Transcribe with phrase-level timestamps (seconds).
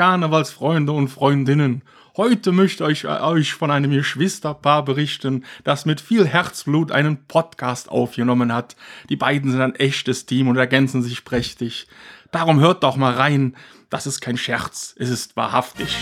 [0.00, 1.82] Karnevalsfreunde und Freundinnen,
[2.16, 8.54] heute möchte ich euch von einem Geschwisterpaar berichten, das mit viel Herzblut einen Podcast aufgenommen
[8.54, 8.76] hat.
[9.10, 11.86] Die beiden sind ein echtes Team und ergänzen sich prächtig.
[12.30, 13.54] Darum hört doch mal rein.
[13.90, 15.94] Das ist kein Scherz, es ist wahrhaftig.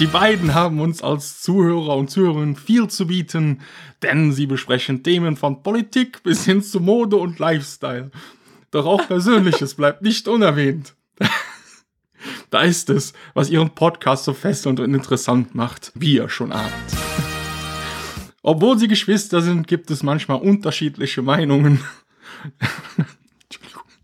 [0.00, 3.62] Die beiden haben uns als Zuhörer und Zuhörerinnen viel zu bieten,
[4.02, 8.10] denn sie besprechen Themen von Politik bis hin zu Mode und Lifestyle.
[8.70, 10.92] Doch auch Persönliches bleibt nicht unerwähnt.
[12.50, 16.72] Da ist es, was ihren Podcast so fesselnd und interessant macht, wie ihr schon ahnt.
[18.42, 21.84] Obwohl sie Geschwister sind, gibt es manchmal unterschiedliche Meinungen.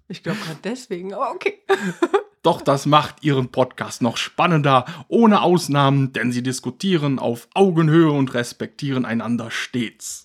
[0.07, 1.61] Ich glaube gerade deswegen, aber okay.
[2.43, 8.35] Doch das macht ihren Podcast noch spannender, ohne Ausnahmen, denn sie diskutieren auf Augenhöhe und
[8.35, 10.25] respektieren einander stets.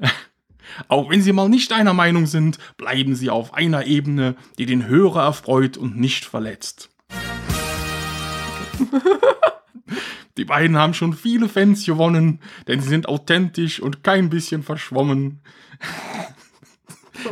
[0.88, 4.88] Auch wenn sie mal nicht einer Meinung sind, bleiben sie auf einer Ebene, die den
[4.88, 6.91] Hörer erfreut und nicht verletzt.
[10.36, 15.40] Die beiden haben schon viele Fans gewonnen, denn sie sind authentisch und kein bisschen verschwommen.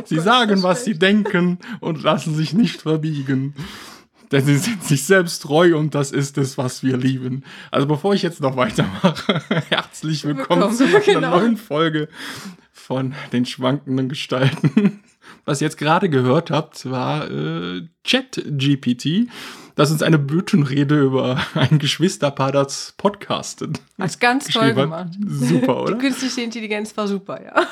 [0.05, 3.55] Sie sagen, was sie denken und lassen sich nicht verbiegen.
[4.31, 7.43] Denn sie sind sich selbst treu und das ist es, was wir lieben.
[7.69, 11.39] Also bevor ich jetzt noch weitermache, herzlich willkommen, willkommen zu einer genau.
[11.39, 12.07] neuen Folge
[12.71, 15.01] von den schwankenden Gestalten.
[15.45, 19.29] Was ihr jetzt gerade gehört habt, war äh, ChatGPT.
[19.81, 23.81] Das ist eine Büttenrede über ein Geschwisterpaar, das podcastet.
[23.97, 25.07] Ist ganz toll gemacht.
[25.27, 25.95] Super, oder?
[25.95, 27.65] Die künstliche Intelligenz war super, ja.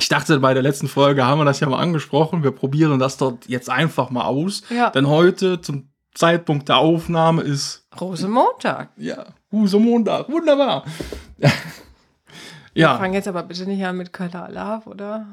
[0.00, 2.42] Ich dachte, bei der letzten Folge haben wir das ja mal angesprochen.
[2.42, 4.64] Wir probieren das dort jetzt einfach mal aus.
[4.70, 4.90] Ja.
[4.90, 7.86] Denn heute, zum Zeitpunkt der Aufnahme, ist.
[8.00, 8.88] Rosemontag.
[8.96, 10.28] Ja, Rosemontag.
[10.28, 10.84] Wunderbar.
[12.74, 12.94] Ja.
[12.94, 15.26] Wir fangen jetzt aber bitte nicht an mit Köller Alav, oder?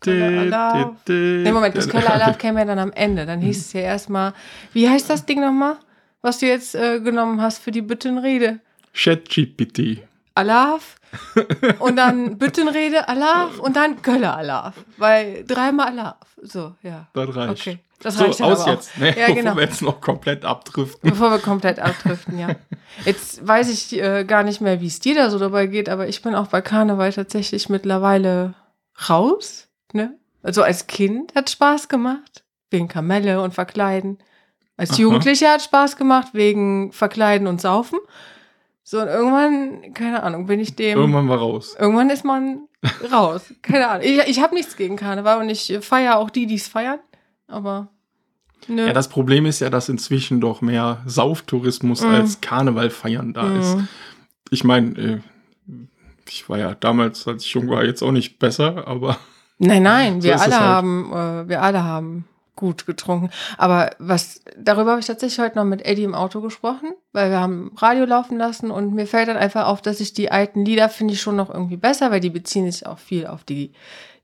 [0.00, 0.96] Köller Alav.
[1.08, 3.26] Nee, Moment, das Köller Alav käme ja dann am Ende.
[3.26, 4.32] Dann hieß es ja erstmal,
[4.72, 5.76] wie heißt das Ding nochmal,
[6.20, 8.60] was du jetzt äh, genommen hast für die Büttenrede?
[8.92, 10.02] ChatGPT.
[10.34, 10.96] Alav
[11.80, 14.74] und dann Büttenrede Alav und dann Köller Alav.
[14.96, 16.16] Weil dreimal Alav.
[16.42, 17.08] So, ja.
[17.12, 17.60] Das reicht.
[17.60, 17.78] Okay.
[18.00, 19.08] Das so, reicht aus jetzt, ne?
[19.08, 19.56] ja, bevor genau.
[19.56, 21.10] wir jetzt noch komplett abdriften.
[21.10, 22.48] Bevor wir komplett abdriften, ja.
[23.04, 26.08] Jetzt weiß ich äh, gar nicht mehr, wie es dir da so dabei geht, aber
[26.08, 28.54] ich bin auch bei Karneval tatsächlich mittlerweile
[29.08, 29.68] raus.
[29.92, 30.18] Ne?
[30.42, 34.18] Also als Kind hat Spaß gemacht, wegen Kamelle und Verkleiden.
[34.78, 34.96] Als.
[34.96, 37.98] Jugendlicher hat Spaß gemacht, wegen Verkleiden und Saufen.
[38.82, 40.98] So, und irgendwann, keine Ahnung, bin ich dem.
[40.98, 41.76] Irgendwann war raus.
[41.78, 42.66] Irgendwann ist man
[43.12, 43.52] raus.
[43.60, 44.06] Keine Ahnung.
[44.06, 46.98] Ich, ich habe nichts gegen Karneval und ich feiere auch die, die es feiern
[47.50, 47.88] aber.
[48.68, 48.86] Nö.
[48.86, 52.06] Ja, das Problem ist ja, dass inzwischen doch mehr Sauftourismus mm.
[52.06, 53.60] als Karneval feiern da mm.
[53.60, 53.76] ist.
[54.50, 55.20] Ich meine, äh,
[56.28, 59.18] ich war ja damals, als ich jung war, jetzt auch nicht besser, aber.
[59.62, 60.62] Nein, nein, so wir alle halt.
[60.62, 62.24] haben, äh, wir alle haben
[62.56, 63.30] gut getrunken.
[63.58, 67.40] Aber was, darüber habe ich tatsächlich heute noch mit Eddie im Auto gesprochen, weil wir
[67.40, 70.88] haben Radio laufen lassen und mir fällt dann einfach auf, dass ich die alten Lieder
[70.88, 73.72] finde ich schon noch irgendwie besser, weil die beziehen sich auch viel auf die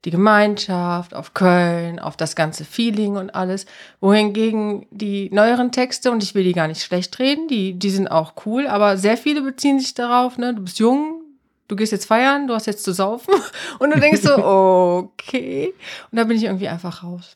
[0.06, 3.66] die Gemeinschaft, auf Köln, auf das ganze Feeling und alles.
[4.00, 8.08] Wohingegen die neueren Texte, und ich will die gar nicht schlecht reden, die, die sind
[8.08, 11.22] auch cool, aber sehr viele beziehen sich darauf, ne, du bist jung,
[11.66, 13.34] du gehst jetzt feiern, du hast jetzt zu saufen
[13.80, 14.36] und du denkst so,
[15.12, 15.74] okay.
[16.12, 17.34] Und da bin ich irgendwie einfach raus.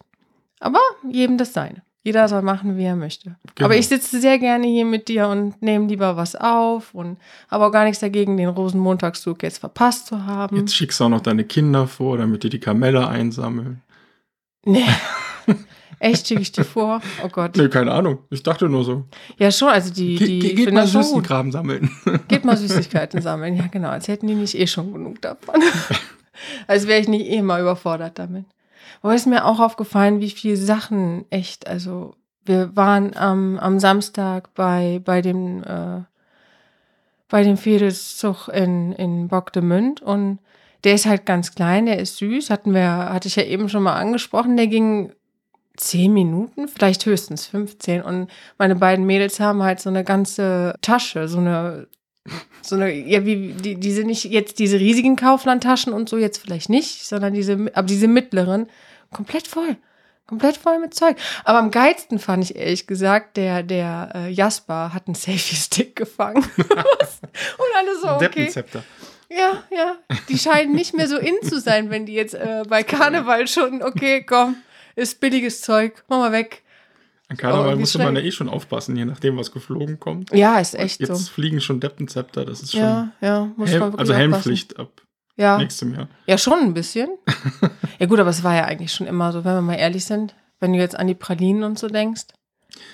[0.60, 1.82] Aber jedem das seine.
[2.02, 3.36] Jeder soll machen, wie er möchte.
[3.54, 3.66] Genau.
[3.66, 7.18] Aber ich sitze sehr gerne hier mit dir und nehme lieber was auf und
[7.50, 10.56] habe auch gar nichts dagegen, den Rosenmontagszug jetzt verpasst zu haben.
[10.56, 13.82] Jetzt schickst du auch noch deine Kinder vor, damit die die Kamelle einsammeln.
[14.64, 14.84] Nee.
[16.00, 17.02] Echt schicke ich die vor?
[17.22, 17.58] Oh Gott.
[17.58, 18.20] Nee, keine Ahnung.
[18.30, 19.04] Ich dachte nur so.
[19.38, 19.68] Ja, schon.
[19.68, 20.16] Also die.
[20.16, 21.90] die Ge geht mal Süßigkeiten sammeln.
[22.28, 23.54] Geht mal Süßigkeiten sammeln.
[23.56, 23.90] Ja, genau.
[23.90, 25.56] Als hätten die nicht eh schon genug davon.
[26.66, 28.46] Als wäre ich nicht eh mal überfordert damit.
[29.02, 32.14] Aber ist mir auch aufgefallen, wie viele Sachen echt, also
[32.44, 36.02] wir waren am, am Samstag bei, bei dem, äh,
[37.28, 40.38] bei dem Fädelszug in, in Bockdemünd und
[40.84, 43.82] der ist halt ganz klein, der ist süß, hatten wir, hatte ich ja eben schon
[43.82, 45.12] mal angesprochen, der ging
[45.76, 51.28] zehn Minuten, vielleicht höchstens 15 und meine beiden Mädels haben halt so eine ganze Tasche,
[51.28, 51.88] so eine
[52.62, 56.68] so eine, ja, wie, die, diese nicht jetzt diese riesigen Kauflandtaschen und so jetzt vielleicht
[56.68, 58.66] nicht, sondern diese, aber diese mittleren,
[59.12, 59.76] komplett voll.
[60.26, 61.16] Komplett voll mit Zeug.
[61.44, 66.36] Aber am geilsten fand ich ehrlich gesagt, der, der äh, Jasper hat einen Selfie-Stick gefangen.
[66.56, 68.28] und alles so, okay.
[68.28, 68.84] Deppenzepter.
[69.28, 69.96] Ja, ja.
[70.28, 73.82] Die scheinen nicht mehr so in zu sein, wenn die jetzt äh, bei Karneval schon,
[73.82, 74.56] okay, komm,
[74.96, 76.62] ist billiges Zeug, mach mal weg.
[77.28, 80.32] An Karneval oh, musste man ja eh schon aufpassen, je nachdem, was geflogen kommt.
[80.32, 81.14] Ja, ist echt jetzt so.
[81.14, 82.80] Jetzt fliegen schon Deppenzepter, das ist schon.
[82.80, 84.90] Ja, ja, muss Helm, Also Helmpflicht ab
[85.40, 85.58] ja.
[85.58, 86.08] nächstem Jahr.
[86.26, 87.08] Ja, schon ein bisschen.
[87.98, 90.34] ja, gut, aber es war ja eigentlich schon immer so, wenn wir mal ehrlich sind,
[90.60, 92.26] wenn du jetzt an die Pralinen und so denkst.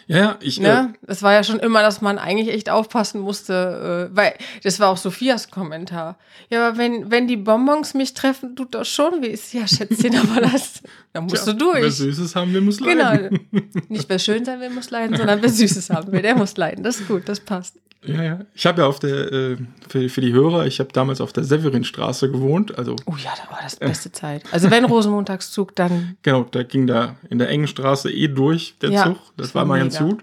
[0.06, 0.60] Ja, ja, ich.
[0.60, 0.94] Ne?
[1.06, 4.88] Es war ja schon immer, dass man eigentlich echt aufpassen musste, äh, weil das war
[4.88, 6.18] auch Sophias Kommentar.
[6.48, 9.36] Ja, aber wenn, wenn die Bonbons mich treffen, tut das schon weh.
[9.52, 10.82] Ja, Schätzchen, aber das,
[11.12, 11.82] da musst Tja, du durch.
[11.82, 13.48] Wer Süßes haben will, muss leiden.
[13.50, 13.70] Genau.
[13.88, 16.84] Nicht wer schön sein will, muss leiden, sondern wer Süßes haben will, der muss leiden.
[16.84, 17.76] Das ist gut, das passt.
[18.04, 18.38] Ja, ja.
[18.54, 19.56] Ich habe ja auf der, äh,
[19.88, 22.78] für, für die Hörer, ich habe damals auf der Severinstraße gewohnt.
[22.78, 24.42] Also, Oh ja, da war das beste Zeit.
[24.52, 28.90] Also wenn Rosenmontagszug, dann genau, da ging da in der engen Straße eh durch der
[28.90, 29.16] Ja, Zug.
[29.36, 30.22] Das, das war mal ganz gut.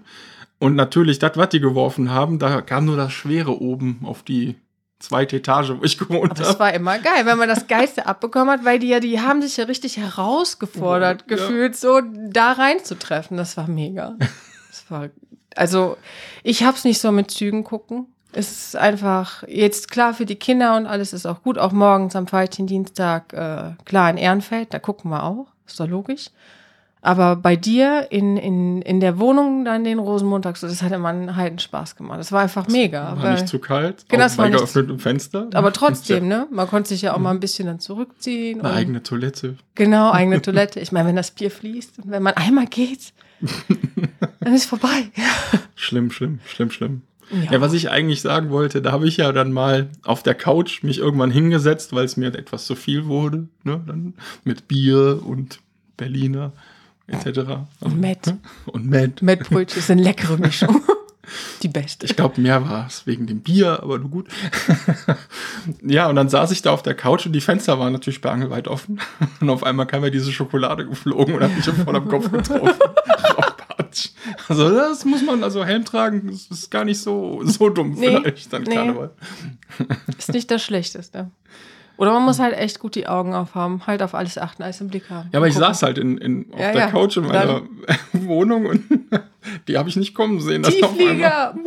[0.59, 4.55] Und natürlich, das, was die geworfen haben, da kam nur das Schwere oben auf die
[4.99, 6.59] zweite Etage, wo ich gewohnt habe.
[6.59, 9.57] war immer geil, wenn man das Geiste abbekommen hat, weil die ja, die haben sich
[9.57, 11.35] ja richtig herausgefordert Ja.
[11.35, 11.99] gefühlt, so
[12.29, 13.35] da reinzutreffen.
[13.35, 14.15] Das war mega.
[14.69, 15.09] Das war,
[15.55, 15.97] also,
[16.43, 18.07] ich hab's nicht so mit Zügen gucken.
[18.31, 21.59] Es ist einfach jetzt klar für die Kinder und alles ist auch gut.
[21.59, 22.25] Auch morgens am
[22.67, 25.47] Dienstag, äh, klar in Ehrenfeld, da gucken wir auch.
[25.67, 26.29] Ist doch logisch.
[27.05, 31.09] Aber bei dir in, in, in der Wohnung dann den Rosenmontag, so, das hat immer
[31.09, 32.17] einen Heidenspaß gemacht.
[32.17, 33.21] Das war einfach mega.
[33.21, 34.05] War nicht zu kalt.
[34.07, 35.49] Genau, es war nicht- geöffnetem Fenster.
[35.53, 36.47] aber trotzdem, ne?
[36.49, 38.61] Man konnte sich ja auch mal ein bisschen dann zurückziehen.
[38.61, 39.57] Eine eigene Toilette.
[39.75, 40.79] Genau, eigene Toilette.
[40.79, 43.11] Ich meine, wenn das Bier fließt und wenn man einmal geht,
[44.39, 45.11] dann ist vorbei.
[45.75, 47.01] Schlimm, schlimm, schlimm, schlimm.
[47.31, 47.53] Ja.
[47.53, 50.83] Ja, was ich eigentlich sagen wollte, da habe ich ja dann mal auf der Couch
[50.83, 53.47] mich irgendwann hingesetzt, weil es mir etwas zu viel wurde.
[53.63, 53.81] Ne?
[53.85, 54.13] Dann
[54.43, 55.59] mit Bier und
[55.97, 56.53] Berliner
[57.07, 57.67] etc.
[57.79, 58.35] Und Met.
[58.65, 59.21] Und Met.
[59.21, 60.81] Mettbrötchen ist eine leckere Mischung.
[61.61, 62.05] Die beste.
[62.05, 64.27] Ich glaube, mehr war es wegen dem Bier, aber du gut.
[65.81, 68.67] ja, und dann saß ich da auf der Couch und die Fenster waren natürlich sperrangelweit
[68.67, 68.99] offen.
[69.39, 72.73] Und auf einmal kam ja diese Schokolade geflogen und hat mich voll am Kopf getroffen.
[73.37, 74.09] Raupatsch.
[74.47, 78.19] also das muss man, also Helm tragen, das ist gar nicht so, so dumm Nee,
[78.21, 78.75] vielleicht dann nee.
[78.75, 79.11] Karneval.
[80.17, 81.31] Ist nicht das Schlechteste.
[81.97, 84.87] Oder man muss halt echt gut die Augen aufhaben, halt auf alles achten, alles im
[84.87, 85.29] Blick haben.
[85.31, 86.87] Ja, aber ich saß halt in, in, auf Ja, der ja.
[86.87, 87.61] Couch in meiner
[88.13, 88.83] Wohnung und
[89.67, 90.63] die habe ich nicht kommen sehen.
[90.63, 91.55] dass Tiefflieger!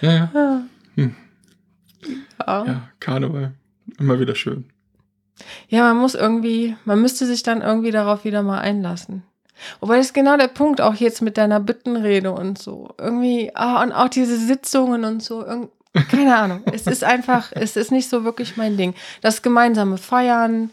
[0.00, 0.62] Ja, ja,
[0.96, 2.64] Ja.
[2.66, 3.52] ja, Karneval.
[3.98, 4.66] Immer wieder schön.
[5.68, 9.22] Ja, man muss irgendwie, man müsste sich dann irgendwie darauf wieder mal einlassen.
[9.80, 12.90] Wobei das ist genau der Punkt, auch jetzt mit deiner Bittenrede und so.
[12.98, 15.44] Irgendwie, ah, und auch diese Sitzungen und so.
[16.10, 16.62] Keine Ahnung.
[16.72, 18.94] es ist einfach, es ist nicht so wirklich mein Ding.
[19.20, 20.70] Das gemeinsame Feiern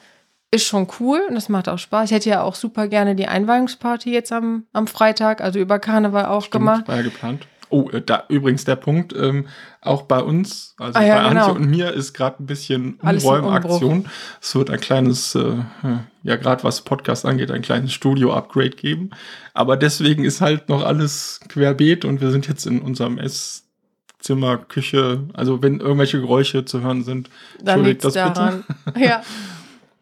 [0.51, 2.09] ist schon cool und das macht auch Spaß.
[2.09, 6.25] Ich hätte ja auch super gerne die Einweihungsparty jetzt am, am Freitag, also über Karneval
[6.25, 6.87] auch Stimmt, gemacht.
[6.87, 7.47] War ja geplant.
[7.69, 9.47] Oh, äh, da übrigens der Punkt, ähm,
[9.81, 11.45] auch bei uns, also Ah, ja, bei genau.
[11.47, 14.07] Antje und mir ist gerade ein bisschen Umräumaktion.
[14.41, 15.55] Es wird ein kleines, äh,
[16.23, 19.09] ja gerade was Podcast angeht, ein kleines Studio-Upgrade geben.
[19.53, 23.17] Aber deswegen ist halt noch alles querbeet und wir sind jetzt in unserem
[24.25, 25.23] Esszimmer, Küche.
[25.33, 27.29] Also wenn irgendwelche Geräusche zu hören sind,
[27.61, 28.63] Dann entschuldigt das daran.
[28.97, 29.21] Ja.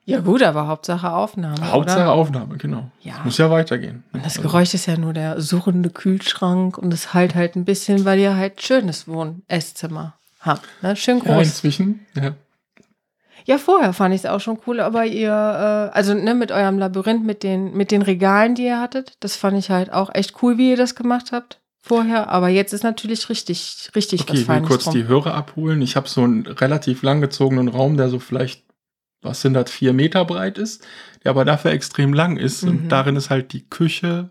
[0.05, 1.55] ja, gut, aber Hauptsache Aufnahme.
[1.55, 1.71] bitte.
[1.71, 2.11] Hauptsache oder?
[2.13, 2.89] Aufnahme, genau.
[3.01, 3.15] Ja.
[3.25, 4.03] Muss ja weitergehen.
[4.13, 8.05] Und das Geräusch ist ja nur der surrende Kühlschrank und es halt halt ein bisschen,
[8.05, 10.63] weil ihr halt schönes Wohn Esszimmer habt.
[10.81, 10.95] Ne?
[10.95, 11.47] Schön Ja, groß.
[11.47, 12.31] inzwischen, ja.
[13.45, 16.79] Ja, vorher fand ich es auch schon cool, aber ihr, äh, also ne, mit eurem
[16.79, 20.41] Labyrinth, mit den, mit den Regalen, die ihr hattet, das fand ich halt auch echt
[20.41, 22.29] cool, wie ihr das gemacht habt vorher.
[22.29, 24.93] Aber jetzt ist natürlich richtig, richtig Okay, was ich will kurz drum.
[24.95, 25.81] die Hörer abholen.
[25.81, 28.63] Ich habe so einen relativ langgezogenen Raum, der so vielleicht,
[29.21, 30.85] was sind das, vier Meter breit ist,
[31.23, 32.63] der aber dafür extrem lang ist.
[32.63, 32.69] Mhm.
[32.69, 34.29] Und darin ist halt die Küche,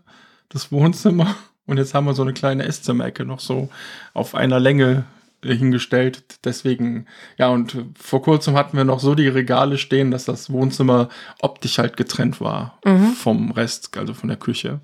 [0.49, 3.69] das Wohnzimmer und jetzt haben wir so eine kleine Esszimmerecke noch so
[4.13, 5.05] auf einer Länge
[5.43, 6.23] äh, hingestellt.
[6.43, 7.05] Deswegen,
[7.37, 11.09] ja, und vor kurzem hatten wir noch so die Regale stehen, dass das Wohnzimmer
[11.41, 13.13] optisch halt getrennt war Mhm.
[13.13, 14.79] vom Rest, also von der Küche.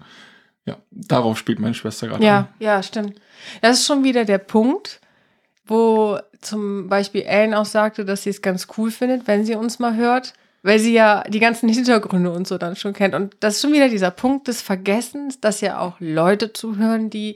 [0.69, 2.23] Ja, darauf spielt meine Schwester gerade.
[2.23, 2.47] Ja, an.
[2.59, 3.19] ja, stimmt.
[3.61, 4.99] Das ist schon wieder der Punkt,
[5.65, 9.79] wo zum Beispiel Ellen auch sagte, dass sie es ganz cool findet, wenn sie uns
[9.79, 13.15] mal hört, weil sie ja die ganzen Hintergründe und so dann schon kennt.
[13.15, 17.35] Und das ist schon wieder dieser Punkt des Vergessens, dass ja auch Leute zuhören, die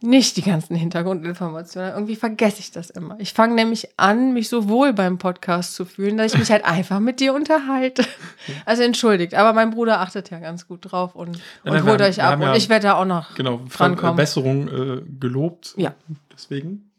[0.00, 1.92] nicht die ganzen Hintergrundinformationen.
[1.92, 3.16] Irgendwie vergesse ich das immer.
[3.18, 6.64] Ich fange nämlich an, mich so wohl beim Podcast zu fühlen, dass ich mich halt
[6.64, 8.04] einfach mit dir unterhalte.
[8.64, 12.00] Also entschuldigt, aber mein Bruder achtet ja ganz gut drauf und, Ja, und nein, holt
[12.00, 12.32] haben- euch ab.
[12.32, 13.98] haben Und ja- ich werde da auch noch Genau, drankommen.
[14.16, 15.74] Verbesserung äh, gelobt.
[15.76, 15.94] Ja.
[16.32, 16.90] Deswegen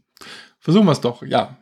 [0.60, 1.58] versuchen wir es doch, ja.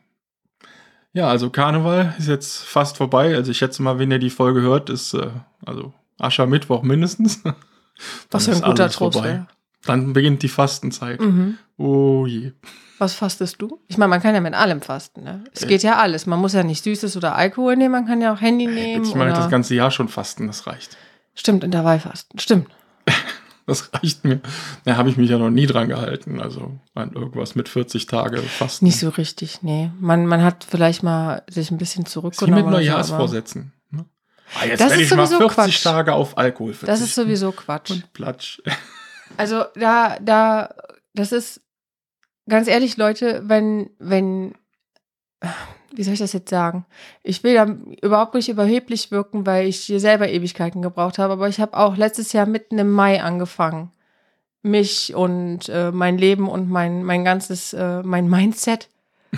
[1.13, 3.36] Ja, also Karneval ist jetzt fast vorbei.
[3.36, 5.29] Also ich schätze mal, wenn ihr die Folge hört, ist äh,
[5.65, 7.41] also Aschermittwoch mindestens.
[8.32, 9.48] Was für ein guter Trost wäre.
[9.86, 11.19] Dann beginnt die Fastenzeit.
[11.22, 11.57] Mhm.
[11.77, 12.51] Oh je.
[12.98, 13.79] Was fastest du?
[13.88, 15.24] Ich meine, man kann ja mit allem fasten.
[15.24, 15.43] Ne?
[15.53, 15.67] Es Ja.
[15.67, 16.25] geht ja alles.
[16.25, 19.03] Man muss ja nicht Süßes oder Alkohol nehmen, man kann ja auch Handy nehmen.
[19.03, 20.98] Jetzt meine ich oder das ganze Jahr schon fasten, das reicht.
[21.36, 22.39] Stimmt, Intervallfasten.
[22.39, 22.67] Stimmt.
[23.69, 24.39] Das reicht mir.
[24.86, 26.39] Da habe ich mich ja noch nie dran gehalten.
[26.39, 28.86] Also an irgendwas mit 40 Tage Fasten.
[28.86, 29.91] Nicht so richtig, nee.
[30.00, 32.55] Man, man hat vielleicht mal sich ein bisschen Das ist zurückgenommen.
[32.55, 33.74] mit so, Neujahrsvorsätzen.
[33.91, 34.05] ne?
[34.57, 35.84] Ah, jetzt Das werde ist ich mal sowieso 40 Quatsch.
[35.84, 36.86] Tage auf Alkohol verzichten.
[36.86, 37.91] Das ist sowieso Quatsch.
[37.91, 38.62] Und Platsch.
[39.38, 40.74] Also da, da,
[41.13, 41.62] das ist
[42.50, 44.53] ganz ehrlich, Leute, wenn, wenn,
[45.91, 46.86] wie soll ich das jetzt sagen?
[47.24, 47.67] Ich will da
[48.01, 51.96] überhaupt nicht überheblich wirken, weil ich hier selber Ewigkeiten gebraucht habe, aber ich habe auch
[51.96, 53.91] letztes Jahr mitten im Mai angefangen,
[54.63, 58.89] mich und äh, mein Leben und mein, mein ganzes, äh, mein Mindset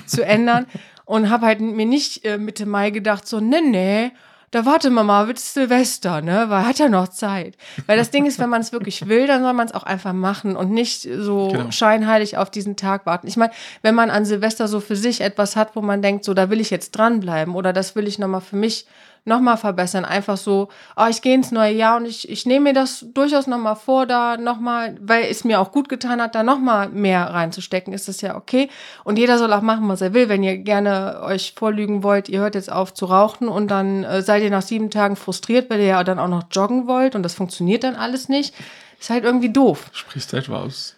[0.06, 0.66] zu ändern
[1.06, 4.12] und habe halt mir nicht äh, Mitte Mai gedacht, so, nee, nee,
[4.52, 6.46] da warte mal mal, wird Silvester, ne?
[6.50, 7.56] Weil hat ja noch Zeit.
[7.86, 10.14] Weil das Ding ist, wenn man es wirklich will, dann soll man es auch einfach
[10.14, 11.72] machen und nicht so Genau.
[11.72, 13.28] scheinheilig auf diesen Tag warten.
[13.28, 13.52] Ich meine,
[13.82, 16.60] wenn man an Silvester so für sich etwas hat, wo man denkt, so, da will
[16.60, 18.86] ich jetzt dranbleiben oder das will ich nochmal für mich
[19.26, 20.06] nochmal verbessern.
[20.06, 23.48] Einfach so, oh, ich gehe ins neue Jahr und ich, ich nehme mir das durchaus
[23.48, 27.94] nochmal vor, da nochmal, weil es mir auch gut getan hat, da nochmal mehr reinzustecken,
[27.94, 28.70] ist das ja okay.
[29.04, 30.30] Und jeder soll auch machen, was er will.
[30.30, 34.22] Wenn ihr gerne euch vorlügen wollt, ihr hört jetzt auf zu rauchen und dann äh,
[34.22, 37.24] seid ihr nach sieben Tagen frustriert, weil ihr ja dann auch noch joggen wollt und
[37.24, 38.54] das funktioniert dann alles nicht.
[39.00, 39.86] Ist halt irgendwie doof.
[39.94, 40.96] Sprichst du etwa aus?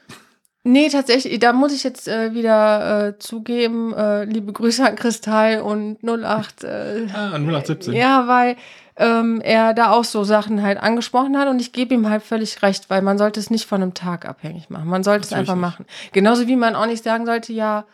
[0.63, 5.62] Nee, tatsächlich, da muss ich jetzt äh, wieder äh, zugeben, äh, liebe Grüße an Kristall
[5.62, 6.63] und 08.
[6.63, 7.94] Äh, Ah, 0817.
[7.94, 8.56] ja, weil
[8.98, 12.62] ähm, er da auch so Sachen halt angesprochen hat und ich gebe ihm halt völlig
[12.62, 14.88] recht, weil man sollte es nicht von einem Tag abhängig machen.
[14.88, 15.80] Man sollte es Natürlich einfach nicht.
[15.80, 15.86] machen.
[16.12, 17.86] Genauso wie man auch nicht sagen sollte, ja,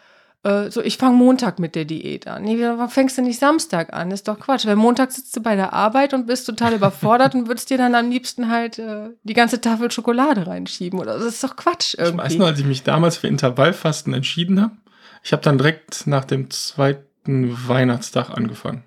[0.47, 2.43] äh, so ich fange Montag mit der Diät an.
[2.43, 4.11] Nee, warum fängst du nicht Samstag an?
[4.11, 4.65] ist doch Quatsch.
[4.65, 7.93] Weil Montag sitzt du bei der Arbeit und bist total überfordert und würdest dir dann
[7.95, 10.99] am liebsten halt äh, die ganze Tafel Schokolade reinschieben.
[10.99, 12.23] Oder das ist doch Quatsch Ich irgendwie.
[12.25, 14.71] weiß noch, als ich mich damals für Intervallfasten entschieden habe,
[15.23, 18.83] ich habe dann direkt nach dem zweiten Weihnachtstag angefangen.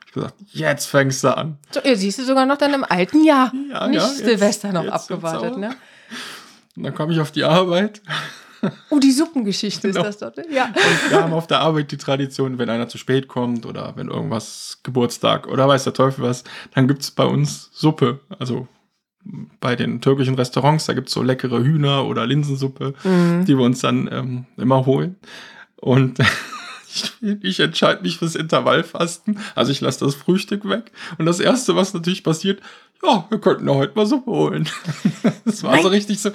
[0.00, 1.58] Ich hab gesagt, jetzt fängst du an.
[1.72, 3.52] So, ihr siehst du sogar noch dann im alten Jahr.
[3.70, 5.76] Ja, nicht ja, jetzt- Silvester noch abgewartet, ne?
[6.76, 8.00] Und dann komme ich auf die Arbeit
[8.90, 10.06] Oh, die Suppengeschichte Genau.
[10.06, 10.42] ist das doch.
[10.44, 10.52] ne?
[10.54, 10.66] Ja.
[10.66, 14.08] und wir haben auf der Arbeit die Tradition, wenn einer zu spät kommt oder wenn
[14.08, 16.44] irgendwas Geburtstag oder weiß der Teufel was,
[16.74, 18.20] dann gibt's bei uns Suppe.
[18.38, 18.66] Also
[19.60, 23.44] bei den türkischen Restaurants, da gibt's so leckere Hühner oder Linsensuppe, Mhm.
[23.44, 25.16] die wir uns dann ähm, immer holen.
[25.80, 26.18] Und
[26.96, 27.12] ich,
[27.42, 29.38] ich entscheide mich fürs Intervallfasten.
[29.54, 30.92] Also ich lasse das Frühstück weg.
[31.18, 32.60] Und das Erste, was natürlich passiert,
[33.02, 34.68] ja, wir könnten ja heute mal Suppe holen.
[35.44, 36.30] Das war so richtig so,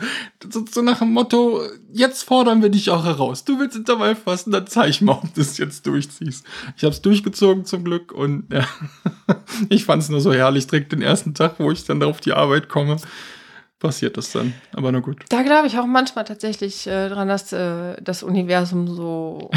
[0.49, 3.43] so, so nach dem Motto, jetzt fordern wir dich auch heraus.
[3.43, 6.45] Du willst Intervallfasten, dann zeig mal, ob du es jetzt durchziehst.
[6.77, 8.65] Ich habe es durchgezogen zum Glück und ja,
[9.69, 12.31] ich fand es nur so herrlich, direkt den ersten Tag, wo ich dann auf die
[12.31, 12.97] Arbeit komme,
[13.79, 14.53] passiert das dann.
[14.73, 15.25] Aber na gut.
[15.27, 19.51] Da glaube ich auch manchmal tatsächlich äh, dran, dass äh, das Universum so,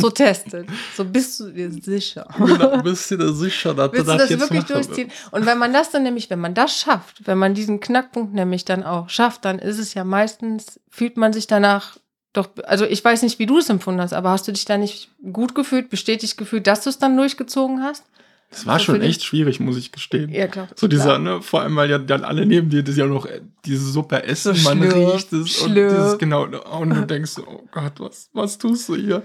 [0.00, 0.68] so testet.
[0.96, 2.26] So bist du dir sicher.
[2.38, 5.10] Genau, bist du dir sicher, dass Willst du das das jetzt wirklich durchziehen?
[5.32, 8.64] Und wenn man das dann nämlich, wenn man das schafft, wenn man diesen Knackpunkt nämlich
[8.64, 11.98] dann auch schafft, dann ist es ja meistens, fühlt man sich danach
[12.32, 14.78] doch, also ich weiß nicht, wie du es empfunden hast, aber hast du dich da
[14.78, 18.04] nicht gut gefühlt, bestätigt gefühlt, dass du es dann durchgezogen hast?
[18.50, 20.30] Das war schon echt schwierig, muss ich gestehen.
[20.32, 20.68] Ja, klar.
[20.74, 21.18] So dieser, Klar.
[21.18, 24.24] ne, vor allem, weil ja dann alle neben dir das ja noch äh, diese Suppe
[24.24, 25.94] essen, So man schlürf, riecht es und schlürf.
[25.94, 29.22] dieses, genau, und du denkst, so, oh Gott, was, was tust du hier?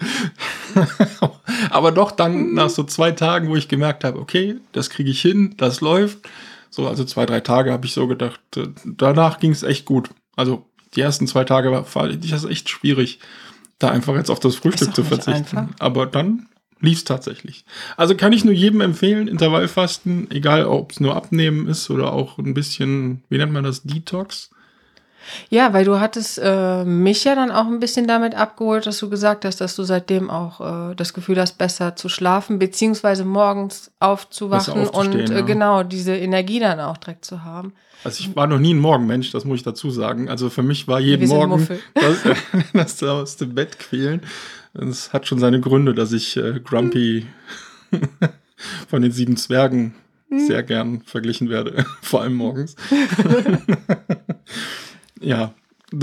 [1.70, 5.22] Aber doch dann nach so zwei Tagen, wo ich gemerkt habe, okay, das kriege ich
[5.22, 6.20] hin, das läuft.
[6.70, 10.10] So, also zwei, drei Tage habe ich so gedacht, äh, danach ging es echt gut.
[10.36, 10.66] Also
[10.96, 13.20] die ersten zwei Tage war, ich das echt schwierig,
[13.80, 15.58] da einfach jetzt auf das Frühstück zu verzichten.
[15.58, 15.68] einfach.
[15.80, 16.48] Aber dann
[16.84, 17.66] lief es tatsächlich.
[17.98, 22.38] Also kann ich nur jedem empfehlen, Intervallfasten, egal ob es nur Abnehmen ist oder auch
[22.38, 24.52] ein bisschen, wie nennt man das, Detox.
[25.50, 29.10] Ja, weil du hattest äh, mich ja dann auch ein bisschen damit abgeholt, dass du
[29.10, 33.92] gesagt hast, dass du seitdem auch äh, das Gefühl hast, besser zu schlafen, beziehungsweise morgens
[34.02, 35.42] aufzuwachen und äh, ja.
[35.42, 37.74] genau diese Energie dann auch direkt zu haben.
[38.04, 40.28] Also ich war noch nie ein Morgenmensch, das muss ich dazu sagen.
[40.28, 42.24] Also für mich war jeden Morgen das,
[42.74, 44.22] das aus dem Bett quälen.
[44.74, 47.26] Das hat schon seine Gründe, dass ich äh, Grumpy
[48.90, 49.94] von den sieben Zwergen
[50.30, 50.48] Hm.
[50.48, 52.76] sehr gern verglichen werde, vor allem morgens.
[55.22, 55.54] ja,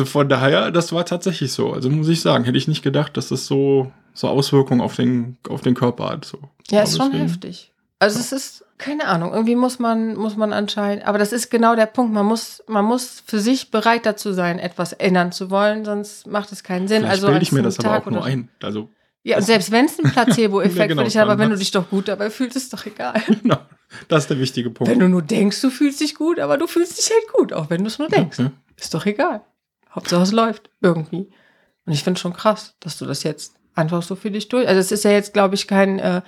[0.05, 1.73] von daher, das war tatsächlich so.
[1.73, 5.37] Also muss ich sagen, hätte ich nicht gedacht, dass das so, so Auswirkungen auf den,
[5.49, 6.25] auf den Körper hat.
[6.25, 6.39] So.
[6.71, 7.73] Ja, ist schon deswegen- heftig.
[8.03, 11.77] Also es ist, keine Ahnung, irgendwie muss man, muss man anscheinend, aber das ist genau
[11.77, 12.15] der Punkt.
[12.15, 16.51] Man muss, man muss für sich bereit dazu sein, etwas ändern zu wollen, sonst macht
[16.51, 17.03] es keinen Sinn.
[17.03, 18.49] Vielleicht also bilde ich mir das aber Tag auch nur ein.
[18.63, 18.89] Also,
[19.23, 21.59] Ja, und selbst wenn es ein Placebo-Effekt Ja, genau, für dich hat, aber wenn du
[21.59, 23.23] dich doch gut dabei fühlst, ist doch egal.
[23.43, 23.59] genau,
[24.09, 24.91] das ist der wichtige Punkt.
[24.91, 27.69] Wenn du nur denkst, du fühlst dich gut, aber du fühlst dich halt gut, auch
[27.69, 28.39] wenn du es nur denkst.
[28.39, 28.51] Ja.
[28.77, 29.43] Ist doch egal.
[29.95, 31.29] Hauptsache es läuft irgendwie.
[31.85, 34.67] Und ich finde schon krass, dass du das jetzt einfach so für dich durch.
[34.67, 36.23] Also es ist ja jetzt, glaube ich, kein äh,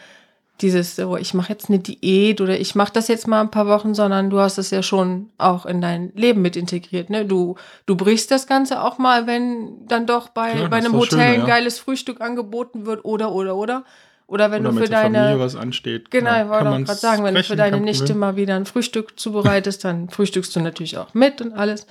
[0.63, 3.67] dieses, so, ich mache jetzt eine Diät oder ich mache das jetzt mal ein paar
[3.67, 7.11] Wochen, sondern du hast es ja schon auch in dein Leben mit integriert.
[7.11, 7.25] Ne?
[7.25, 11.19] Du, du brichst das Ganze auch mal, wenn dann doch bei, Klar, bei einem Hotel
[11.19, 13.85] Schöne, ein geiles Frühstück angeboten wird oder oder oder.
[14.29, 15.19] Oder wenn Oder du für deine.
[15.19, 16.11] Familie was ansteht.
[16.11, 19.21] Genau, ich wollte auch gerade sagen, wenn du für deine Nichte mal wieder ein Frühstück
[19.21, 21.87] zubereitest, dann frühstückst du natürlich auch mit und alles.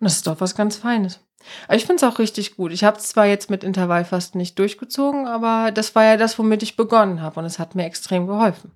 [0.00, 1.20] Und das ist doch was ganz Feines.
[1.66, 2.72] Aber ich finde es auch richtig gut.
[2.72, 6.62] Ich habe es zwar jetzt mit Intervallfasten nicht durchgezogen, aber das war ja das, womit
[6.62, 7.40] ich begonnen habe.
[7.40, 8.72] Und es hat mir extrem geholfen,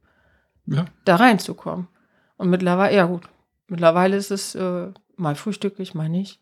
[0.67, 1.88] Ja, da reinzukommen.
[2.37, 3.29] Und mittlerweile, ja gut,
[3.69, 6.41] mittlerweile ist es äh, mal frühstücklich, mal nicht.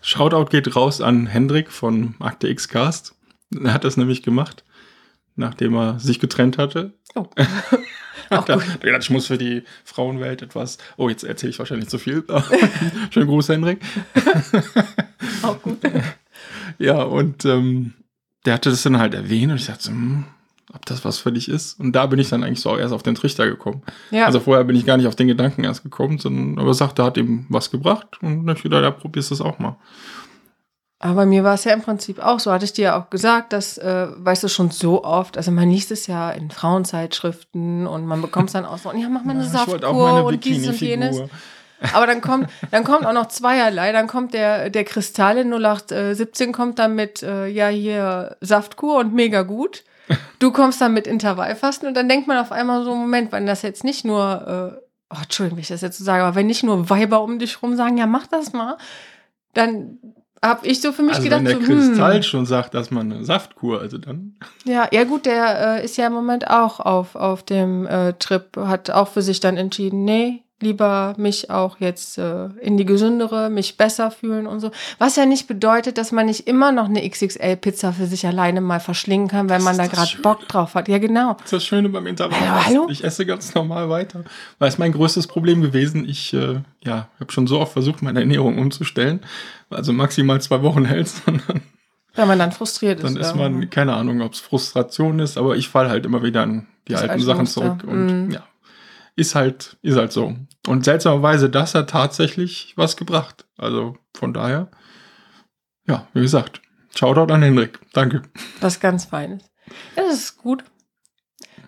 [0.00, 3.14] Shoutout geht raus an Hendrik von Akte X Cast.
[3.54, 4.64] Er hat das nämlich gemacht,
[5.36, 6.92] nachdem er sich getrennt hatte.
[7.14, 7.26] Oh.
[8.38, 8.80] Auch da, gut.
[8.80, 10.78] gedacht, ich muss für die Frauenwelt etwas.
[10.96, 12.24] Oh, jetzt erzähle ich wahrscheinlich zu viel.
[13.10, 13.80] Schönen Gruß, Hendrik.
[15.42, 15.78] Auch gut.
[16.78, 17.94] Ja, und ähm,
[18.44, 20.24] der hatte das dann halt erwähnt und ich dachte, hm,
[20.72, 21.80] ob das was für dich ist.
[21.80, 23.82] Und da bin ich dann eigentlich so erst auf den Trichter gekommen.
[24.10, 27.02] Ja, Also vorher bin ich gar nicht auf den Gedanken erst gekommen, sondern aber sagte,
[27.04, 29.76] hat ihm was gebracht und dann hab ich gedacht, ja, probierst das auch mal.
[31.00, 32.50] Aber bei mir war es ja im Prinzip auch so.
[32.50, 35.70] Hatte ich dir ja auch gesagt, dass, äh, weißt du, schon so oft, also man
[35.70, 39.32] liest es ja in Frauenzeitschriften und man bekommt es dann auch so, ja, mach mal
[39.32, 41.22] eine Ja, Saftkur und dieses und jenes.
[41.92, 43.92] Aber dann kommt, dann kommt auch noch zweierlei.
[43.92, 49.14] Dann kommt der, der Kristall in 0817 kommt dann mit, äh, ja, hier Saftkur und
[49.14, 49.84] mega gut.
[50.40, 53.62] Du kommst dann mit Intervallfasten und dann denkt man auf einmal so, Moment, wenn das
[53.62, 56.64] jetzt nicht nur, äh, oh, Entschuldigung, wie ich das jetzt so sage, aber wenn nicht
[56.64, 58.78] nur Weiber um dich rum sagen, ja, mach das mal,
[59.54, 59.98] dann
[60.42, 62.90] habe ich so für mich Also gedacht, wenn der so, Kristall hm, schon sagt, dass
[62.90, 64.36] man eine Saftkur, also dann.
[64.64, 68.56] ja, ja gut, der äh, ist ja im Moment auch auf, auf dem äh, Trip,
[68.56, 73.48] hat auch für sich dann entschieden, nee, lieber mich auch jetzt äh, in die gesündere,
[73.50, 74.70] mich besser fühlen und so.
[74.98, 78.80] Was ja nicht bedeutet, dass man nicht immer noch eine XXL-Pizza für sich alleine mal
[78.80, 80.22] verschlingen kann, wenn Das man ist da gerade.
[80.22, 80.88] Bock drauf hat.
[80.88, 81.34] Ja, genau.
[81.34, 82.38] Das ist das Schöne beim Intervall.
[82.40, 82.86] Hallo, hallo?
[82.90, 84.24] Ich esse ganz normal weiter.
[84.58, 86.08] Weil es mein größtes Problem gewesen.
[86.08, 89.20] Ich äh, ja, habe schon so oft versucht, meine Ernährung umzustellen.
[89.70, 91.60] Also maximal zwei Wochen hält und dann,
[92.14, 93.28] Wenn man dann frustriert dann ist.
[93.28, 96.66] ist man, keine Ahnung, ob es Frustration ist, aber ich falle halt immer wieder an
[96.88, 97.60] die Das alten alte Sachen Muster.
[97.60, 97.84] zurück.
[97.86, 98.30] Und Mhm.
[98.32, 98.42] ja,
[99.18, 100.36] ist halt, ist halt so.
[100.68, 103.46] Und seltsamerweise, das hat tatsächlich was gebracht.
[103.56, 104.70] Also von daher,
[105.86, 106.62] ja, wie gesagt,
[106.94, 107.80] Shoutout an Henrik.
[107.92, 108.22] Danke.
[108.60, 109.50] Was ganz Feines.
[109.96, 110.64] Ja, das ist gut.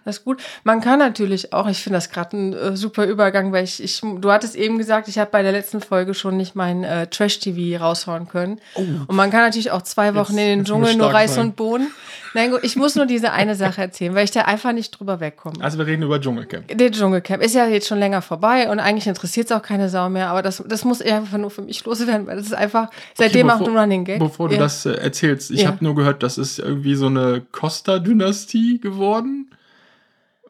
[0.05, 0.41] Das ist gut.
[0.65, 4.01] Man kann natürlich auch, ich finde das gerade ein äh, super Übergang, weil ich, ich,
[4.01, 7.83] du hattest eben gesagt, ich habe bei der letzten Folge schon nicht mein äh, Trash-TV
[7.85, 8.61] raushauen können.
[8.75, 11.47] Und man kann natürlich auch zwei Wochen Jetzt- in den Dschungel nur Reis sein.
[11.49, 11.89] und Bohnen.
[12.33, 15.19] Nein, gut, ich muss nur diese eine Sache erzählen, weil ich da einfach nicht drüber
[15.19, 15.57] wegkomme.
[15.63, 16.69] Also wir reden über Dschungelcamp.
[16.69, 20.09] Der Dschungelcamp ist ja jetzt schon länger vorbei und eigentlich interessiert es auch keine Sau
[20.09, 23.49] mehr, aber das, das muss einfach nur für mich loswerden, weil das ist einfach, seitdem
[23.49, 24.21] bevor- macht du Running Gag.
[24.21, 24.61] Bevor du Ja.
[24.61, 25.69] das äh, erzählst, ich Ja.
[25.69, 29.51] habe nur gehört, das ist irgendwie so eine Costa-Dynastie geworden.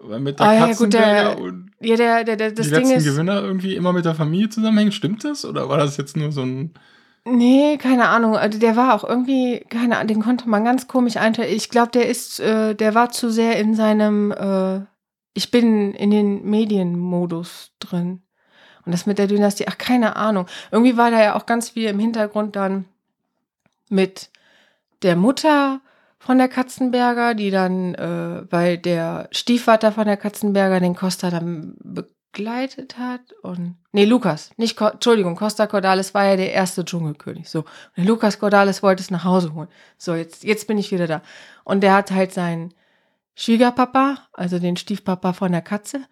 [0.02, 2.72] Weil mit der Ah, ja, gut, Katzenberger der- und Ja, der, der, der, das die
[2.72, 3.04] Ding letzten ist.
[3.04, 4.92] Gewinner irgendwie immer mit der Familie zusammenhängen.
[4.92, 5.44] Stimmt das?
[5.44, 6.72] Oder war das jetzt nur so ein.
[7.26, 8.36] Nee, keine Ahnung.
[8.36, 11.54] Also der war auch irgendwie, keine Ahnung, den konnte man ganz komisch einteilen.
[11.54, 14.80] Ich glaube, der ist, äh, der war zu sehr in seinem, äh,
[15.34, 18.22] ich bin in den Medienmodus drin.
[18.86, 20.46] Und das mit der Dynastie, ach, keine Ahnung.
[20.72, 22.86] Irgendwie war da ja auch ganz viel im Hintergrund dann
[23.90, 24.30] mit
[25.02, 25.80] der Mutter
[26.20, 31.76] von der Katzenberger, die dann, äh, weil der Stiefvater von der Katzenberger den Costa dann
[31.82, 37.48] begleitet hat und nee Lukas nicht Co Entschuldigung Costa Cordalis war ja der erste Dschungelkönig
[37.48, 37.64] so.
[37.96, 39.68] Und Lukas Cordalis wollte es nach Hause holen.
[39.96, 41.22] So jetzt jetzt bin ich wieder da.
[41.64, 42.74] Und der hat halt seinen
[43.34, 46.02] Schwiegerpapa also den Stiefpapa von der Katze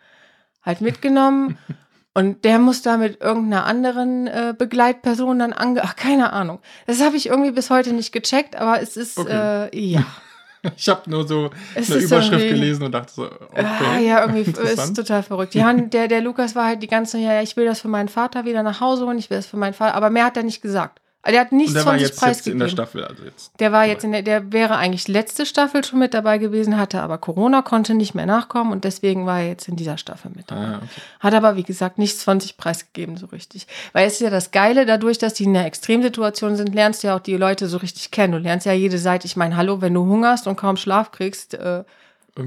[0.62, 1.58] halt mitgenommen
[2.14, 7.02] und der muss da mit irgendeiner anderen äh, Begleitperson dann ange ach keine Ahnung das
[7.02, 9.68] habe ich irgendwie bis heute nicht gecheckt aber es ist Okay.
[9.72, 10.04] äh, ja
[10.76, 13.64] Ich habe nur so Es eine Überschrift gelesen und dachte so, okay.
[13.64, 15.54] Ah, ja, irgendwie ist total verrückt.
[15.54, 17.88] Ja, und der, der Lukas war halt die ganze, ja, ja, ich will das für
[17.88, 20.36] meinen Vater wieder nach Hause holen, ich will das für meinen Vater, aber mehr hat
[20.36, 21.00] er nicht gesagt.
[21.30, 22.60] Der hat nichts der von war sich jetzt, jetzt in preisgegeben.
[22.60, 23.04] der Staffel.
[23.04, 23.52] Also jetzt.
[23.60, 27.02] Der war jetzt in der, der wäre eigentlich letzte Staffel schon mit dabei gewesen, hatte
[27.02, 30.50] aber Corona, konnte nicht mehr nachkommen und deswegen war er jetzt in dieser Staffel mit
[30.50, 30.64] dabei.
[30.64, 31.02] Ah, okay.
[31.20, 33.66] Hat aber, wie gesagt, nichts von sich preisgegeben so richtig.
[33.92, 37.08] Weil es ist ja das Geile, dadurch, dass die in einer Extremsituation sind, lernst du
[37.08, 38.32] ja auch die Leute so richtig kennen.
[38.32, 39.26] Du lernst ja jede Seite.
[39.26, 41.84] Ich meine, hallo, wenn du hungerst und kaum Schlaf kriegst, äh,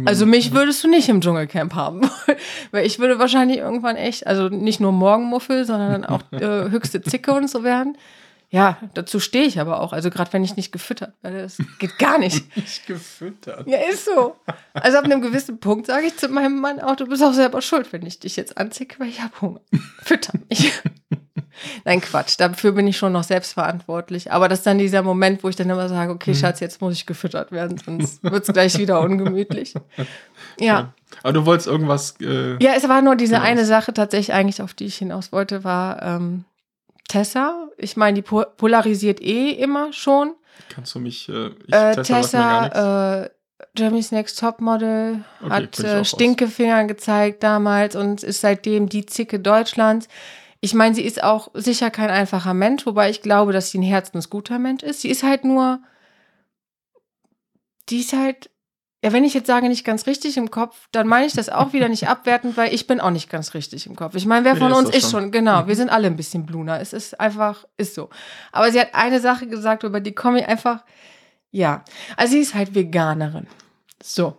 [0.05, 2.01] also mich würdest du nicht im Dschungelcamp haben.
[2.71, 7.33] Weil ich würde wahrscheinlich irgendwann echt, also nicht nur Morgenmuffel, sondern auch äh, höchste Zicke
[7.33, 7.97] und so werden.
[8.53, 9.93] Ja, dazu stehe ich aber auch.
[9.93, 12.53] Also gerade wenn ich nicht gefüttert werde, das geht gar nicht.
[12.57, 13.65] nicht gefüttert.
[13.65, 14.35] Ja, ist so.
[14.73, 17.61] Also ab einem gewissen Punkt sage ich zu meinem Mann auch, du bist auch selber
[17.61, 19.61] schuld, wenn ich dich jetzt anzicke, weil ich habe Hunger.
[20.03, 20.73] Fütter mich.
[21.85, 22.35] Nein, Quatsch.
[22.39, 24.31] Dafür bin ich schon noch selbstverantwortlich.
[24.31, 26.93] Aber das ist dann dieser Moment, wo ich dann immer sage, okay, Schatz, jetzt muss
[26.95, 29.73] ich gefüttert werden, sonst wird es gleich wieder ungemütlich.
[30.59, 30.93] Ja.
[31.23, 32.15] Aber du wolltest irgendwas.
[32.19, 33.45] Äh, Ja, es war nur diese Genau.
[33.45, 36.45] eine Sache tatsächlich eigentlich, auf die ich hinaus wollte, war ähm,
[37.11, 37.67] Tessa.
[37.77, 40.33] Ich meine, die po polarisiert eh immer schon.
[40.69, 41.27] Kannst du mich.
[41.27, 43.29] Äh, ich Äh, Tessa äh,
[43.77, 46.05] Jeremy's Next Topmodel, Okay, hat äh.
[46.05, 50.07] Stinkefinger gezeigt damals und ist seitdem die Zicke Deutschlands.
[50.61, 53.83] Ich meine, sie ist auch sicher kein einfacher Mensch, wobei ich glaube, dass sie ein
[53.83, 55.01] herzensguter Mensch ist.
[55.01, 55.79] Sie ist halt nur,
[57.89, 58.49] die ist halt,
[59.03, 61.73] ja, wenn ich jetzt sage, nicht ganz richtig im Kopf, dann meine ich das auch
[61.73, 64.13] wieder nicht abwertend, weil ich bin auch nicht ganz richtig im Kopf.
[64.15, 65.21] Ich meine, wer Nee, von ist uns ist schon.
[65.23, 65.67] schon, genau, Mhm.
[65.67, 66.79] wir sind alle ein bisschen Bluner.
[66.79, 68.09] Es ist einfach, ist so.
[68.51, 70.83] Aber sie hat eine Sache gesagt, über die komme ich einfach,
[71.49, 71.83] ja.
[72.17, 73.47] Also sie ist halt Veganerin.
[74.03, 74.37] So.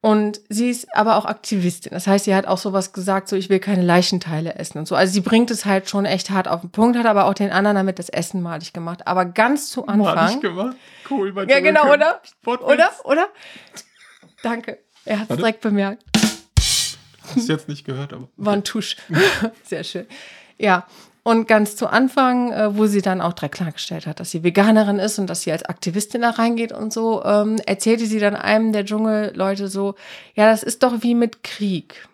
[0.00, 1.92] Und sie ist aber auch Aktivistin.
[1.92, 4.94] Das heißt, sie hat auch sowas gesagt, so ich will keine Leichenteile essen und so.
[4.94, 7.50] Also sie bringt es halt schon echt hart auf den Punkt, hat aber auch den
[7.50, 9.06] anderen damit das Essen malig gemacht.
[9.06, 10.40] Aber ganz zu Anfang.
[10.42, 10.76] gemacht.
[11.08, 12.20] Cool, bei Ja, genau, oder?
[12.44, 12.90] Oder?
[13.04, 13.28] Oder?
[14.44, 14.78] Danke.
[15.06, 16.04] Er hat es direkt bemerkt.
[17.34, 18.28] Hast du jetzt nicht gehört, aber.
[18.36, 18.96] War ein Tusch.
[19.64, 20.06] Sehr schön.
[20.58, 20.86] Ja.
[21.22, 24.98] Und ganz zu Anfang, äh, wo sie dann auch direkt klargestellt hat, dass sie Veganerin
[24.98, 28.74] ist und dass sie als Aktivistin da reingeht und so, ähm, erzählte sie dann einem
[28.74, 29.94] der Dschungelleute so,
[30.34, 32.06] ja, das ist doch wie mit Krieg.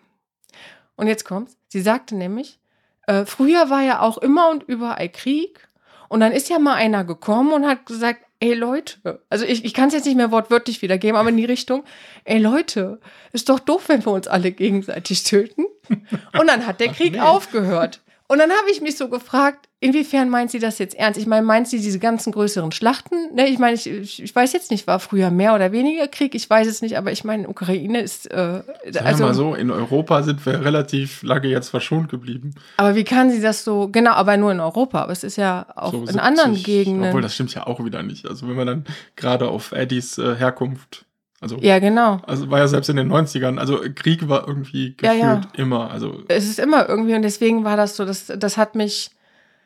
[0.95, 1.57] Und jetzt kommt's.
[1.67, 2.61] Sie sagte nämlich,
[3.07, 5.67] äh, früher war ja auch immer und überall Krieg.
[6.07, 9.73] Und dann ist ja mal einer gekommen und hat gesagt, ey Leute, also ich, ich
[9.73, 11.83] kann es jetzt nicht mehr wortwörtlich wiedergeben, aber in die Richtung,
[12.25, 12.99] ey Leute,
[13.31, 15.65] ist doch doof, wenn wir uns alle gegenseitig töten.
[15.87, 17.19] Und dann hat der Krieg nee.
[17.19, 18.01] aufgehört.
[18.31, 21.19] Und dann habe ich mich so gefragt, inwiefern meint sie das jetzt ernst?
[21.19, 23.35] Ich meine, meint sie diese ganzen größeren Schlachten?
[23.35, 26.33] Ne, ich meine, ich, ich weiß jetzt nicht, war früher mehr oder weniger Krieg?
[26.33, 29.53] Ich weiß es nicht, aber ich meine, Ukraine ist, äh, Sagen also, wir mal so,
[29.53, 32.55] in Europa sind wir relativ lange jetzt verschont geblieben.
[32.77, 35.65] aber wie kann sie das so, genau, aber nur in Europa, aber es ist ja
[35.75, 37.09] auch So in 70, anderen Gegenden.
[37.09, 38.25] Obwohl, das stimmt ja auch wieder nicht.
[38.25, 38.85] Also wenn man dann
[39.17, 41.05] gerade auf Eddies äh, Herkunft,
[41.41, 42.21] also, ja, genau.
[42.27, 45.63] also war ja selbst in den 90ern, also Krieg war irgendwie Ja, gefühlt ja.
[45.63, 45.89] immer.
[45.89, 49.09] Also Es ist immer irgendwie und deswegen war das so, das, das hat mich,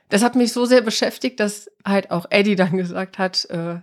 [0.07, 3.79] das hat mich so sehr beschäftigt, dass halt auch Eddie dann gesagt hat, äh,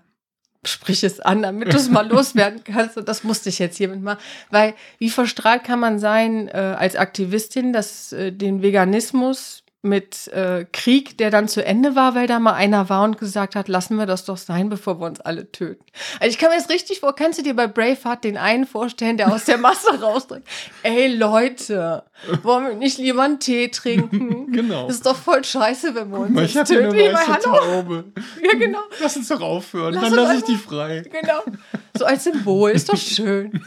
[0.64, 2.96] sprich es an, damit du es mal loswerden kannst.
[2.96, 4.20] Und das musste ich jetzt hiermit machen.
[4.50, 10.64] Weil wie verstrahlt kann man sein äh, als Aktivistin, dass äh, den Veganismus mit äh,
[10.72, 13.96] Krieg, der dann zu Ende war, weil da mal einer war und gesagt hat, lassen
[13.96, 15.84] wir das doch sein, bevor wir uns alle töten.
[16.20, 19.16] Also ich kann mir das richtig vor, kannst du dir bei Braveheart den einen vorstellen,
[19.16, 20.46] der aus der Masse rausdrückt?
[20.84, 22.04] Ey Leute,
[22.44, 24.38] wollen wir nicht lieber einen Tee trinken?
[24.52, 24.86] Genau.
[24.86, 26.94] Das ist doch voll scheiße, wenn wir uns ich jetzt töten.
[26.94, 27.40] eine weiße?
[27.40, 28.04] Taube.
[28.42, 28.80] Ja, genau.
[29.00, 31.02] Lass uns doch aufhören, Lass dann lasse ich die frei.
[31.10, 31.40] Genau.
[31.96, 33.64] So als Symbol, ist doch schön.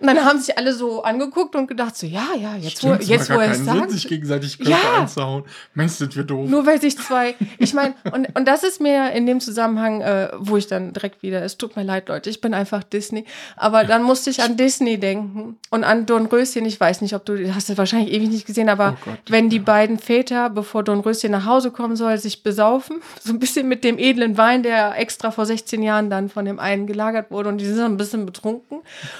[0.00, 3.02] Und dann haben sich alle so angeguckt und gedacht, so, ja, ja, jetzt, wo, Stimmt,
[3.02, 3.90] es jetzt wo er es Sinn, sagt.
[3.90, 5.00] sich gegenseitig Köpfe Ja.
[5.00, 5.44] anzuhauen.
[5.74, 6.48] Mensch, sind wir doof.
[6.48, 10.30] Nur weil sich zwei, ich meine, und, und das ist mir in dem Zusammenhang, äh,
[10.38, 13.24] wo ich dann direkt wieder, es tut mir leid, Leute, ich bin einfach Disney,
[13.56, 17.54] aber dann musste ich an Disney denken und an Dornröschen, ich weiß nicht, ob du,
[17.54, 19.62] hast du wahrscheinlich ewig nicht gesehen, aber Oh Gott, wenn die ja.
[19.62, 23.98] beiden Väter, bevor Dornröschen nach Hause kommen soll, sich besaufen, so ein bisschen mit dem
[23.98, 27.66] edlen Wein, der extra vor 16 Jahren dann von dem einen gelagert wurde und die
[27.66, 28.78] sind dann ein bisschen betrunken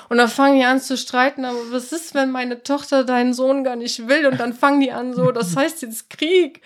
[0.09, 3.65] und dann fangen die an zu streiten, aber was ist, wenn meine Tochter deinen Sohn
[3.65, 6.63] gar nicht will und dann fangen die an so, das heißt jetzt Krieg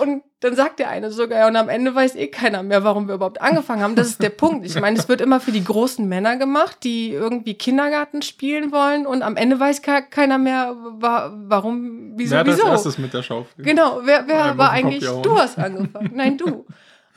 [0.00, 3.08] und dann sagt der eine sogar, ja, und am Ende weiß eh keiner mehr, warum
[3.08, 3.96] wir überhaupt angefangen haben.
[3.96, 4.64] Das ist der Punkt.
[4.64, 9.04] Ich meine, es wird immer für die großen Männer gemacht, die irgendwie Kindergarten spielen wollen
[9.04, 12.68] und am Ende weiß ke keiner mehr, wa warum, wieso, Wer hat als wieso.
[12.68, 13.64] erstes mit der Schaufel?
[13.64, 16.66] Genau, wer, wer war eigentlich, du hast angefangen, nein, du.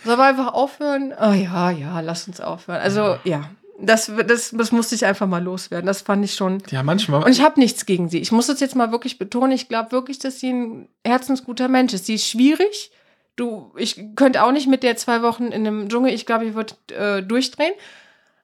[0.03, 1.13] Sollen wir einfach aufhören?
[1.21, 2.81] Oh ja, ja, lass uns aufhören.
[2.81, 5.87] Also, ja, das, das, das musste ich einfach mal loswerden.
[5.87, 6.61] Das fand ich schon.
[6.69, 7.23] Ja, manchmal.
[7.23, 8.19] Und ich habe nichts gegen sie.
[8.19, 9.51] Ich muss das jetzt mal wirklich betonen.
[9.51, 12.05] Ich glaube wirklich, dass sie ein herzensguter Mensch ist.
[12.05, 12.91] Sie ist schwierig.
[13.35, 16.53] Du, ich könnte auch nicht mit der zwei Wochen in einem Dschungel, ich glaube, ich
[16.53, 17.73] würde äh, durchdrehen.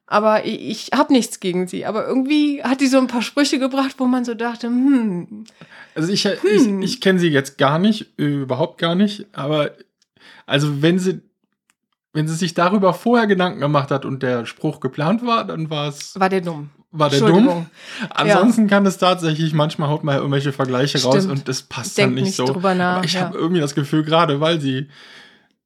[0.10, 1.86] Aber ich, ich habe nichts gegen sie.
[1.86, 5.44] Aber irgendwie hat die so ein paar Sprüche gebracht, wo man so dachte, hm,
[5.96, 6.82] Also ich, Hm.
[6.82, 9.72] ich, ich kenne sie jetzt gar nicht, überhaupt gar nicht, aber
[10.46, 11.20] also wenn sie,
[12.18, 15.88] wenn sie sich darüber vorher Gedanken gemacht hat und der Spruch geplant war, dann war
[15.88, 16.72] es, war der dumm.
[16.90, 17.68] war der dumm.
[18.10, 21.32] Ansonsten kann es tatsächlich, manchmal haut man ja irgendwelche Vergleiche raus Stimmt.
[21.32, 22.46] und das passt Denk dann nicht, nicht so.
[22.46, 23.22] drüber nach, aber ich ja.
[23.22, 24.88] habe irgendwie das Gefühl, gerade weil sie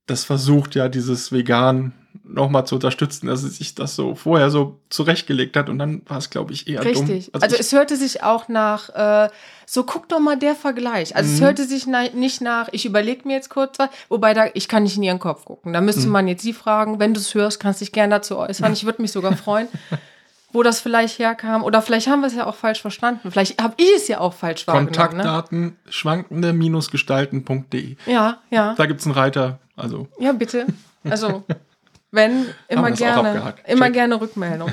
[0.07, 1.93] das versucht, ja, dieses Vegan
[2.23, 6.17] nochmal zu unterstützen, dass sie sich das so vorher so zurechtgelegt hat und dann war
[6.17, 7.31] es, glaube ich, eher Richtig.
[7.31, 7.41] dumm.
[7.41, 9.29] Also, ich- es hörte sich auch nach, äh,
[9.65, 11.15] so guck doch mal der Vergleich.
[11.15, 11.45] Also es Mhm.
[11.45, 14.83] hörte sich na, nicht nach, ich überlege mir jetzt kurz was, wobei da, ich kann
[14.83, 15.73] nicht in ihren Kopf gucken.
[15.73, 16.11] Da müsste Mhm.
[16.11, 18.73] man jetzt sie fragen, wenn du es hörst, kannst dich gerne dazu äußern.
[18.73, 19.67] Ich würde mich sogar freuen,
[20.53, 21.63] wo das vielleicht herkam.
[21.63, 23.31] Oder vielleicht haben wir es ja auch falsch verstanden.
[23.31, 24.91] Vielleicht habe ich es ja auch falsch wahrgenommen.
[24.91, 24.97] Ne?
[24.97, 27.95] Kontaktdaten schwankende-gestalten.de.
[28.05, 28.73] Ja, ja.
[28.75, 29.59] Da gibt es einen Reiter.
[29.77, 30.65] Also, Ja, bitte.
[31.09, 31.43] Also,
[32.11, 33.93] wenn, immer gerne, immer Check.
[33.93, 34.71] gerne Rückmeldung.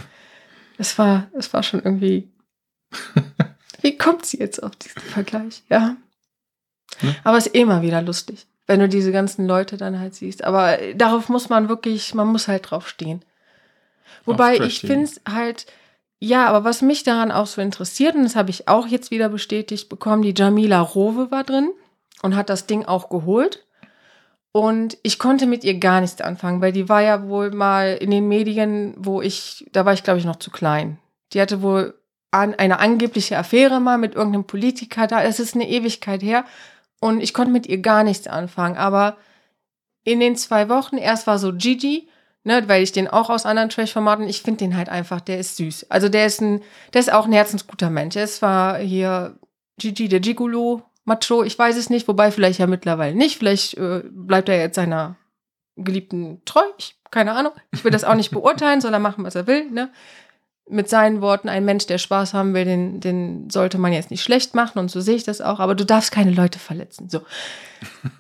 [0.77, 2.31] Es war, es war schon irgendwie.
[3.81, 5.63] Wie kommt sie jetzt auf diesen Vergleich?
[5.69, 5.97] Ja.
[6.99, 7.15] Hm?
[7.25, 10.45] Aber es ist immer wieder lustig, wenn du diese ganzen Leute dann halt siehst.
[10.45, 13.25] Aber darauf muss man wirklich, man muss halt drauf stehen.
[14.25, 15.67] Wobei ich finde es halt,
[16.19, 19.29] ja, aber was mich daran auch so interessiert, und das habe ich auch jetzt wieder
[19.29, 21.71] bestätigt bekommen, die Jamila Rowe war drin
[22.23, 23.65] und hat das Ding auch geholt.
[24.53, 28.11] Und ich konnte mit ihr gar nichts anfangen, weil die war ja wohl mal in
[28.11, 30.99] den Medien, wo ich, da war ich glaube ich noch zu klein.
[31.33, 31.95] Die hatte wohl
[32.31, 35.23] an, eine angebliche Affäre mal mit irgendeinem Politiker da.
[35.23, 36.45] Es ist eine Ewigkeit her.
[37.01, 38.77] Und ich konnte mit ihr gar nichts anfangen.
[38.77, 39.17] Aber
[40.05, 42.09] in den zwei Wochen, erst war so Gigi,
[42.45, 45.57] ne, weil ich den auch aus anderen Trash-Formaten, ich finde den halt einfach, der ist
[45.57, 45.91] süß.
[45.91, 48.17] Also der ist ein, der ist auch ein herzensguter Mensch.
[48.17, 49.39] Es war hier
[49.79, 53.39] Gigi, der Gigolo, Macho, ich weiß es nicht, wobei vielleicht ja mittlerweile nicht.
[53.39, 55.17] Vielleicht äh, bleibt er jetzt seiner
[55.77, 56.63] Geliebten treu.
[56.77, 57.53] Ich, keine Ahnung.
[57.73, 59.71] Ich will das auch nicht beurteilen, soll er machen, was er will.
[59.71, 59.91] Ne?
[60.71, 64.23] Mit seinen Worten, ein Mensch, der Spaß haben will, den, den sollte man jetzt nicht
[64.23, 67.09] schlecht machen und so sehe ich das auch, aber du darfst keine Leute verletzen.
[67.09, 67.23] So.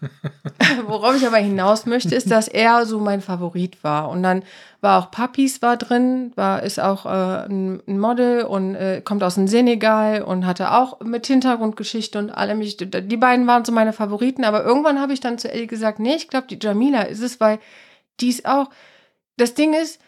[0.87, 4.09] Worauf ich aber hinaus möchte, ist, dass er so mein Favorit war.
[4.09, 4.43] Und dann
[4.81, 9.35] war auch Papis war drin, war, ist auch äh, ein, Model und äh, kommt aus
[9.35, 12.61] dem Senegal und hatte auch mit Hintergrundgeschichte und allem.
[12.61, 15.99] Ich, die beiden waren so meine Favoriten, aber irgendwann habe ich dann zu Ellie gesagt,
[15.99, 17.59] nee, ich glaube, die Jamila ist es, weil
[18.21, 18.71] die ist auch.
[19.37, 20.01] Das Ding ist,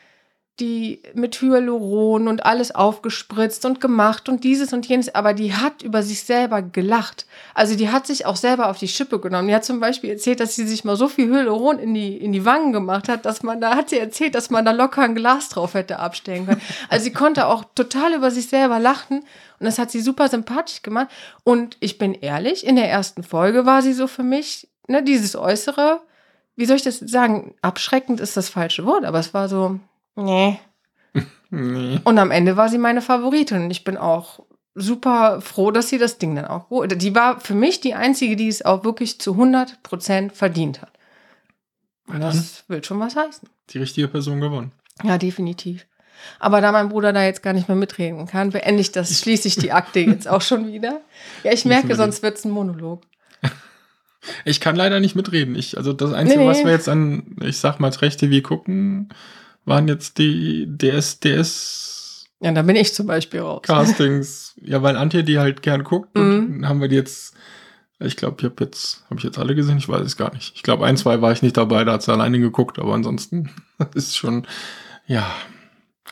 [0.61, 5.83] die mit Hyaluron und alles aufgespritzt und gemacht und dieses und jenes, aber die hat
[5.83, 7.27] über sich selber gelacht.
[7.55, 9.49] Also die hat sich auch selber auf die Schippe genommen.
[9.49, 12.33] Die hat zum Beispiel erzählt, dass sie sich mal so viel Hyaluron in die, in
[12.33, 15.14] die Wangen gemacht hat, dass man, da hat sie erzählt, dass man da locker ein
[15.14, 16.61] Glas drauf hätte abstellen können.
[16.88, 19.20] Also sie konnte auch total über sich selber lachen
[19.59, 21.09] und das hat sie super sympathisch gemacht.
[21.42, 25.37] Und ich bin ehrlich, in der ersten Folge war sie so für mich, ne, dieses
[25.37, 26.01] Äußere,
[26.57, 27.55] wie soll ich das sagen?
[27.62, 29.81] Abschreckend ist das falsche Wort, aber es war so,
[30.20, 30.59] Nee.
[31.50, 32.00] nee.
[32.04, 33.70] Und am Ende war sie meine Favoritin.
[33.70, 34.40] Ich bin auch
[34.74, 38.37] super froh, dass sie das Ding dann auch geholt Die war für mich die einzige,
[38.37, 40.92] die es auch wirklich zu 100% verdient hat.
[42.06, 43.48] Und das will schon was heißen.
[43.70, 44.72] Die richtige Person gewonnen.
[45.02, 45.87] Ja, definitiv.
[46.38, 49.48] Aber da mein Bruder da jetzt gar nicht mehr mitreden kann, beende ich das, schließe
[49.48, 51.00] ich die Akte jetzt auch schon wieder.
[51.44, 53.02] Ja, ich merke, sonst wird es ein Monolog.
[54.44, 55.54] Ich kann leider nicht mitreden.
[55.54, 59.09] Ich, also das Einzige, nee, was wir jetzt an, ich sag mal, Rechte wie gucken,
[59.70, 63.62] waren jetzt die DS, Ja, da bin ich zum Beispiel raus.
[63.62, 64.54] Castings.
[64.61, 66.68] ja, weil Antje die halt gern guckt und mhm.
[66.68, 67.35] haben wir die jetzt,
[68.00, 69.78] ich glaube, ich habe jetzt, habe ich jetzt alle gesehen?
[69.78, 70.52] Ich weiß es gar nicht.
[70.54, 73.50] Ich glaube, ein, zwei war ich nicht dabei, da hat sie alleine geguckt, aber ansonsten
[73.94, 74.46] ist schon,
[75.06, 75.30] ja.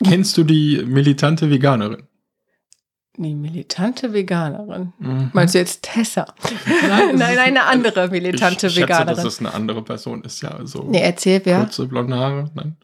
[0.01, 2.03] Kennst du die militante Veganerin?
[3.17, 4.93] Die militante Veganerin.
[4.97, 5.31] Mhm.
[5.33, 6.25] Meinst du jetzt Tessa?
[6.87, 9.09] Nein, Nein eine andere militante ich Veganerin.
[9.09, 10.65] Schätze, dass das eine andere Person ist, ja.
[10.65, 11.59] So nee, erzähl wer.
[11.59, 12.49] Kurze blonde Haare.
[12.53, 12.77] Nein.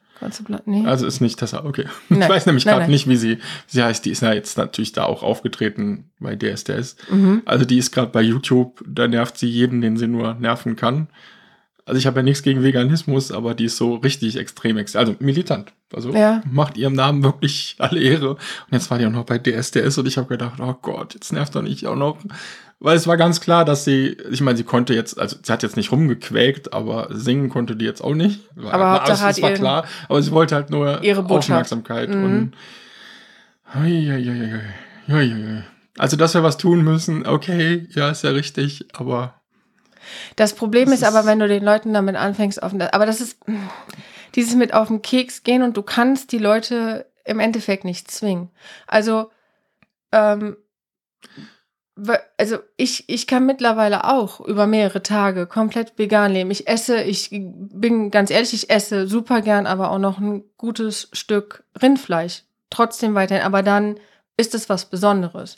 [0.65, 0.85] Nee.
[0.85, 1.85] Also ist nicht Tessa, okay.
[2.09, 2.23] Nein.
[2.23, 4.05] Ich weiß nämlich gerade nicht, wie sie, sie heißt.
[4.05, 6.95] Die ist ja jetzt natürlich da auch aufgetreten bei DSDS.
[7.09, 7.41] Mhm.
[7.45, 11.07] Also die ist gerade bei YouTube, da nervt sie jeden, den sie nur nerven kann.
[11.87, 15.71] Also ich habe ja nichts gegen Veganismus, aber die ist so richtig extrem, also militant.
[15.93, 16.41] Also ja.
[16.49, 18.31] macht ihrem Namen wirklich alle Ehre.
[18.31, 18.39] Und
[18.71, 21.53] jetzt war die auch noch bei DSDS und ich habe gedacht, oh Gott, jetzt nervt
[21.53, 22.17] doch nicht auch noch
[22.85, 25.63] weil es war ganz klar, dass sie, ich meine, sie konnte jetzt, also sie hat
[25.63, 28.41] jetzt nicht rumgequäkt, aber singen konnte die jetzt auch nicht.
[28.57, 32.23] Aber war, alles, das war klar, aber sie wollte halt nur ihre Aufmerksamkeit mhm.
[32.23, 32.53] und
[35.97, 39.41] also, dass wir was tun müssen, okay, ja, ist ja richtig, aber
[40.35, 43.39] das Problem das ist aber, wenn du den Leuten damit anfängst, auf, aber das ist
[44.35, 48.51] dieses mit auf den Keks gehen und du kannst die Leute im Endeffekt nicht zwingen.
[48.85, 49.31] Also
[50.11, 50.57] ähm,
[52.37, 56.51] also ich, ich kann mittlerweile auch über mehrere Tage komplett vegan leben.
[56.51, 61.09] Ich esse, ich bin ganz ehrlich, ich esse super gern, aber auch noch ein gutes
[61.13, 62.43] Stück Rindfleisch.
[62.69, 63.97] Trotzdem weiterhin, aber dann
[64.35, 65.57] ist es was Besonderes.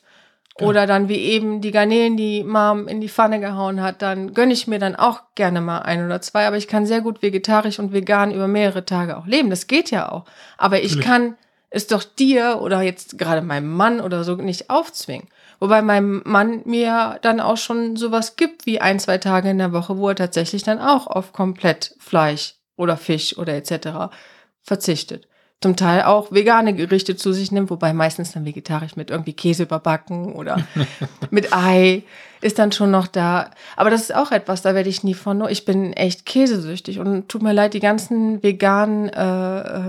[0.59, 0.67] Ja.
[0.67, 4.53] Oder dann wie eben die Garnelen, die Mom in die Pfanne gehauen hat, dann gönne
[4.53, 6.47] ich mir dann auch gerne mal ein oder zwei.
[6.47, 9.49] Aber ich kann sehr gut vegetarisch und vegan über mehrere Tage auch leben.
[9.49, 10.25] Das geht ja auch.
[10.57, 11.05] Aber ich Natürlich.
[11.05, 11.37] kann
[11.69, 15.27] es doch dir oder jetzt gerade meinem Mann oder so nicht aufzwingen.
[15.59, 19.73] Wobei mein Mann mir dann auch schon sowas gibt wie ein, zwei Tage in der
[19.73, 24.13] Woche, wo er tatsächlich dann auch auf komplett Fleisch oder Fisch oder etc.
[24.61, 25.27] verzichtet
[25.61, 29.63] zum Teil auch vegane Gerichte zu sich nimmt, wobei meistens dann vegetarisch mit irgendwie Käse
[29.63, 30.67] überbacken oder
[31.31, 32.03] mit Ei
[32.41, 33.49] ist dann schon noch da.
[33.75, 35.43] Aber das ist auch etwas, da werde ich nie von.
[35.49, 39.19] Ich bin echt käsesüchtig und tut mir leid, die ganzen veganen äh,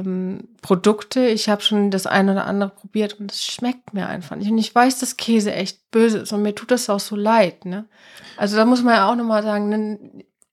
[0.00, 1.26] ähm, Produkte.
[1.26, 4.50] Ich habe schon das eine oder andere probiert und es schmeckt mir einfach nicht.
[4.50, 7.66] Und ich weiß, dass Käse echt böse ist und mir tut das auch so leid.
[7.66, 7.84] Ne?
[8.38, 9.98] Also da muss man ja auch nochmal sagen, ne,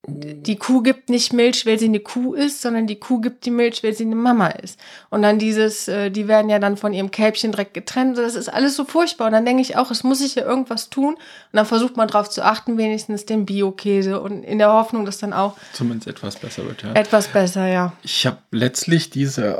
[0.07, 3.51] die Kuh gibt nicht Milch, weil sie eine Kuh ist, sondern die Kuh gibt die
[3.51, 4.79] Milch, weil sie eine Mama ist.
[5.09, 8.17] Und dann dieses, äh, die werden ja dann von ihrem Kälbchen direkt getrennt.
[8.17, 9.27] Das ist alles so furchtbar.
[9.27, 11.15] Und dann denke ich auch, es muss sich ja irgendwas tun.
[11.15, 11.19] Und
[11.53, 15.33] dann versucht man darauf zu achten, wenigstens den Bio-Käse und in der Hoffnung, dass dann
[15.33, 16.83] auch zumindest etwas besser wird.
[16.83, 16.93] Ja.
[16.93, 17.93] Etwas besser, ja.
[18.03, 19.59] Ich habe letztlich diese,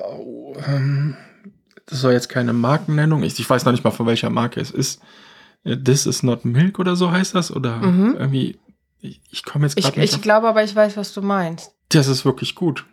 [0.67, 1.17] ähm,
[1.88, 4.71] das soll jetzt keine Markennennung, ich, ich weiß noch nicht mal von welcher Marke es
[4.71, 5.01] ist.
[5.63, 8.15] Äh, This is not milk oder so heißt das oder Mhm.
[8.19, 8.60] irgendwie,
[9.01, 10.13] ich, ich komme jetzt gerade nicht.
[10.13, 11.71] ich glaube aber, ich weiß, was du meinst.
[11.89, 12.86] das ist wirklich gut.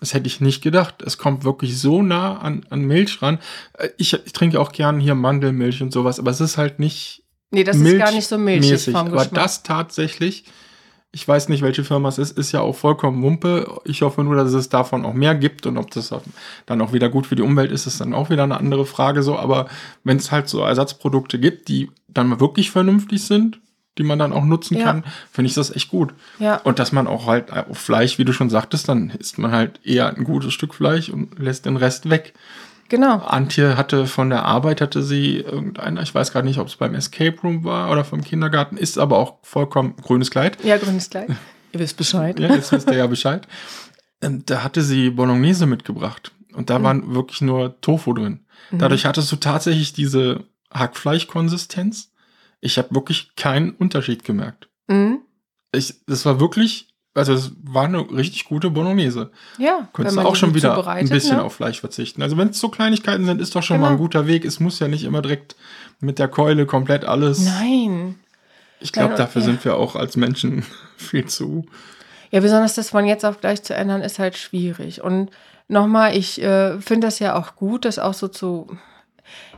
[0.00, 1.02] Das hätte ich nicht gedacht.
[1.02, 3.38] Es kommt wirklich so nah an, an Milch ran.
[3.74, 7.22] Äh, Ich, ich trinke auch gern hier Mandelmilch und sowas, aber es ist halt nicht
[7.50, 8.92] Nee, das ist gar nicht so milchig milchmäßig.
[8.94, 9.34] vom Aber Geschmack.
[9.34, 10.44] das tatsächlich,
[11.12, 13.80] ich weiß nicht, welche Firma es ist, ist ja auch vollkommen Wumpe.
[13.84, 16.14] Ich hoffe nur, dass es davon auch mehr gibt und ob das
[16.66, 19.22] dann auch wieder gut für die Umwelt ist, ist dann auch wieder eine andere Frage
[19.24, 19.36] so.
[19.36, 19.68] Aber
[20.04, 23.60] wenn es halt so Ersatzprodukte gibt, die dann wirklich vernünftig sind,
[24.00, 24.84] die man dann auch nutzen Ja.
[24.84, 26.12] kann, finde ich das echt gut.
[26.40, 26.56] ja.
[26.56, 29.78] Und dass man auch halt auf Fleisch, wie du schon sagtest, dann isst man halt
[29.84, 32.34] eher ein gutes Stück Fleisch und lässt den Rest weg.
[32.88, 33.18] Genau.
[33.18, 36.94] Antje hatte von der Arbeit, hatte sie irgendeiner, ich weiß gar nicht, ob es beim
[36.96, 40.58] Escape Room war oder vom Kindergarten, ist aber auch vollkommen grünes Kleid.
[40.64, 41.28] Ja, grünes Kleid.
[41.72, 42.40] Ihr wisst Bescheid.
[42.40, 43.46] Ja, jetzt wisst ihr ja Bescheid.
[44.22, 46.32] Ähm, Da hatte sie Bolognese mitgebracht.
[46.52, 48.40] Und da waren wirklich nur Tofu drin.
[48.72, 52.09] Dadurch hattest du tatsächlich diese Hackfleischkonsistenz.
[52.60, 54.68] Ich habe wirklich keinen Unterschied gemerkt.
[54.88, 55.20] Mhm.
[55.72, 59.30] Ich, das war wirklich, also es war eine richtig gute Bolognese.
[59.58, 61.44] Ja, Könntest du auch schon wieder ein bisschen ne?
[61.44, 62.22] auf Fleisch verzichten.
[62.22, 63.96] Also wenn es so Kleinigkeiten sind, ist doch schon mal Genau.
[63.96, 64.44] ein guter Weg.
[64.44, 65.56] Es muss ja nicht immer direkt
[66.00, 67.40] mit der Keule komplett alles.
[67.40, 68.18] Nein.
[68.80, 69.46] Ich glaube, dafür ja.
[69.46, 70.64] sind wir auch als Menschen
[70.96, 71.66] viel zu.
[72.30, 75.02] Ja, besonders das von jetzt auf gleich zu ändern, ist halt schwierig.
[75.02, 75.30] Und
[75.68, 78.66] nochmal, ich äh, finde das ja auch gut, das auch so zu.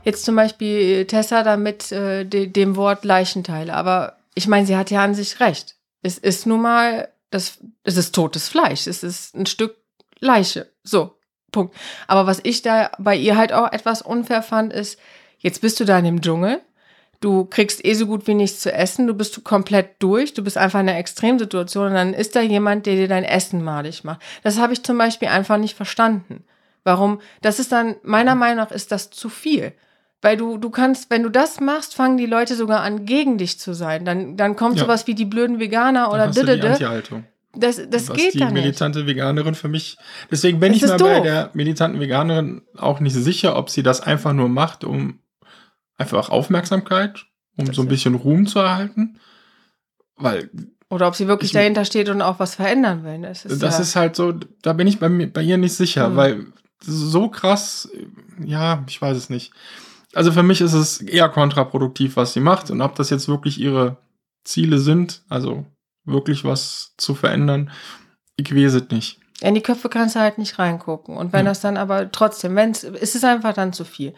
[0.03, 3.73] Jetzt zum Beispiel Tessa da mit äh, de, dem Wort Leichenteile.
[3.73, 5.75] Aber ich meine, sie hat ja an sich recht.
[6.01, 8.87] Es ist nun mal, das, es ist totes Fleisch.
[8.87, 9.75] Es ist ein Stück
[10.19, 10.71] Leiche.
[10.83, 11.15] So,
[11.51, 11.75] Punkt.
[12.07, 14.99] Aber was ich da bei ihr halt auch etwas unfair fand, ist,
[15.39, 16.61] jetzt bist du da in dem Dschungel.
[17.21, 20.57] Du kriegst eh so gut wie nichts zu essen, du bist komplett durch, du bist
[20.57, 24.21] einfach in einer Extremsituation und dann ist da jemand, der dir dein Essen malig macht.
[24.43, 26.43] Das habe ich zum Beispiel einfach nicht verstanden.
[26.83, 27.19] Warum?
[27.41, 29.73] Das ist dann, meiner Meinung nach, ist das zu viel.
[30.21, 33.59] Weil du, du kannst, wenn du das machst, fangen die Leute sogar an, gegen dich
[33.59, 34.05] zu sein.
[34.05, 34.83] Dann, dann kommt Ja.
[34.85, 36.71] sowas wie die blöden Veganer oder didede.
[36.71, 37.25] Anti-Haltung.
[37.55, 38.53] Das, das Was geht die da nicht.
[38.53, 39.97] militante Veganerin für mich.
[40.31, 44.01] Deswegen bin Es ich mir bei der militanten Veganerin auch nicht sicher, ob sie das
[44.01, 45.19] einfach nur macht, um
[45.97, 47.25] einfach Aufmerksamkeit,
[47.57, 49.19] um Das so ein bisschen Ruhm zu erhalten.
[50.15, 50.49] Weil
[50.89, 53.21] Oder ob sie wirklich Ich- dahinter steht und auch was verändern will.
[53.21, 55.73] Das ist, das ja, ist halt so, da bin ich bei, mir, bei ihr nicht
[55.73, 56.15] sicher, Hm.
[56.15, 56.45] weil
[56.83, 57.89] so krass,
[58.43, 59.51] ja, ich weiß es nicht.
[60.13, 62.69] Also für mich ist es eher kontraproduktiv, was sie macht.
[62.69, 63.97] Und ob das jetzt wirklich ihre
[64.43, 65.65] Ziele sind, also
[66.05, 67.71] wirklich was zu verändern,
[68.35, 69.19] ich weiß es nicht.
[69.41, 71.17] In die Köpfe kannst du halt nicht reingucken.
[71.17, 71.51] Und wenn Ja.
[71.51, 74.13] das dann aber trotzdem, wenn es, ist es einfach dann zu viel.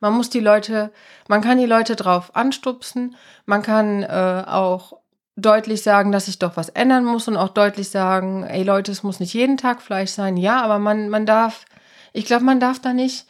[0.00, 0.92] Man muss die Leute,
[1.28, 4.92] man kann die Leute drauf anstupsen, man kann äh, auch
[5.34, 9.02] deutlich sagen, dass sich doch was ändern muss und auch deutlich sagen, ey Leute, es
[9.02, 10.36] muss nicht jeden Tag Fleisch sein.
[10.36, 11.64] Ja, aber man, man darf,
[12.12, 13.26] ich glaube, man darf da nicht,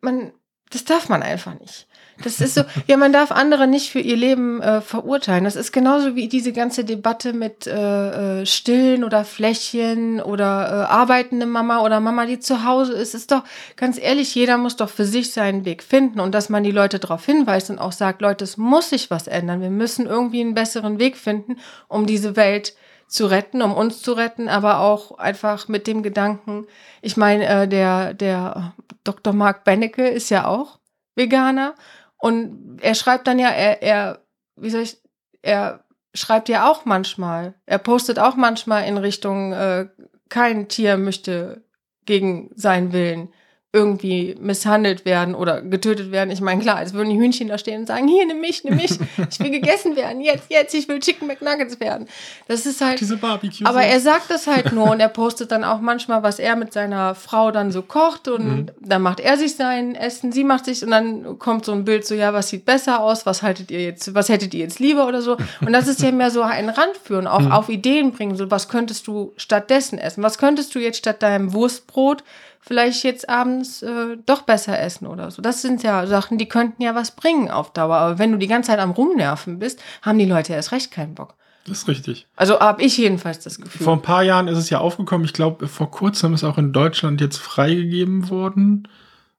[0.00, 0.32] man,
[0.70, 1.88] das darf man einfach nicht.
[2.24, 5.44] Das ist so, ja, man darf andere nicht für ihr Leben äh, verurteilen.
[5.44, 10.92] Das ist genauso wie diese ganze Debatte mit äh, äh, Stillen oder Fläschchen oder äh,
[10.92, 13.14] arbeitende Mama oder Mama, die zu Hause ist.
[13.14, 13.44] Ist doch,
[13.76, 16.98] ganz ehrlich, jeder muss doch für sich seinen Weg finden und dass man die Leute
[16.98, 19.60] darauf hinweist und auch sagt, Leute, es muss sich was ändern.
[19.60, 22.74] Wir müssen irgendwie einen besseren Weg finden, um diese Welt
[23.08, 26.66] zu retten, um uns zu retten, aber auch einfach mit dem Gedanken,
[27.02, 29.32] ich meine, äh, der, der Dr.
[29.32, 30.78] Mark Bennecke ist ja auch
[31.14, 31.74] Veganer
[32.18, 34.20] und er schreibt dann ja, er, er,
[34.56, 34.98] wie soll ich,
[35.42, 39.88] er schreibt ja auch manchmal, er postet auch manchmal in Richtung, äh,
[40.28, 41.62] kein Tier möchte
[42.04, 43.32] gegen seinen Willen
[43.70, 46.30] irgendwie misshandelt werden oder getötet werden.
[46.30, 48.76] Ich meine, klar, als würden die Hühnchen da stehen und sagen, hier, nimm mich, nimm
[48.76, 48.98] mich,
[49.30, 52.08] ich will gegessen werden, jetzt, jetzt, ich will Chicken McNuggets werden.
[52.46, 53.66] Das ist halt, Diese Barbecue.
[53.66, 56.72] aber er sagt das halt nur und er postet dann auch manchmal, was er mit
[56.72, 58.66] seiner Frau dann so kocht und Mhm.
[58.80, 62.06] dann macht er sich sein Essen, sie macht sich und dann kommt so ein Bild
[62.06, 65.06] so, ja, was sieht besser aus, was haltet ihr jetzt, was hättet ihr jetzt lieber
[65.06, 65.36] oder so.
[65.60, 67.52] Und das ist ja mehr so ein Randführen, auch Mhm.
[67.52, 70.22] auf Ideen bringen, so was könntest du stattdessen essen?
[70.22, 72.24] Was könntest du jetzt statt deinem Wurstbrot
[72.60, 75.42] vielleicht jetzt abends äh, doch besser essen oder so?
[75.42, 77.96] Das sind ja Sachen, die könnten ja was bringen auf Dauer.
[77.96, 81.14] Aber wenn du die ganze Zeit am Rumnerven bist, haben die Leute erst recht keinen
[81.14, 81.34] Bock.
[81.66, 82.26] das ist richtig.
[82.36, 83.84] Also habe ich jedenfalls das Gefühl.
[83.84, 85.24] Vor ein paar Jahren ist es ja aufgekommen.
[85.24, 88.88] Ich glaube, vor kurzem ist auch in Deutschland jetzt freigegeben worden.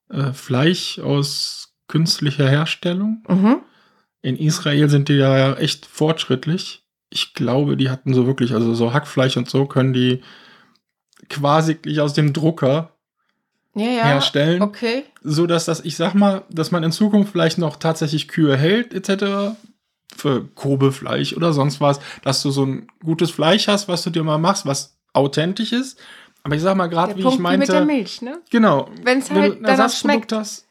[0.10, 3.24] Äh, Fleisch aus künstlicher Herstellung.
[3.28, 3.58] mhm.
[4.22, 6.84] In Israel sind die ja echt fortschrittlich.
[7.10, 10.22] Ich glaube, die hatten so wirklich, also so Hackfleisch und so können die
[11.30, 12.99] quasi aus dem Drucker
[13.76, 14.04] Ja, ja.
[14.06, 15.06] herstellen, Okay.
[15.24, 18.94] so dass das, ich sag mal, dass man in Zukunft vielleicht noch tatsächlich Kühe hält
[18.94, 19.56] etc.
[20.16, 24.24] für Kobefleisch oder sonst was, dass du so ein gutes Fleisch hast, was du dir
[24.24, 26.00] mal machst, was authentisch ist,
[26.44, 27.60] Aber ich sag mal, gerade wie Punkt ich meinte.
[27.60, 28.40] mit der Milch, ne?
[28.50, 28.90] Genau.
[29.04, 30.66] Wenn's Wenn halt du ein danach Ersatzprodukt hast,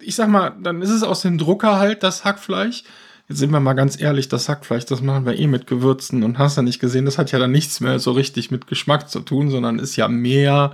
[0.00, 2.82] ich sag mal, dann ist es aus dem Drucker halt das Hackfleisch.
[3.28, 6.38] Jetzt sind wir mal ganz ehrlich, das Hackfleisch, das machen wir eh mit Gewürzen und
[6.38, 9.20] hast ja nicht gesehen, das hat ja dann nichts mehr so richtig mit Geschmack zu
[9.20, 10.72] tun, sondern ist ja mehr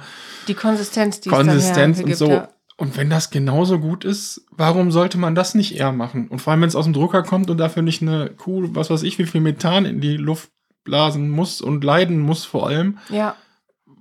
[0.49, 2.29] Die Konsistenz, die Konsistenz und so.
[2.29, 6.29] hergibt, Und wenn das genauso gut ist, warum sollte man das nicht eher machen?
[6.29, 8.91] Und vor allem, wenn es aus dem Drucker kommt und dafür nicht eine Kuh, was
[8.91, 10.51] weiß ich, wie viel Methan in die Luft
[10.85, 13.17] blasen muss und leiden muss vor allem, Ja.
[13.17, 13.37] ja.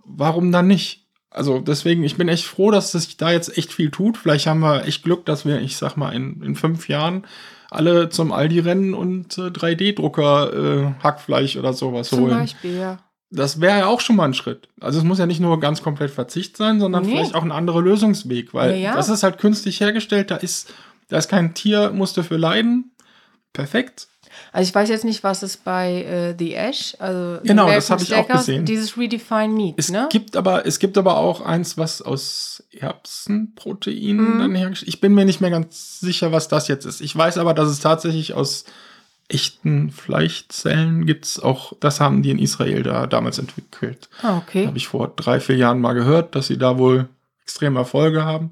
[0.06, 1.04] warum dann nicht?
[1.30, 4.18] Also deswegen, ich bin echt froh, dass sich da jetzt echt viel tut.
[4.18, 7.26] Vielleicht haben wir echt Glück, dass wir, ich sag mal, in, in fünf Jahren
[7.70, 12.38] alle zum Aldi rennen und äh, 3D-Drucker äh, Hackfleisch oder sowas Zum holen.
[12.40, 13.00] Beispiel, ja.
[13.30, 14.70] Das wäre ja auch schon mal ein Schritt.
[14.80, 17.12] Also es muss ja nicht nur ganz komplett Verzicht sein, sondern Nee.
[17.12, 18.96] vielleicht auch ein anderer Lösungsweg, weil Ja, ja.
[18.96, 20.74] das ist halt künstlich hergestellt, da ist,
[21.10, 22.92] da ist kein Tier, muss dafür leiden.
[23.52, 24.08] Perfekt.
[24.58, 27.90] Also ich weiß jetzt nicht, was es bei äh, The Ash, also Genau, American das
[27.92, 28.66] hab ich auch gesehen.
[28.66, 30.08] Dieses Redefine Meat, Es ne?
[30.10, 34.40] gibt aber, es gibt aber auch eins, was aus Erbsenproteinen Mhm.
[34.40, 34.90] dann hergestellt.
[34.90, 37.02] Ich bin mir nicht mehr ganz sicher, was das jetzt ist.
[37.02, 38.66] Ich weiß aber, dass es tatsächlich aus
[39.30, 44.10] echten Fleischzellen gibt's auch, das haben die in Israel da damals entwickelt.
[44.24, 44.66] Ah, okay.
[44.66, 47.10] Habe ich vor drei, vier Jahren mal gehört, dass sie da wohl
[47.44, 48.52] extreme Erfolge haben.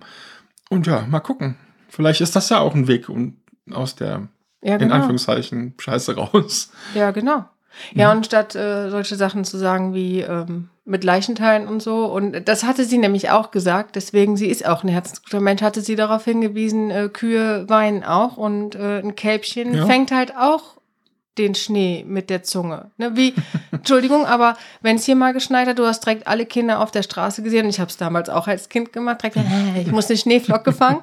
[0.69, 1.55] Und ja, mal gucken.
[1.89, 3.37] Vielleicht ist das ja auch ein Weg um,
[3.71, 4.27] aus der,
[4.65, 4.95] Ja, in genau.
[4.95, 6.71] Anführungszeichen, Scheiße raus.
[6.95, 7.45] Ja, genau.
[7.93, 8.17] Ja, Mhm.
[8.19, 12.63] und statt äh, solche Sachen zu sagen wie ähm, mit Leichenteilen und so, und das
[12.63, 16.23] hatte sie nämlich auch gesagt, deswegen, sie ist auch ein herzensguter Mensch, hatte sie darauf
[16.23, 19.85] hingewiesen, äh, Kühe weinen auch und äh, ein Kälbchen Ja.
[19.87, 20.77] fängt halt auch
[21.37, 22.91] den Schnee mit der Zunge.
[22.95, 23.33] Ne, wie,
[23.73, 27.03] Entschuldigung, aber wenn es hier mal geschneit hat, du hast direkt alle Kinder auf der
[27.03, 29.37] Straße gesehen, und ich habe es damals auch als Kind gemacht, direkt,
[29.85, 31.01] ich muss eine Schneeflocke fangen.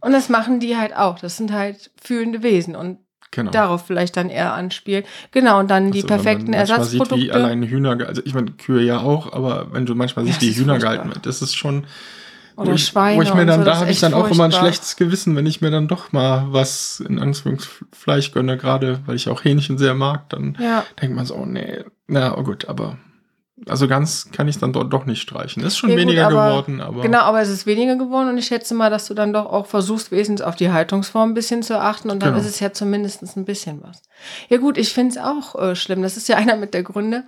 [0.00, 1.18] Und das machen die halt auch.
[1.18, 2.76] Das sind halt fühlende Wesen.
[2.76, 2.96] Und
[3.34, 3.50] Genau.
[3.50, 5.04] darauf vielleicht dann eher anspielen.
[5.32, 7.34] Genau, und dann die Also, wenn man perfekten manchmal Sieht, wie Ersatzprodukte.
[7.34, 10.74] allein Hühner, also ich meine Kühe ja auch, aber wenn du manchmal siehst, wie Hühner
[10.74, 10.92] furchtbar.
[10.92, 11.86] gehalten wird, das ist schon,
[12.56, 14.44] Oder wo ich, Schweine wo ich mir dann, so, da habe ich dann auch immer
[14.44, 14.60] ein furchtbar.
[14.60, 19.28] schlechtes Gewissen, wenn ich mir dann doch mal was in Anführungsfleisch gönne, gerade weil ich
[19.28, 22.98] auch Hähnchen sehr mag, dann Ja, denkt man so, oh nee, na oh gut, aber
[23.68, 25.62] also ganz kann ich dann dort doch nicht streichen.
[25.62, 28.38] Ist schon Ja, gut, weniger aber- geworden, aber genau, aber es ist weniger geworden und
[28.38, 31.62] ich schätze mal, dass du dann doch auch versuchst, wenigstens auf die Haltungsform ein bisschen
[31.62, 32.40] zu achten und dann Genau.
[32.42, 34.02] ist es ja zumindest ein bisschen was.
[34.48, 36.02] Ja gut, ich finde es auch äh, schlimm.
[36.02, 37.24] Das ist ja einer mit der Gründe.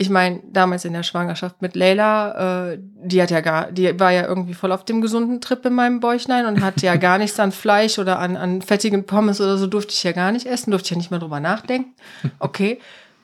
[0.00, 4.12] Ich meine, damals in der Schwangerschaft mit Leila, äh, die hat ja gar, die war
[4.12, 7.40] ja irgendwie voll auf dem gesunden Trip in meinem Bäuchlein und hat ja gar nichts
[7.40, 10.70] an Fleisch oder an, an fettigen Pommes oder so durfte ich ja gar nicht essen,
[10.70, 11.94] durfte ich ja nicht mehr drüber nachdenken.
[12.38, 12.78] Okay,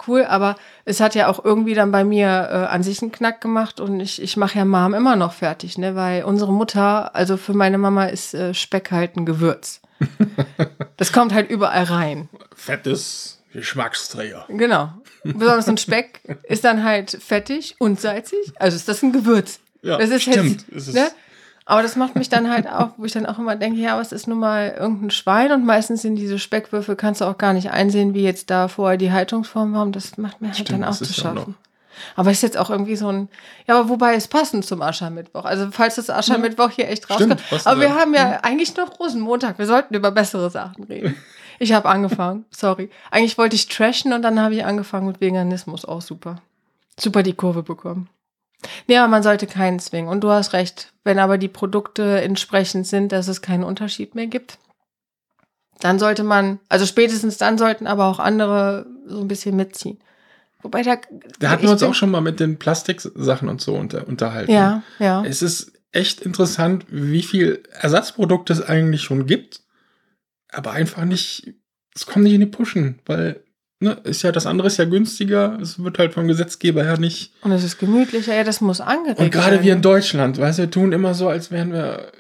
[0.07, 3.41] cool, aber es hat ja auch irgendwie dann bei mir äh, an sich einen Knack
[3.41, 5.95] gemacht und ich, ich mache ja Mom immer noch fertig, ne?
[5.97, 9.81] Weil unsere Mutter, also für meine Mama ist äh, Speck halt ein Gewürz.
[10.97, 12.29] das kommt halt überall rein.
[12.55, 14.47] fettes Geschmacksträger.
[14.49, 14.93] Genau.
[15.23, 18.53] Besonders ein Speck ist dann halt fettig und salzig.
[18.57, 19.61] Also ist das ein Gewürz.
[19.83, 20.65] Ja, das ist stimmt.
[20.73, 21.09] Jetzt, ne?
[21.67, 24.13] Aber das macht mich dann halt auch, wo ich dann auch immer denke, ja, was
[24.13, 27.71] ist nun mal irgendein Schwein und meistens sind diese Speckwürfel, kannst du auch gar nicht
[27.71, 29.83] einsehen, wie jetzt da vorher die Haltungsform war.
[29.83, 31.57] Und das macht mir halt Stimmt, dann auch zu schaffen.
[32.17, 33.29] Aber ist jetzt auch irgendwie so ein,
[33.67, 35.45] ja, aber wobei es passend zum Aschermittwoch.
[35.45, 37.51] Also falls das Aschermittwoch hier echt Stimmt, rauskommt.
[37.51, 39.59] passt Aber wir haben ja eigentlich noch Rosenmontag.
[39.59, 41.17] Wir sollten über bessere Sachen reden.
[41.61, 42.91] Ich habe angefangen, sorry.
[43.13, 45.85] Eigentlich wollte ich trashen und dann habe ich angefangen mit Veganismus.
[45.85, 46.43] Auch super.
[46.99, 48.09] Super die Kurve bekommen.
[48.87, 50.09] Ja, man sollte keinen zwingen.
[50.09, 50.93] Und du hast recht.
[51.05, 54.59] Wenn aber die Produkte entsprechend sind, dass es keinen Unterschied mehr gibt,
[55.81, 59.99] dann sollte man, also spätestens dann sollten aber auch andere so ein bisschen mitziehen.
[60.63, 60.97] Wobei da.
[61.41, 64.51] Da hatten wir uns auch schon mal mit den Plastiksachen und so unter, unterhalten.
[64.51, 65.23] Ja, ja.
[65.25, 69.61] Es ist echt interessant, wie viel Ersatzprodukte es eigentlich schon gibt,
[70.51, 71.55] aber einfach nicht,
[71.95, 73.44] es kommt nicht in die Pushen, weil
[73.85, 77.33] ne, ist ja das andere ist ja günstiger, es wird halt vom Gesetzgeber her nicht.
[77.43, 78.35] Und es ist gemütlicher.
[78.35, 79.65] Ja, das muss angeregt Und gerade werden.
[79.65, 82.11] wir in Deutschland, weißt du, wir tun immer so, als wären wir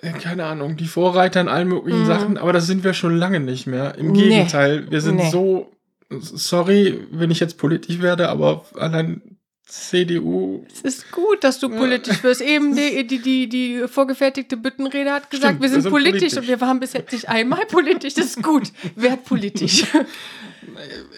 [0.00, 2.06] äh, keine Ahnung, die Vorreiter in allen möglichen Mhm.
[2.06, 3.94] Sachen, aber das sind wir schon lange nicht mehr.
[3.96, 4.28] Im Nee.
[4.28, 5.30] Gegenteil, wir sind Nee.
[5.30, 5.72] so,
[6.10, 9.22] sorry, wenn ich jetzt politisch werde, aber allein
[9.66, 12.40] CDU Es ist gut, dass du politisch wirst.
[12.40, 16.20] Eben die, die, die, die vorgefertigte Büttenrede hat gesagt, Stimmt, wir sind, wir sind politisch,
[16.20, 16.38] politisch.
[16.38, 18.14] und wir waren bis jetzt nicht einmal politisch.
[18.14, 18.72] Das ist gut.
[18.96, 19.84] Werd politisch.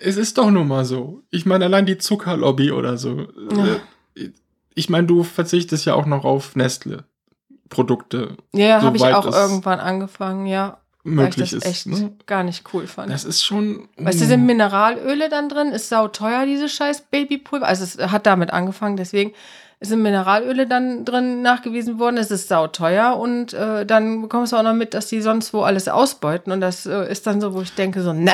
[0.02, 1.22] es ist doch nun mal so.
[1.30, 3.20] Ich meine, allein die Zuckerlobby oder so.
[3.20, 4.30] Äh,
[4.74, 10.46] Ich meine, du verzichtest ja auch noch auf Nestle-Produkte Ja, habe ich auch irgendwann angefangen,
[10.46, 10.78] ja.
[11.02, 11.66] Weil ich möglich das ist.
[11.66, 12.12] echt Ne?
[12.26, 13.10] gar nicht cool fand.
[13.10, 13.88] Das ist schon.
[13.96, 15.68] Weißt du, sind Mineralöle dann drin?
[15.68, 17.66] Ist sauteuer, dieses scheiß Babypulver.
[17.66, 19.32] Also es hat damit angefangen, deswegen
[19.80, 22.18] sind Mineralöle dann drin nachgewiesen worden.
[22.18, 25.62] Es ist sauteuer und äh, dann bekommst du auch noch mit, dass die sonst wo
[25.62, 26.52] alles ausbeuten.
[26.52, 28.32] Und das äh, ist dann so, wo ich denke so, ne.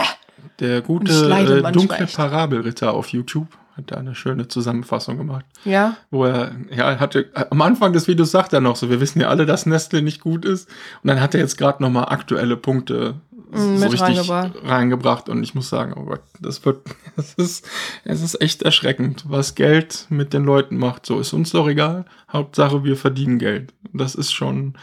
[0.61, 2.07] Der gute äh, dunkle.
[2.07, 5.45] Parabelritter auf YouTube hat da eine schöne Zusammenfassung gemacht.
[5.65, 5.97] Ja.
[6.11, 9.29] Wo er, ja, hatte, am Anfang des Videos sagt er noch so, wir wissen ja
[9.29, 10.69] alle, dass Nestle nicht gut ist.
[11.03, 13.21] Und dann hat er jetzt gerade nochmal aktuelle Punkte
[13.51, 14.53] Mm, so richtig reingebracht.
[14.65, 15.29] reingebracht.
[15.29, 16.87] Und ich muss sagen, oh Gott, das wird,
[17.17, 17.69] es ist,
[18.05, 21.07] es ist echt erschreckend, was Geld mit den Leuten macht.
[21.07, 22.05] So ist uns doch egal.
[22.31, 23.73] Hauptsache, wir verdienen Geld.
[23.93, 24.75] Das ist schon,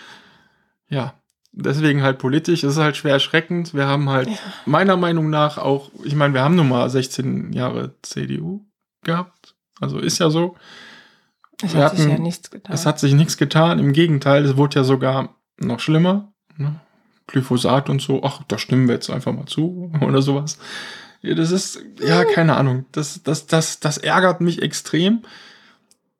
[0.89, 1.13] ja,
[1.53, 2.63] deswegen halt politisch.
[2.63, 3.73] Es ist halt schwer erschreckend.
[3.73, 4.29] Wir haben halt
[4.65, 8.65] meiner Meinung nach auch, ich meine, wir haben nun mal 16 Jahre CDU
[9.03, 9.55] gehabt.
[9.79, 10.55] Also ist ja so.
[11.61, 12.73] Es Wir hat sich ja hatten- nichts getan.
[12.75, 13.79] Es hat sich nichts getan.
[13.79, 16.33] Im Gegenteil, es wurde ja sogar noch schlimmer.
[16.57, 16.75] Ne?
[17.27, 18.21] Glyphosat und so.
[18.23, 20.57] Ach, da stimmen wir jetzt einfach mal zu oder sowas.
[21.21, 22.85] Ja, das ist, ja, keine Ahnung.
[22.91, 25.21] Das, das, das, das ärgert mich extrem.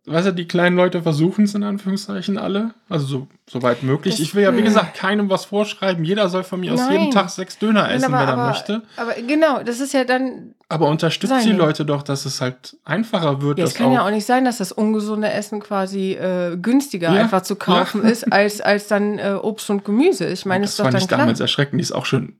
[0.05, 2.73] Weißt du, die kleinen Leute versuchen es in Anführungszeichen alle.
[2.89, 4.15] Also so, so weit möglich.
[4.15, 6.03] Das- ich will ja, wie gesagt, keinem was vorschreiben.
[6.03, 6.91] Jeder soll von mir aus Nein.
[6.99, 8.81] jeden Tag sechs Döner essen, aber, wenn er aber, möchte.
[8.97, 10.55] aber genau, das ist ja dann.
[10.67, 11.53] Aber unterstützt die.
[11.53, 13.59] Leute doch, dass es halt einfacher wird.
[13.59, 17.21] Ja, es kann ja auch nicht sein, dass das ungesunde Essen quasi äh, günstiger Ja,
[17.21, 18.09] einfach zu kaufen ja.
[18.09, 20.25] ist, als, als dann äh, Obst und Gemüse.
[20.27, 21.19] Ich meine, das ist doch fand dann ich klar.
[21.21, 21.79] damals erschreckend.
[21.79, 22.35] Die ist auch schon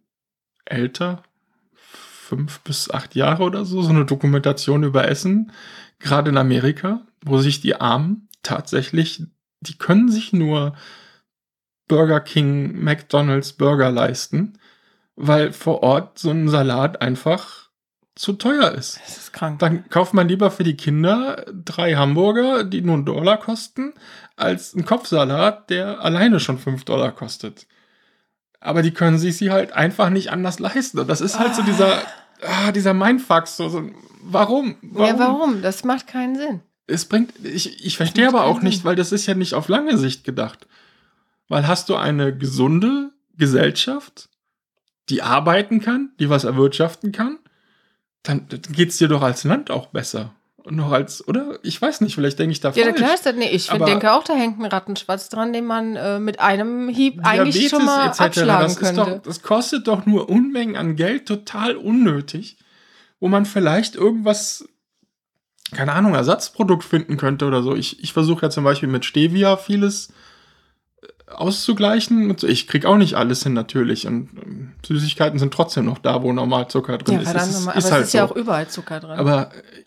[0.66, 1.24] älter,
[1.74, 5.52] fünf bis acht Jahre oder so, so eine Dokumentation über Essen,
[6.00, 9.24] gerade in Amerika, wo sich die Armen tatsächlich,
[9.62, 10.76] die können sich nur
[11.88, 14.60] Burger King, McDonald's Burger leisten,
[15.16, 17.70] weil vor Ort so ein Salat einfach
[18.16, 19.00] zu teuer ist.
[19.06, 19.60] Das ist krank.
[19.60, 23.94] Dann kauft man lieber für die Kinder drei Hamburger, die nur einen Dollar kosten,
[24.36, 27.68] als einen Kopfsalat, der alleine schon fünf Dollar kostet.
[28.60, 31.00] Aber die können sich sie halt einfach nicht anders leisten.
[31.00, 32.02] Und das ist halt so dieser,
[32.44, 33.48] ah, dieser Mindfuck.
[33.48, 33.90] So, so,
[34.22, 34.78] warum?
[34.96, 35.62] Ja, warum?
[35.62, 36.62] Das macht keinen Sinn.
[36.88, 39.98] Es bringt, ich, ich verstehe aber auch nicht, weil das ist ja nicht auf lange
[39.98, 40.68] Sicht gedacht.
[41.48, 44.30] Weil hast du eine gesunde Gesellschaft,
[45.10, 47.40] die arbeiten kann, die was erwirtschaften kann,
[48.24, 50.34] dann geht es dir doch als Land auch besser.
[50.58, 51.60] Und noch als, oder?
[51.62, 52.96] Ich weiß nicht, vielleicht denke ich da Ja, falsch.
[52.96, 53.36] klar ist das.
[53.36, 56.88] Nee, ich Aber- denke auch, da hängt ein Rattenschwanz dran, den man äh, mit einem
[56.88, 58.96] Hieb eigentlich schon mal etc., abschlagen das, könnte.
[58.96, 62.58] doch, das kostet doch nur Unmengen an Geld, total unnötig,
[63.20, 64.66] wo man vielleicht irgendwas,
[65.74, 67.76] keine Ahnung, Ersatzprodukt finden könnte oder so.
[67.76, 70.10] Ich, ich versuche ja zum Beispiel mit Stevia vieles
[71.02, 72.36] äh, auszugleichen.
[72.44, 76.32] Ich krieg auch nicht alles hin natürlich und ähm, Süßigkeiten sind trotzdem noch da, wo
[76.34, 77.30] normal Zucker drin ja, ist.
[77.32, 78.34] verdammt ist Aber halt es ist ja so.
[78.34, 79.12] auch überall Zucker drin.
[79.20, 79.84] Aber äh,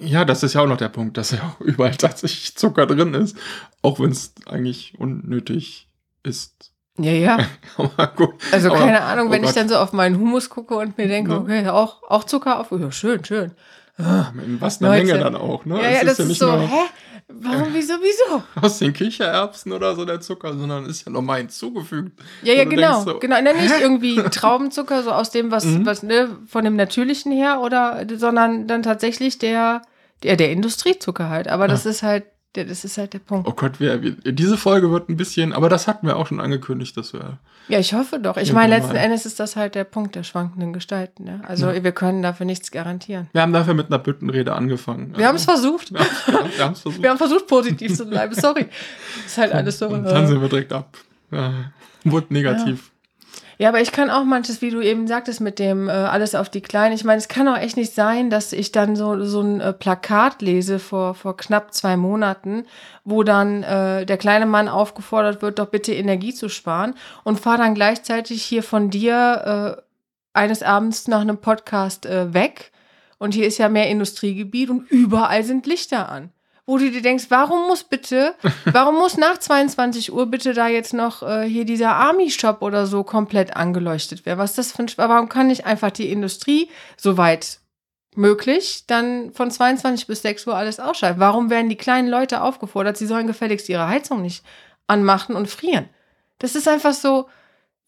[0.00, 3.14] ja, das ist ja auch noch der Punkt, dass ja auch überall tatsächlich Zucker drin
[3.14, 3.36] ist,
[3.82, 5.88] auch wenn es eigentlich unnötig
[6.22, 6.72] ist.
[6.98, 7.38] ja, ja.
[7.76, 8.34] Aber gut.
[8.52, 9.56] Also Aber- keine Ahnung, oh wenn ich Gott.
[9.56, 12.70] dann so auf meinen Humus gucke und mir denke, okay, auch, auch Zucker auf.
[12.72, 13.52] Ja, schön, schön.
[13.98, 15.06] In was eine Leute.
[15.06, 15.76] Menge dann auch, ne?
[15.82, 16.84] ja, ja, das ja ist nicht so, nur hä?
[17.30, 18.42] Warum, wieso, wieso?
[18.62, 22.12] aus den Kichererbsen oder so der Zucker, sondern ist ja nochmal hinzugefügt.
[22.42, 23.02] Ja, ja, genau.
[23.02, 23.40] so, genau.
[23.40, 25.84] Nein, nicht irgendwie Traubenzucker, so aus dem, was, Mhm.
[25.84, 29.82] was, ne, von dem Natürlichen her, oder, sondern dann tatsächlich der,
[30.22, 31.48] der, der Industriezucker halt.
[31.48, 32.24] Aber das ist halt,
[32.54, 33.46] der, das ist halt der Punkt.
[33.46, 36.40] Oh Gott, wir, wir, diese Folge wird ein bisschen, aber das hatten wir auch schon
[36.40, 37.38] angekündigt, dass wir.
[37.68, 38.36] Ja, ich hoffe doch.
[38.38, 38.92] Ich Ja, meine, normal.
[38.94, 41.24] letzten Endes ist das halt der Punkt der schwankenden Gestalten.
[41.24, 41.42] Ne?
[41.46, 43.28] Also wir können dafür nichts garantieren.
[43.32, 45.12] Wir haben dafür mit einer Büttenrede angefangen.
[45.16, 45.92] Wir haben es versucht.
[46.26, 47.02] Wir haben es versucht.
[47.02, 48.34] Wir haben versucht, positiv zu bleiben.
[48.34, 48.66] Sorry.
[49.26, 49.88] ist halt alles so.
[49.88, 50.96] Und dann sind wir direkt ab.
[51.30, 51.52] Ja,
[52.04, 52.90] wurde negativ.
[52.90, 52.97] Ja,
[53.66, 56.60] aber ich kann auch manches, wie du eben sagtest, mit dem äh, alles auf die
[56.60, 56.94] Kleinen.
[56.94, 59.72] Ich meine, es kann auch echt nicht sein, dass ich dann so, so ein äh,
[59.72, 62.66] Plakat lese vor, vor knapp zwei Monaten,
[63.04, 66.94] wo dann äh, der kleine Mann aufgefordert wird, doch bitte Energie zu sparen
[67.24, 69.82] und fahre dann gleichzeitig hier von dir äh,
[70.38, 72.70] eines Abends nach einem Podcast äh, weg.
[73.18, 76.30] Und hier ist ja mehr Industriegebiet und überall sind Lichter an.
[76.68, 78.34] Wo du dir denkst, warum muss bitte,
[78.66, 83.04] warum muss nach 22 Uhr bitte da jetzt noch äh, hier dieser Army-Shop oder so
[83.04, 84.38] komplett angeleuchtet werden?
[84.38, 87.60] Was ist das für ein, warum kann nicht einfach die Industrie, soweit
[88.14, 91.20] möglich, dann von 22 bis 6 Uhr alles ausschalten?
[91.20, 94.44] Warum werden die kleinen Leute aufgefordert, sie sollen gefälligst ihre Heizung nicht
[94.86, 95.88] anmachen und frieren?
[96.38, 97.30] Das ist einfach so,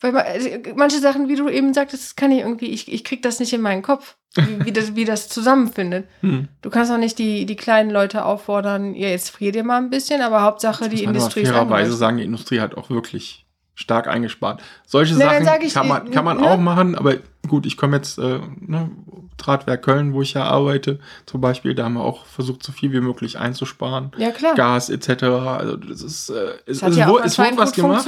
[0.00, 3.04] weil man, also, manche Sachen, wie du eben sagtest, das kann ich irgendwie, ich, ich
[3.04, 6.06] krieg das nicht in meinen Kopf, wie, wie, das, wie das zusammenfindet.
[6.20, 6.48] Hm.
[6.62, 9.90] Du kannst auch nicht die, die kleinen Leute auffordern, ja, jetzt frier dir mal ein
[9.90, 13.46] bisschen, aber Hauptsache die Industrie ist fairerweise sagen, die Industrie hat auch wirklich
[13.80, 14.62] stark eingespart.
[14.86, 16.44] Solche Na, Sachen ich, kann man, äh, kann man ne?
[16.50, 17.14] auch machen, aber
[17.48, 18.90] gut, ich komme jetzt, äh, ne,
[19.38, 22.92] Drahtwerk Köln, wo ich ja arbeite, zum Beispiel, da haben wir auch versucht, so viel
[22.92, 24.12] wie möglich einzusparen.
[24.18, 24.54] Ja, klar.
[24.54, 25.22] Gas etc.
[25.24, 28.06] Also das ist, äh, es, hat es, ja wo- es wurde was gemacht,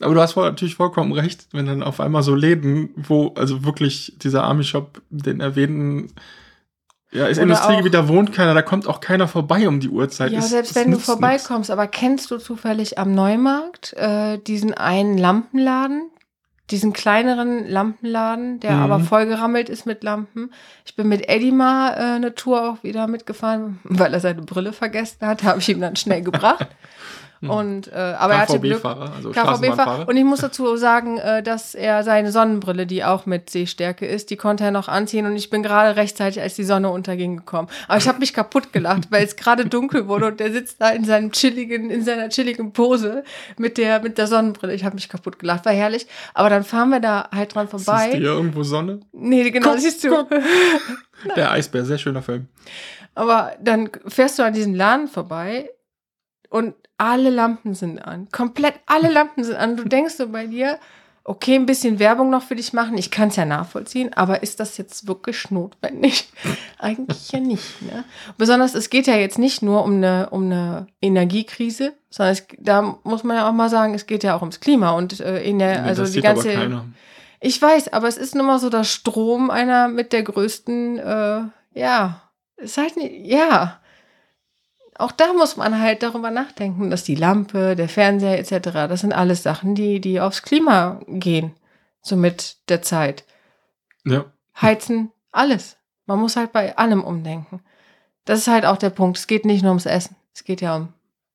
[0.00, 3.64] aber du hast voll, natürlich vollkommen recht, wenn dann auf einmal so Läden, wo also
[3.64, 6.12] wirklich dieser Army-Shop, den erwähnten,
[7.10, 10.30] ja, ist Industriegebiet, da wohnt keiner, da kommt auch keiner vorbei um die Uhrzeit.
[10.32, 14.74] Ja, Es- selbst es wenn du vorbeikommst, aber kennst du zufällig am Neumarkt äh, diesen
[14.74, 16.10] einen Lampenladen?
[16.70, 18.82] diesen kleineren Lampenladen, der Mhm.
[18.82, 20.50] aber vollgerammelt ist mit Lampen.
[20.84, 24.74] Ich bin mit Eddie mal äh, eine Tour auch wieder mitgefahren, weil er seine Brille
[24.74, 26.66] vergessen hat, habe ich ihm dann schnell gebracht.
[27.40, 28.82] Und äh, aber er hatte Glück.
[28.82, 30.08] KVB-Fahrer, also KVB-Fahrer.
[30.08, 34.30] Und ich muss dazu sagen, äh, dass er seine Sonnenbrille, die auch mit Sehstärke ist,
[34.30, 37.68] die konnte er noch anziehen und ich bin gerade rechtzeitig, als die Sonne unterging, gekommen.
[37.86, 40.90] Aber ich habe mich kaputt gelacht, weil es gerade dunkel wurde und der sitzt da
[40.90, 43.22] in seinem chilligen, in seiner chilligen Pose
[43.56, 44.74] mit der mit der Sonnenbrille.
[44.74, 46.06] Ich habe mich kaputt gelacht, war herrlich.
[46.34, 48.10] Aber dann fahren wir da halt dran Siehst vorbei.
[48.10, 49.00] du hier irgendwo Sonne?
[49.12, 50.10] Nee, genau, Guck, siehst du.
[50.10, 50.28] guck.
[51.36, 52.48] Der Eisbär, sehr schöner Film.
[53.14, 55.70] Aber dann fährst du an diesem Laden vorbei
[56.50, 58.28] und alle Lampen sind an.
[58.30, 59.76] Komplett alle Lampen sind an.
[59.76, 60.78] Du denkst so bei dir,
[61.28, 62.96] okay, ein bisschen Werbung noch für dich machen.
[62.98, 66.28] Ich kann es ja nachvollziehen, aber ist das jetzt wirklich notwendig?
[66.78, 67.82] Eigentlich ja nicht.
[67.82, 68.04] Ne?
[68.36, 72.98] Besonders, es geht ja jetzt nicht nur um eine, um eine Energiekrise, sondern es, da
[73.04, 75.58] muss man ja auch mal sagen, es geht ja auch ums Klima und äh, in
[75.58, 76.82] der, also das die ganze.
[77.40, 81.40] Ich weiß, aber es ist nun mal so, dass Strom einer mit der größten, äh,
[81.74, 82.22] ja,
[82.56, 83.80] ist halt nicht, ja.
[84.98, 89.12] Auch da muss man halt darüber nachdenken, dass die Lampe, der Fernseher etc., das sind
[89.12, 91.52] alles Sachen, die, die aufs Klima gehen.
[92.02, 93.24] So mit der Zeit.
[94.04, 94.24] Ja.
[94.60, 95.76] Heizen, alles.
[96.06, 97.60] Man muss halt bei allem umdenken.
[98.24, 99.18] Das ist halt auch der Punkt.
[99.18, 100.16] Es geht nicht nur ums Essen.
[100.34, 100.88] Es geht ja um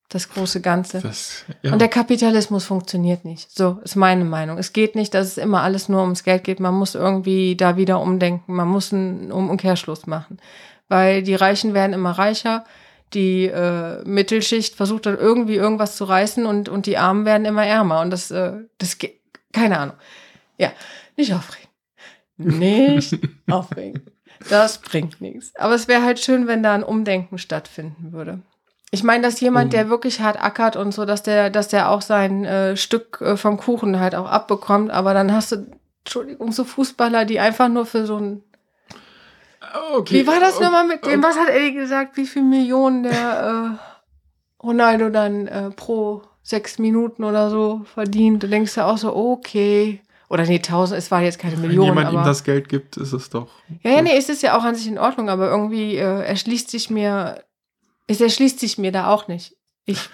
[0.09, 0.99] das große Ganze.
[0.99, 1.72] Das, ja.
[1.72, 3.51] Und der Kapitalismus funktioniert nicht.
[3.51, 4.57] So ist meine Meinung.
[4.57, 6.59] Es geht nicht, dass es immer alles nur ums Geld geht.
[6.59, 8.53] Man muss irgendwie da wieder umdenken.
[8.53, 10.38] Man muss einen Um- und Kehrschluss machen.
[10.89, 12.66] Weil die Reichen werden immer reicher.
[13.14, 17.66] Die äh, Mittelschicht versucht dann irgendwie irgendwas zu reißen und, und die Armen werden immer
[17.66, 18.01] ärmer.
[18.01, 19.20] Und das, äh, das geht.
[19.51, 19.95] Keine Ahnung.
[20.57, 20.72] Ja,
[21.16, 21.70] nicht aufregen.
[22.38, 24.01] Nicht aufregen.
[24.49, 25.55] Das bringt nichts.
[25.55, 28.39] Aber es wäre halt schön, wenn da ein Umdenken stattfinden würde.
[28.91, 31.89] Ich meine, dass jemand, Um- der wirklich hart ackert und so, dass der, dass der
[31.89, 35.66] auch sein äh, Stück äh, vom Kuchen halt auch abbekommt, aber dann hast du,
[36.03, 38.43] Entschuldigung, so Fußballer, die einfach nur für so ein.
[39.93, 40.21] Okay.
[40.21, 40.65] Wie war das okay.
[40.65, 41.21] nochmal mit dem?
[41.24, 42.17] Was hat Eddie gesagt?
[42.17, 48.43] Wie viel Millionen der äh, Ronaldo dann äh, pro sechs Minuten oder so verdient?
[48.43, 50.01] Du denkst ja auch so, okay.
[50.30, 51.89] Oder nee, tausend, es war jetzt keine Wenn Millionen.
[51.89, 53.49] jemand ihm das Geld gibt, ist es doch.
[53.84, 56.71] ja, ja, nee, es ist ja auch an sich in Ordnung, aber irgendwie äh, erschließt
[56.71, 57.43] sich mir,
[58.07, 59.55] es erschließt sich mir da auch nicht.
[59.86, 60.09] Ich,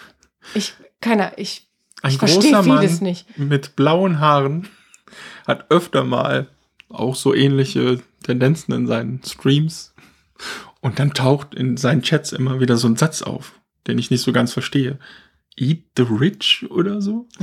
[0.56, 1.70] ich, keiner, ich,
[2.02, 3.40] Ein ich verstehe vieles Mann nicht.
[3.40, 4.68] mit blauen Haaren
[5.48, 6.50] hat öfter mal
[6.90, 9.94] auch so ähnliche Tendenzen in seinen Streams.
[10.82, 14.22] Und dann taucht in seinen Chats immer wieder so ein Satz auf, den ich nicht
[14.22, 14.98] so ganz verstehe.
[15.58, 17.28] Eat the rich oder so?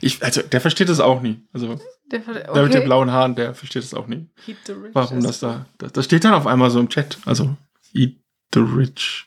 [0.00, 1.40] Ich, also, der versteht das auch nie.
[1.52, 1.78] Also,
[2.10, 4.28] Der, der mit den blauen Haaren, der versteht das auch nie.
[4.44, 7.18] Keep the rich Warum das da, das, das steht dann auf einmal so im Chat.
[7.24, 7.56] Also,
[7.94, 8.16] eat
[8.54, 9.26] the rich.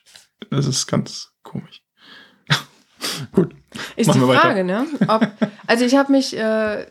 [0.50, 1.84] Das ist ganz komisch.
[3.32, 3.56] Gut.
[3.96, 4.42] Ist die weiter.
[4.42, 4.86] Frage, ne?
[5.08, 5.26] Ob,
[5.68, 6.86] also ich habe mich äh,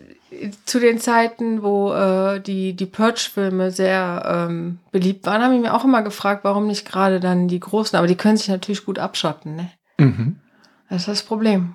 [0.64, 5.74] zu den Zeiten, wo äh, die, die Purge-Filme sehr ähm, beliebt waren, habe ich mir
[5.74, 8.98] auch immer gefragt, warum nicht gerade dann die Großen, aber die können sich natürlich gut
[8.98, 9.70] abschotten, ne?
[9.98, 10.36] Mhm.
[10.88, 11.74] Das ist das Problem.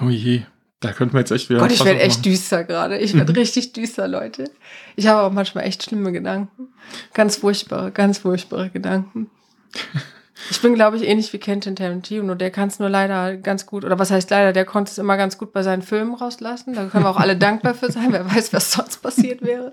[0.00, 0.42] Oh je.
[0.80, 1.60] Da könnten wir jetzt echt wieder.
[1.60, 2.98] Gott, ich werde echt düster gerade.
[2.98, 3.38] Ich werde Mhm.
[3.38, 4.50] richtig düster, Leute.
[4.96, 6.68] Ich habe auch manchmal echt schlimme Gedanken.
[7.14, 9.30] Ganz furchtbare, ganz furchtbare Gedanken.
[10.50, 12.34] Ich bin, glaube ich, ähnlich wie Quentin Tarantino.
[12.34, 15.16] Der kann es nur leider ganz gut, oder was heißt leider, der konnte es immer
[15.16, 16.74] ganz gut bei seinen Filmen rauslassen.
[16.74, 18.12] Da können wir auch alle dankbar für sein.
[18.12, 19.72] Wer weiß, was sonst passiert wäre.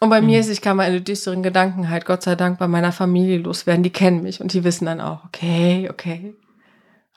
[0.00, 2.92] Und bei mir ist, ich kann meine düsteren Gedanken halt Gott sei Dank bei meiner
[2.92, 3.82] Familie loswerden.
[3.82, 6.34] Die kennen mich und die wissen dann auch, okay, okay.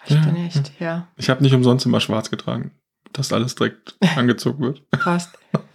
[0.05, 1.07] Ich Ja, bin echt, ja.
[1.17, 2.71] Ich habe nicht umsonst immer schwarz getragen,
[3.13, 4.89] dass alles direkt angezogen wird.
[4.91, 5.37] Passt.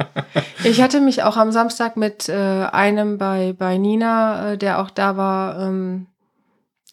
[0.64, 4.90] Ich hatte mich auch am Samstag mit äh, einem bei, bei Nina, äh, der auch
[4.90, 6.06] da war, ähm,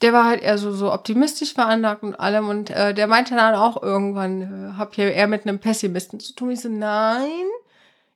[0.02, 3.54] der war halt eher so, so optimistisch veranlagt und allem und äh, der meinte dann
[3.54, 6.50] auch irgendwann, äh, hab hier eher mit einem Pessimisten zu tun.
[6.50, 7.30] Ich so, nein,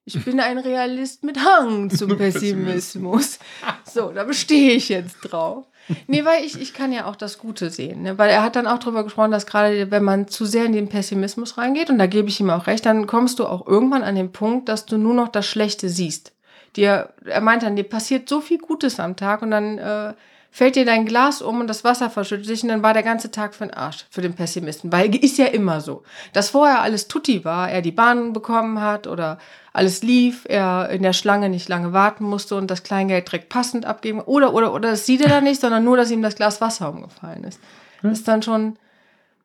[0.06, 3.40] ich bin ein Realist mit Hang zum Pessimismus.
[3.86, 5.66] So, da bestehe ich jetzt drauf.
[6.08, 8.04] Nee, weil ich, ich kann ja auch das Gute sehen.
[8.04, 8.18] Ne?
[8.18, 10.90] Weil er hat dann auch darüber gesprochen, dass gerade wenn man zu sehr in den
[10.90, 14.16] Pessimismus reingeht, und da gebe ich ihm auch recht, dann kommst du auch irgendwann an
[14.16, 16.34] den Punkt, dass du nur noch das Schlechte siehst.
[16.76, 20.14] Dir, er meint dann, dir passiert so viel Gutes am Tag und dann äh,
[20.54, 23.32] fällt dir dein Glas um und das Wasser verschüttet sich und dann war der ganze
[23.32, 24.92] Tag für den Arsch, für den Pessimisten.
[24.92, 26.04] Weil ist ja immer so.
[26.32, 29.40] Dass vorher alles tutti war, er die Bahn bekommen hat oder
[29.74, 33.88] alles lief, er in der Schlange nicht lange warten musste und das Kleingeld direkt passend
[33.88, 34.22] abgeben.
[34.22, 36.90] Oder, oder, oder das sieht er dann nicht, sondern nur, dass ihm das Glas Wasser
[36.90, 37.60] umgefallen ist.
[38.04, 38.78] Das ist dann schon,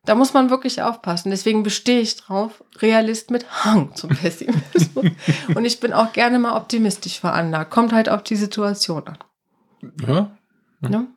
[0.05, 1.31] da muss man wirklich aufpassen.
[1.31, 5.15] Deswegen bestehe ich drauf, Realist mit Hang zum Pessimismus.
[5.55, 7.71] und ich bin auch gerne mal optimistisch veranlagt.
[7.71, 9.17] Kommt halt auf die Situation an.
[10.07, 10.31] Ja,
[10.81, 11.07] Ne?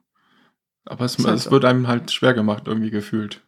[0.84, 3.40] aber es, halt es wird einem halt schwer gemacht, irgendwie gefühlt.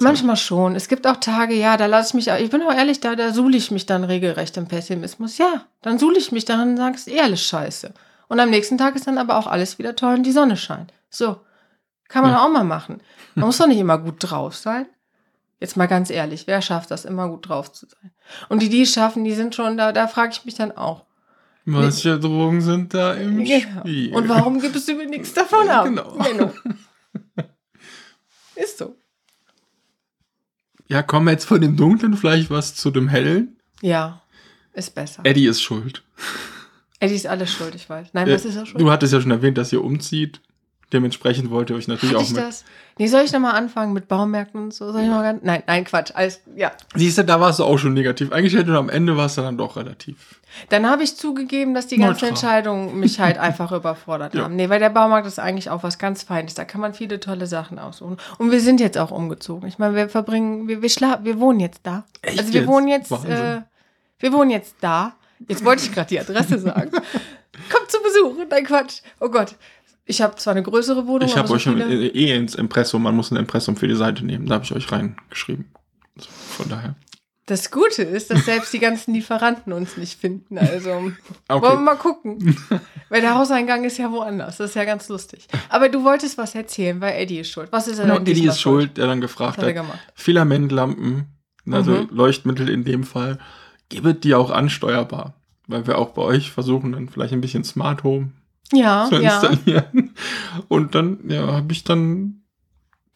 [0.00, 0.74] Manchmal schon.
[0.74, 3.32] Es gibt auch Tage, ja, da lasse ich mich, ich bin auch ehrlich, da, da
[3.32, 5.38] suhle ich mich dann regelrecht im Pessimismus.
[5.38, 7.92] Ja, dann suhle ich mich daran und sage, es ist eh alles scheiße.
[8.28, 10.92] Und am nächsten Tag ist dann aber auch alles wieder toll und die Sonne scheint.
[11.10, 11.36] So.
[12.08, 12.44] Kann man Ja.
[12.44, 13.02] auch mal machen.
[13.34, 14.86] Man muss doch nicht immer gut drauf sein.
[15.60, 18.12] Jetzt mal ganz ehrlich, wer schafft das, immer gut drauf zu sein?
[18.48, 21.04] Und die, die es schaffen, die sind schon da, da frage ich mich dann auch.
[21.70, 23.80] Welche Drogen sind da im Genau.
[23.80, 24.14] Spiel?
[24.14, 25.84] Und warum gibst du mir nichts davon ab?
[25.84, 26.16] Genau.
[26.16, 26.52] Menno.
[28.56, 28.96] Ist so.
[30.88, 33.58] Ja, kommen wir jetzt von dem Dunklen vielleicht was zu dem Hellen?
[33.82, 34.22] Ja,
[34.72, 35.20] ist besser.
[35.24, 36.02] Eddie ist schuld.
[36.98, 38.08] Eddie ist alles schuld, ich weiß.
[38.14, 38.80] Nein, Äh, was ist er schuld?
[38.80, 40.40] Du hattest ja schon erwähnt, dass ihr umzieht.
[40.92, 42.42] Dementsprechend wollt ihr euch natürlich Hatte auch ich mit.
[42.42, 42.64] das?
[42.96, 44.90] Nee, soll ich nochmal anfangen mit Baumärkten und so?
[44.90, 45.42] Soll ich noch ganz.
[45.42, 46.12] Nein, nein, Quatsch.
[46.14, 46.72] Alles, ja.
[46.94, 49.58] Siehst du, da warst du auch schon negativ eingestellt und am Ende warst du dann
[49.58, 50.40] doch relativ.
[50.70, 52.28] Dann habe ich zugegeben, dass die ganzen Neutral.
[52.30, 54.44] Entscheidungen mich halt einfach überfordert Ja.
[54.44, 54.56] haben.
[54.56, 56.54] Nee, weil der Baumarkt ist eigentlich auch was ganz Feines.
[56.54, 58.16] Da kann man viele tolle Sachen aussuchen.
[58.38, 59.68] Und wir sind jetzt auch umgezogen.
[59.68, 62.04] Ich meine, wir verbringen, wir, wir schlafen, wir wohnen jetzt da.
[62.22, 62.68] Echt also wir jetzt?
[62.68, 63.60] wohnen jetzt, äh,
[64.20, 65.12] wir wohnen jetzt da.
[65.46, 66.90] Jetzt wollte ich gerade die Adresse sagen.
[67.70, 68.36] Kommt zu Besuch.
[68.48, 69.02] Nein, Quatsch.
[69.20, 69.54] Oh Gott.
[70.10, 73.02] Ich habe zwar eine größere Wohnung, Ich habe euch so schon viele, eh ins Impressum,
[73.02, 74.46] man muss ein Impressum für die Seite nehmen.
[74.46, 75.66] Da habe ich euch reingeschrieben.
[76.16, 76.94] Also Von daher.
[77.44, 80.56] Das Gute ist, dass selbst die ganzen Lieferanten uns nicht finden.
[80.58, 81.16] Also wollen
[81.48, 81.76] wir Okay.
[81.76, 82.56] mal gucken.
[83.10, 84.56] weil der Hauseingang ist ja woanders.
[84.56, 85.46] Das ist ja ganz lustig.
[85.68, 87.68] Aber du wolltest was erzählen, weil Eddie ist schuld.
[87.70, 89.84] Was ist er Genau, denn Eddie ist schuld, der dann gefragt hat hat.
[90.14, 91.26] Filamentlampen,
[91.70, 92.08] also Mhm.
[92.12, 93.38] Leuchtmittel in dem Fall,
[93.90, 95.34] gibt die auch ansteuerbar.
[95.66, 98.32] Weil wir auch bei euch versuchen, dann vielleicht ein bisschen Smart Home
[98.72, 99.40] Ja, zu ja.
[99.40, 100.14] installieren.
[100.68, 102.42] Und dann, ja, habe ich dann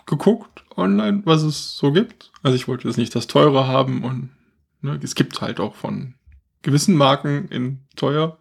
[0.06, 2.30] geguckt online, was es so gibt.
[2.42, 4.30] Also ich wollte jetzt nicht das teure haben und
[4.80, 6.14] ne, es gibt halt auch von
[6.62, 8.38] gewissen Marken in teuer.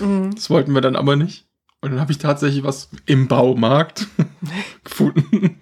[0.00, 0.34] Mhm.
[0.34, 1.46] Das wollten wir dann aber nicht.
[1.80, 4.06] Und dann habe ich tatsächlich was im Baumarkt
[4.84, 5.60] gefunden.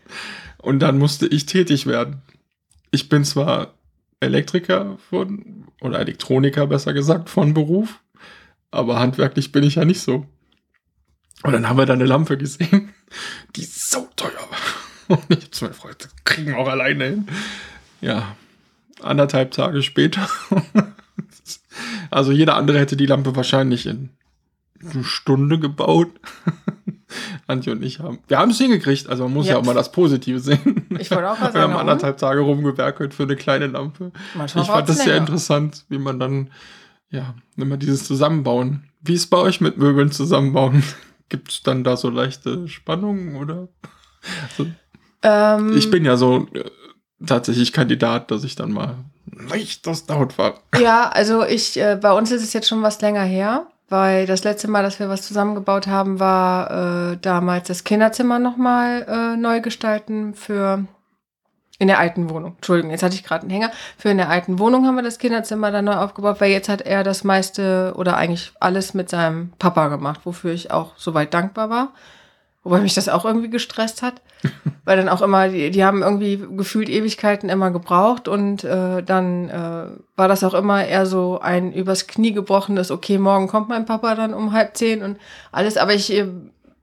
[0.58, 2.20] Und dann musste ich tätig werden.
[2.90, 3.74] Ich bin zwar
[4.20, 8.02] Elektriker von, oder Elektroniker besser gesagt, von Beruf,
[8.70, 10.26] aber handwerklich bin ich ja nicht so.
[11.42, 12.92] Und dann haben wir da eine Lampe gesehen,
[13.56, 14.30] die so teuer
[15.08, 15.18] war.
[15.18, 17.28] Und ich hab zu meiner Frau gesagt, das kriegen wir auch alleine hin.
[18.00, 18.36] Ja,
[19.02, 20.28] anderthalb Tage später.
[22.10, 24.10] Also jeder andere hätte die Lampe wahrscheinlich in
[24.82, 26.08] eine Stunde gebaut.
[27.46, 28.18] Antje und ich haben.
[28.28, 29.58] Wir haben es hingekriegt, also man muss ja, Ja.
[29.60, 30.86] auch mal das Positive sehen.
[30.98, 34.10] Ich wollte auch mal Wir haben sagen, anderthalb Tage rumgewerkelt für eine kleine Lampe.
[34.34, 35.18] Manchmal Ich fand das sehr länger.
[35.20, 36.50] interessant, wie man dann,
[37.10, 38.84] ja, immer dieses Zusammenbauen.
[39.00, 40.82] Wie ist bei euch mit Möbeln zusammenbauen?
[41.30, 43.68] Gibt es dann da so leichte Spannungen oder?
[44.56, 44.66] So,
[45.22, 46.64] Ähm, ich bin ja so äh,
[47.26, 48.96] tatsächlich Kandidat, dass ich dann mal
[49.48, 50.60] leicht aus der Haut war.
[50.78, 54.44] Ja, also ich, äh, bei uns ist es jetzt schon was länger her, weil das
[54.44, 59.60] letzte Mal, dass wir was zusammengebaut haben, war äh, damals das Kinderzimmer nochmal äh, neu
[59.60, 60.84] gestalten für
[61.80, 62.52] in der alten Wohnung.
[62.56, 63.72] Entschuldigung, jetzt hatte ich gerade einen Hänger.
[63.96, 66.82] Für in der alten Wohnung haben wir das Kinderzimmer dann neu aufgebaut, weil jetzt hat
[66.82, 71.70] er das meiste oder eigentlich alles mit seinem Papa gemacht, wofür ich auch soweit dankbar
[71.70, 71.92] war.
[72.62, 74.20] Wobei mich das auch irgendwie gestresst hat.
[74.84, 79.48] Weil dann auch immer, die, die haben irgendwie gefühlt Ewigkeiten immer gebraucht und äh, dann
[79.48, 83.86] äh, war das auch immer eher so ein übers Knie gebrochenes, okay, morgen kommt mein
[83.86, 85.18] Papa dann um halb zehn und
[85.52, 85.78] alles.
[85.78, 86.26] Aber ich äh,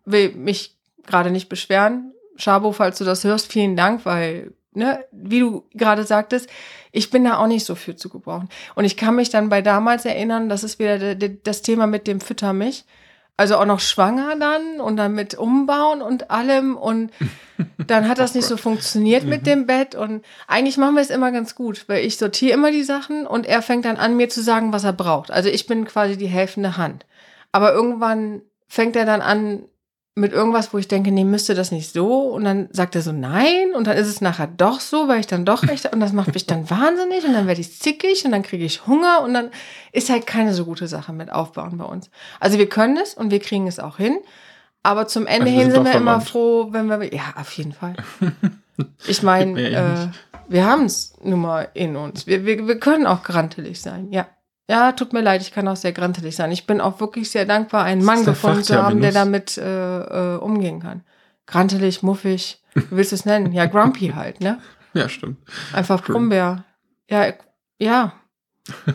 [0.05, 0.75] will mich
[1.05, 2.13] gerade nicht beschweren.
[2.35, 6.49] Schabo, falls du das hörst, vielen Dank, weil, ne, wie du gerade sagtest,
[6.91, 8.49] ich bin da auch nicht so für zu gebrauchen.
[8.75, 11.87] Und ich kann mich dann bei damals erinnern, das ist wieder de, de, das Thema
[11.87, 12.85] mit dem Fütter mich.
[13.39, 17.11] Also auch noch schwanger dann und dann mit Umbauen und allem und
[17.87, 21.31] dann hat das nicht so funktioniert mit dem Bett und eigentlich machen wir es immer
[21.31, 24.41] ganz gut, weil ich sortiere immer die Sachen und er fängt dann an, mir zu
[24.41, 25.29] sagen, was er braucht.
[25.29, 27.05] Also ich bin quasi die helfende Hand.
[27.51, 29.65] Aber irgendwann fängt er dann an
[30.17, 32.21] mit irgendwas, wo ich denke, nee, müsste das nicht so?
[32.21, 33.73] Und dann sagt er so, nein.
[33.75, 36.33] Und dann ist es nachher doch so, weil ich dann doch recht Und das macht
[36.33, 37.23] mich dann wahnsinnig.
[37.25, 39.21] Und dann werde ich zickig und dann kriege ich Hunger.
[39.21, 39.51] Und dann
[39.91, 42.09] ist halt keine so gute Sache mit Aufbauen bei uns.
[42.39, 44.17] Also wir können es und wir kriegen es auch hin.
[44.83, 46.29] Aber zum Ende Also hin sind sind wir immer verwandt.
[46.29, 47.13] froh, wenn wir.
[47.13, 47.95] Ja, auf jeden Fall.
[49.07, 50.07] Ich meine, äh,
[50.47, 52.27] wir haben es nun mal in uns.
[52.27, 54.27] Wir, wir, wir können auch grantelig sein, ja.
[54.69, 56.51] Ja, tut mir leid, ich kann auch sehr grantelig sein.
[56.51, 60.37] Ich bin auch wirklich sehr dankbar, einen Mann gefunden zu haben, der damit äh, äh,
[60.37, 61.03] umgehen kann.
[61.45, 63.53] Grantelig, muffig, wie willst du es nennen?
[63.53, 64.59] Ja, grumpy halt, ne?
[64.93, 65.37] Ja, stimmt.
[65.71, 66.03] Einfach.
[66.03, 66.65] Brummbär.
[67.09, 67.33] Ja,
[67.79, 68.13] ja.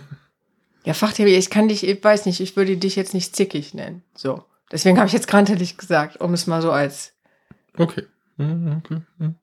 [0.85, 4.03] Ja, Fachtheorie, ich kann dich, ich weiß nicht, ich würde dich jetzt nicht zickig nennen.
[4.17, 4.45] So.
[4.73, 7.13] Deswegen habe ich jetzt grantelig gesagt, um es mal so als.
[7.79, 8.03] Okay.
[8.39, 9.01] Okay.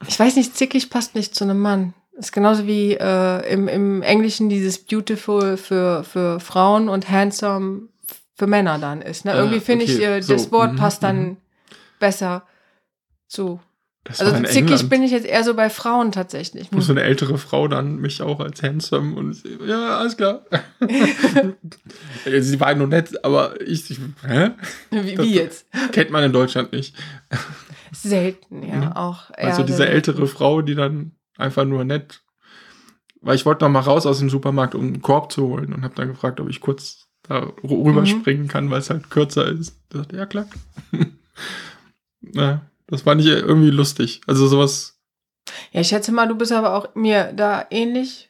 [0.08, 1.94] Ich weiß nicht, zickig passt nicht zu einem Mann.
[2.20, 7.84] Ist genauso wie äh, im, im Englischen dieses beautiful für, für Frauen und handsome
[8.36, 9.24] für Männer dann ist.
[9.26, 9.32] Ne?
[9.34, 11.38] Ah, Irgendwie finde ich, okay, äh, so, das Wort mhm, passt dann mhm.
[12.00, 12.44] besser
[13.28, 13.60] zu.
[14.06, 14.90] Das Also zickig England.
[14.90, 16.70] bin ich jetzt eher so bei Frauen tatsächlich.
[16.72, 20.42] wo so eine ältere Frau dann mich auch als handsome und ja, alles klar.
[22.40, 24.52] Sie war nur nett, aber ich, ich hä?
[24.92, 25.68] Wie, wie jetzt?
[25.92, 26.96] kennt man in Deutschland nicht.
[27.92, 28.92] Selten, ja, Mhm.
[28.94, 29.32] auch.
[29.32, 32.22] Also diese ältere Frau, die dann einfach nur nett,
[33.22, 35.84] weil ich wollte noch mal raus aus dem Supermarkt, um einen Korb zu holen und
[35.84, 39.76] habe dann gefragt, ob ich kurz da rüberspringen kann, weil es halt kürzer ist.
[39.92, 40.48] Ich sagte, ja klar.
[42.34, 44.22] ja, das fand ich irgendwie lustig.
[44.28, 45.00] Also sowas,
[45.72, 48.28] Ja, ich schätze mal, du bist aber auch mir da ähnlich.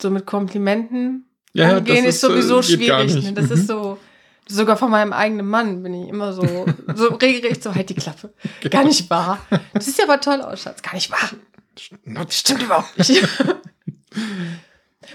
[0.00, 3.22] So mit Komplimenten ja, ja, umgehen ist äh, sowieso gar schwierig.
[3.22, 3.32] Ne?
[3.34, 3.52] Das Mhm.
[3.52, 3.98] ist so.
[4.48, 8.34] Sogar von meinem eigenen Mann bin ich immer so, so regelrecht so, halt die Klappe.
[8.68, 9.38] Gar nicht wahr.
[9.72, 10.82] Das sieht aber toll aus, Schatz.
[10.82, 11.30] Gar nicht wahr.
[12.04, 13.26] Das stimmt überhaupt nicht.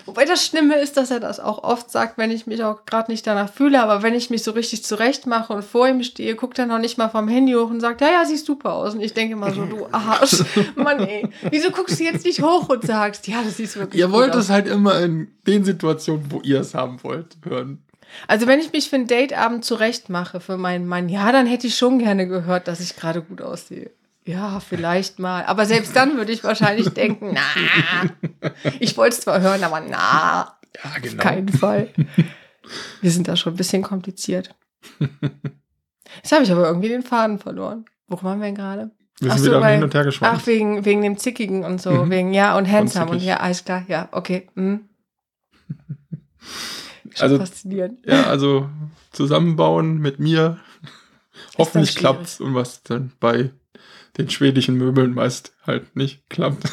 [0.06, 3.12] Wobei das Schlimme ist, dass er das auch oft sagt, wenn ich mich auch gerade
[3.12, 6.36] nicht danach fühle, aber wenn ich mich so richtig zurecht mache und vor ihm stehe,
[6.36, 8.94] guckt er noch nicht mal vom Handy hoch und sagt, ja, ja, siehst super aus.
[8.96, 10.44] Und ich denke immer so, du Arsch,
[10.76, 14.08] Mann ey, wieso guckst du jetzt nicht hoch und sagst, ja, das siehst wirklich Ihr
[14.08, 14.46] gut wollt aus.
[14.46, 17.84] es halt immer in den Situationen, wo ihr es haben wollt, hören.
[18.28, 21.68] Also wenn ich mich für einen Dateabend zurecht mache für meinen Mann, ja, dann hätte
[21.68, 23.92] ich schon gerne gehört, dass ich gerade gut aussehe.
[24.28, 25.46] Ja, vielleicht mal.
[25.46, 30.58] Aber selbst dann würde ich wahrscheinlich denken, na, ich wollte es zwar hören, aber na,
[30.84, 31.14] Ja, genau.
[31.14, 31.90] auf keinen Fall.
[33.02, 34.54] Wir sind da schon ein bisschen kompliziert.
[36.18, 37.86] Jetzt habe ich aber irgendwie den Faden verloren.
[38.08, 38.92] Worum waren wir denn gerade?
[39.20, 40.40] Wir Ach sind so, wieder weil- hin und her geschwankt.
[40.42, 42.10] Ach, wegen, wegen dem Zickigen und so, Mhm.
[42.12, 43.28] wegen ja und handsome und zickig.
[43.30, 44.50] ja, alles klar, ja, okay.
[44.56, 44.90] Mhm.
[47.20, 48.06] Also- faszinierend.
[48.06, 48.70] Ja, also
[49.12, 50.58] zusammenbauen mit mir.
[51.58, 52.00] Hoffentlich schwierig.
[52.00, 53.52] klappt's und was dann bei
[54.18, 56.64] den schwedischen Möbeln meist halt nicht klappt.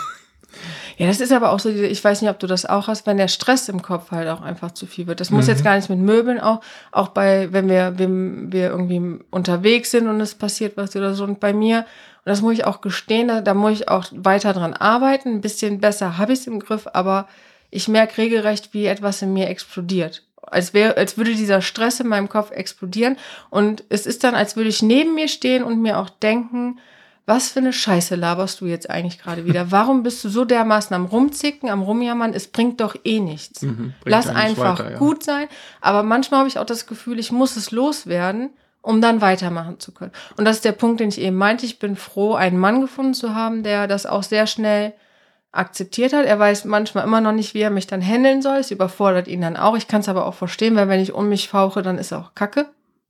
[0.97, 3.16] Ja, das ist aber auch so, ich weiß nicht, ob du das auch hast, wenn
[3.16, 5.18] der Stress im Kopf halt auch einfach zu viel wird.
[5.18, 5.51] Das muss Mhm.
[5.51, 6.61] jetzt gar nicht mit Möbeln auch,
[6.92, 11.24] auch bei, wenn wir, wenn wir irgendwie unterwegs sind und es passiert was oder so.
[11.24, 11.86] Und bei mir, und
[12.30, 15.30] das muss ich auch gestehen, da, da muss ich auch weiter dran arbeiten.
[15.30, 17.26] Ein bisschen besser habe ich es im Griff, aber
[17.72, 20.22] ich merke regelrecht, wie etwas in mir explodiert.
[20.42, 23.16] Als, wäre, als würde dieser Stress in meinem Kopf explodieren.
[23.51, 26.78] Und es ist dann, als würde ich neben mir stehen und mir auch denken,
[27.27, 29.66] was für eine Scheiße laberst du jetzt eigentlich gerade wieder?
[29.70, 32.35] Warum bist du so dermaßen am Rumzicken, am Rumjammern?
[32.35, 33.62] Es bringt doch eh nichts.
[33.62, 34.99] Mhm, Lass einfach weiter, ja.
[34.99, 35.49] gut sein.
[35.81, 38.51] Aber manchmal habe ich auch das Gefühl, ich muss es loswerden,
[38.83, 40.12] um dann weitermachen zu können.
[40.37, 41.64] Und das ist der Punkt, den ich eben meinte.
[41.64, 44.93] Ich bin froh, einen Mann gefunden zu haben, der das auch sehr schnell
[45.53, 46.27] akzeptiert hat.
[46.27, 48.59] Er weiß manchmal immer noch nicht, wie er mich dann handeln soll.
[48.59, 49.77] Es überfordert ihn dann auch.
[49.77, 52.18] Ich kann es aber auch verstehen, weil wenn ich um mich fauche, dann ist er
[52.18, 52.66] auch Kacke.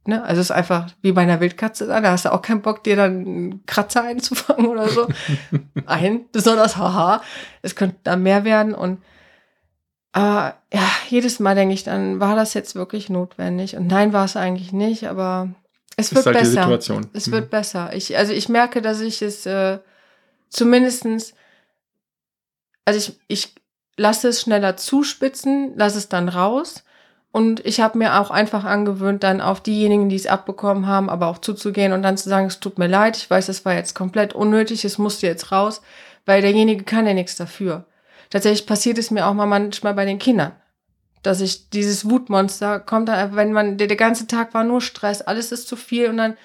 [0.06, 0.22] Ne?
[0.22, 2.00] Also es ist einfach wie bei einer Wildkatze da.
[2.00, 5.08] Da hast du auch keinen Bock, dir dann einen Kratzer einzufangen oder so.
[5.86, 7.22] Ein, besonders haha.
[7.62, 9.02] Es könnte da mehr werden und
[10.12, 13.76] aber ja, jedes Mal denke ich dann, war das jetzt wirklich notwendig?
[13.76, 15.48] Und nein, war es eigentlich nicht, aber
[15.96, 17.06] es Ist wird halt besser.
[17.12, 17.32] Es Mhm.
[17.32, 17.92] wird besser.
[17.94, 19.80] Ich, also ich merke, dass ich es äh,
[20.50, 21.34] zumindestens,
[22.84, 23.54] also ich, ich
[23.96, 26.83] lasse es schneller zuspitzen, lasse es dann raus.
[27.34, 31.26] Und ich habe mir auch einfach angewöhnt, dann auf diejenigen, die es abbekommen haben, aber
[31.26, 33.96] auch zuzugehen und dann zu sagen, es tut mir leid, ich weiß, es war jetzt
[33.96, 35.82] komplett unnötig, es musste jetzt raus,
[36.26, 37.86] weil derjenige kann ja nichts dafür.
[38.30, 40.52] Tatsächlich passiert es mir auch mal manchmal bei den Kindern,
[41.24, 45.20] dass ich dieses Wutmonster kommt dann, wenn man, der, der ganze Tag war nur Stress,
[45.20, 46.36] alles ist zu viel und dann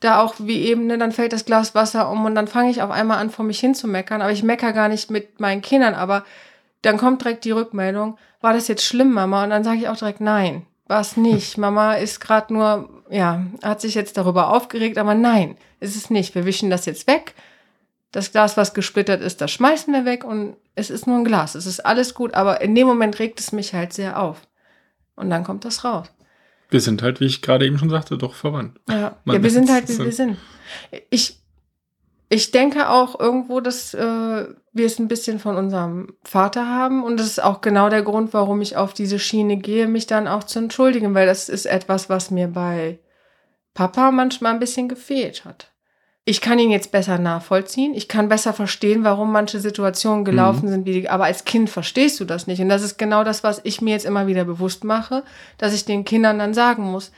[0.00, 2.82] da auch wie eben, ne, dann fällt das Glas Wasser um und dann fange ich
[2.82, 4.20] auf einmal an, vor mich hin zu meckern.
[4.20, 6.24] Aber ich meckere gar nicht mit meinen Kindern, aber
[6.82, 9.44] dann kommt direkt die Rückmeldung, war das jetzt schlimm, Mama?
[9.44, 11.56] Und dann sage ich auch direkt, nein, war es nicht.
[11.58, 16.34] Mama ist gerade nur, ja, hat sich jetzt darüber aufgeregt, aber nein, ist es nicht.
[16.34, 17.34] Wir wischen das jetzt weg.
[18.10, 21.54] Das Glas, was gesplittert ist, das schmeißen wir weg und es ist nur ein Glas.
[21.54, 24.42] Es ist alles gut, aber in dem Moment regt es mich halt sehr auf.
[25.16, 26.08] Und dann kommt das raus.
[26.68, 28.80] Wir sind halt, wie ich gerade eben schon sagte, doch verwandt.
[28.88, 30.38] Ja, ja wir sind halt, wie wir sind.
[31.10, 31.41] Ich,
[32.32, 37.04] ich denke auch irgendwo, dass äh, wir es ein bisschen von unserem Vater haben.
[37.04, 40.26] Und das ist auch genau der Grund, warum ich auf diese Schiene gehe, mich dann
[40.26, 43.00] auch zu entschuldigen, weil das ist etwas, was mir bei
[43.74, 45.72] Papa manchmal ein bisschen gefehlt hat.
[46.24, 47.92] Ich kann ihn jetzt besser nachvollziehen.
[47.92, 52.18] Ich kann besser verstehen, warum manche Situationen gelaufen sind, wie die, aber als Kind verstehst
[52.18, 52.62] du das nicht.
[52.62, 55.22] Und das ist genau das, was ich mir jetzt immer wieder bewusst mache,
[55.58, 57.12] dass ich den Kindern dann sagen muss,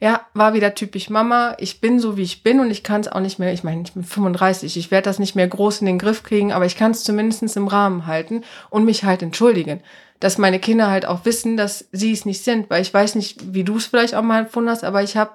[0.00, 1.56] ja, war wieder typisch Mama.
[1.58, 3.52] Ich bin so, wie ich bin und ich kann es auch nicht mehr.
[3.52, 4.76] Ich meine, ich bin 35.
[4.76, 7.56] Ich werde das nicht mehr groß in den Griff kriegen, aber ich kann es zumindest
[7.56, 9.82] im Rahmen halten und mich halt entschuldigen.
[10.20, 12.70] Dass meine Kinder halt auch wissen, dass sie es nicht sind.
[12.70, 15.32] Weil ich weiß nicht, wie du es vielleicht auch mal empfunden hast, aber ich habe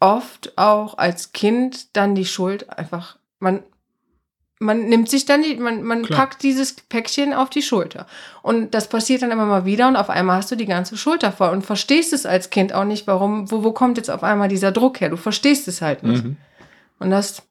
[0.00, 3.62] oft auch als Kind dann die Schuld einfach, man,
[4.60, 6.20] man nimmt sich dann die, man, man Klar.
[6.20, 8.06] packt dieses Päckchen auf die Schulter.
[8.42, 11.32] Und das passiert dann immer mal wieder und auf einmal hast du die ganze Schulter
[11.32, 14.48] voll und verstehst es als Kind auch nicht, warum, wo, wo kommt jetzt auf einmal
[14.48, 15.10] dieser Druck her?
[15.10, 16.24] Du verstehst es halt nicht.
[16.24, 16.36] Mhm.
[16.98, 17.42] Und das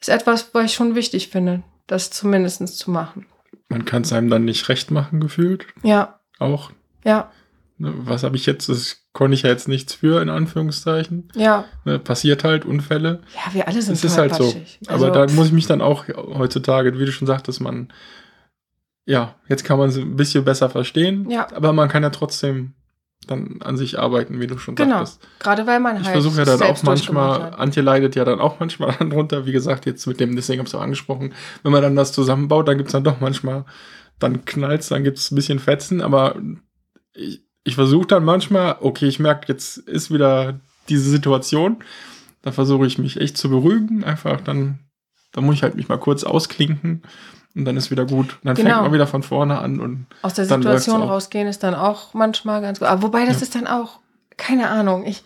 [0.00, 3.26] ist etwas, was ich schon wichtig finde, das zumindest zu machen.
[3.68, 5.66] Man kann es einem dann nicht recht machen, gefühlt.
[5.82, 6.70] Ja, Auch.
[7.04, 7.30] ja,
[7.76, 8.68] Ne, Was habe ich jetzt?
[8.68, 11.28] Das konnte ich ja jetzt nichts für, in Anführungszeichen.
[11.34, 11.64] ja.
[11.86, 13.22] Ne, passiert halt, Unfälle.
[13.34, 14.44] Ja, wir alle sind Es ist halt so.
[14.44, 14.80] tollpatschig.
[14.88, 17.90] Aber Also, da muss ich mich dann auch heutzutage, wie du schon sagtest, man,
[19.06, 21.30] ja, jetzt kann man es ein bisschen besser verstehen.
[21.30, 21.46] Ja.
[21.54, 22.74] Aber man kann ja trotzdem
[23.26, 24.96] dann an sich arbeiten, wie du schon Genau.
[25.04, 25.26] sagtest.
[25.38, 27.54] Gerade weil man Ich halt versuche ja dann auch manchmal.
[27.54, 30.74] Antje leidet ja dann auch manchmal darunter, wie gesagt, jetzt mit dem, deswegen habe ich
[30.74, 33.64] es auch angesprochen, wenn man dann das zusammenbaut, dann gibt es dann doch manchmal,
[34.18, 36.36] dann knallt dann gibt es ein bisschen Fetzen, aber
[37.14, 41.78] ich, ich versuche dann manchmal, okay, ich merke, jetzt ist wieder diese Situation,
[42.42, 44.78] da versuche ich mich echt zu beruhigen, einfach dann,
[45.32, 47.02] dann muss ich halt mich mal kurz ausklinken
[47.56, 48.34] und dann ist wieder gut.
[48.34, 48.68] Und dann Genau.
[48.70, 52.60] fängt man wieder von vorne an und Aus der Situation rausgehen ist dann auch manchmal
[52.60, 52.88] ganz gut.
[52.88, 53.42] Aber wobei, das Ja.
[53.42, 53.98] ist dann auch,
[54.36, 55.24] keine Ahnung, ich,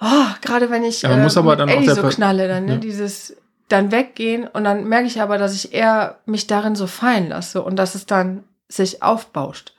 [0.00, 2.66] oh, gerade wenn ich Ja, man muss aber mit dann auch Eddie so knalle, dann,
[2.66, 2.78] ne, Ja.
[2.78, 3.36] dieses
[3.68, 7.62] dann weggehen und dann merke ich aber, dass ich eher mich darin so fallen lasse
[7.62, 9.73] und dass es dann sich aufbauscht.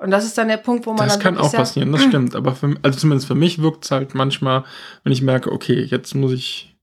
[0.00, 2.02] Und das ist dann der Punkt, wo man Das dann kann wirklich auch passieren, das
[2.02, 2.34] stimmt.
[2.34, 4.64] Aber für, also zumindest für mich wirkt es halt manchmal,
[5.04, 6.74] wenn ich merke, okay, jetzt muss ich.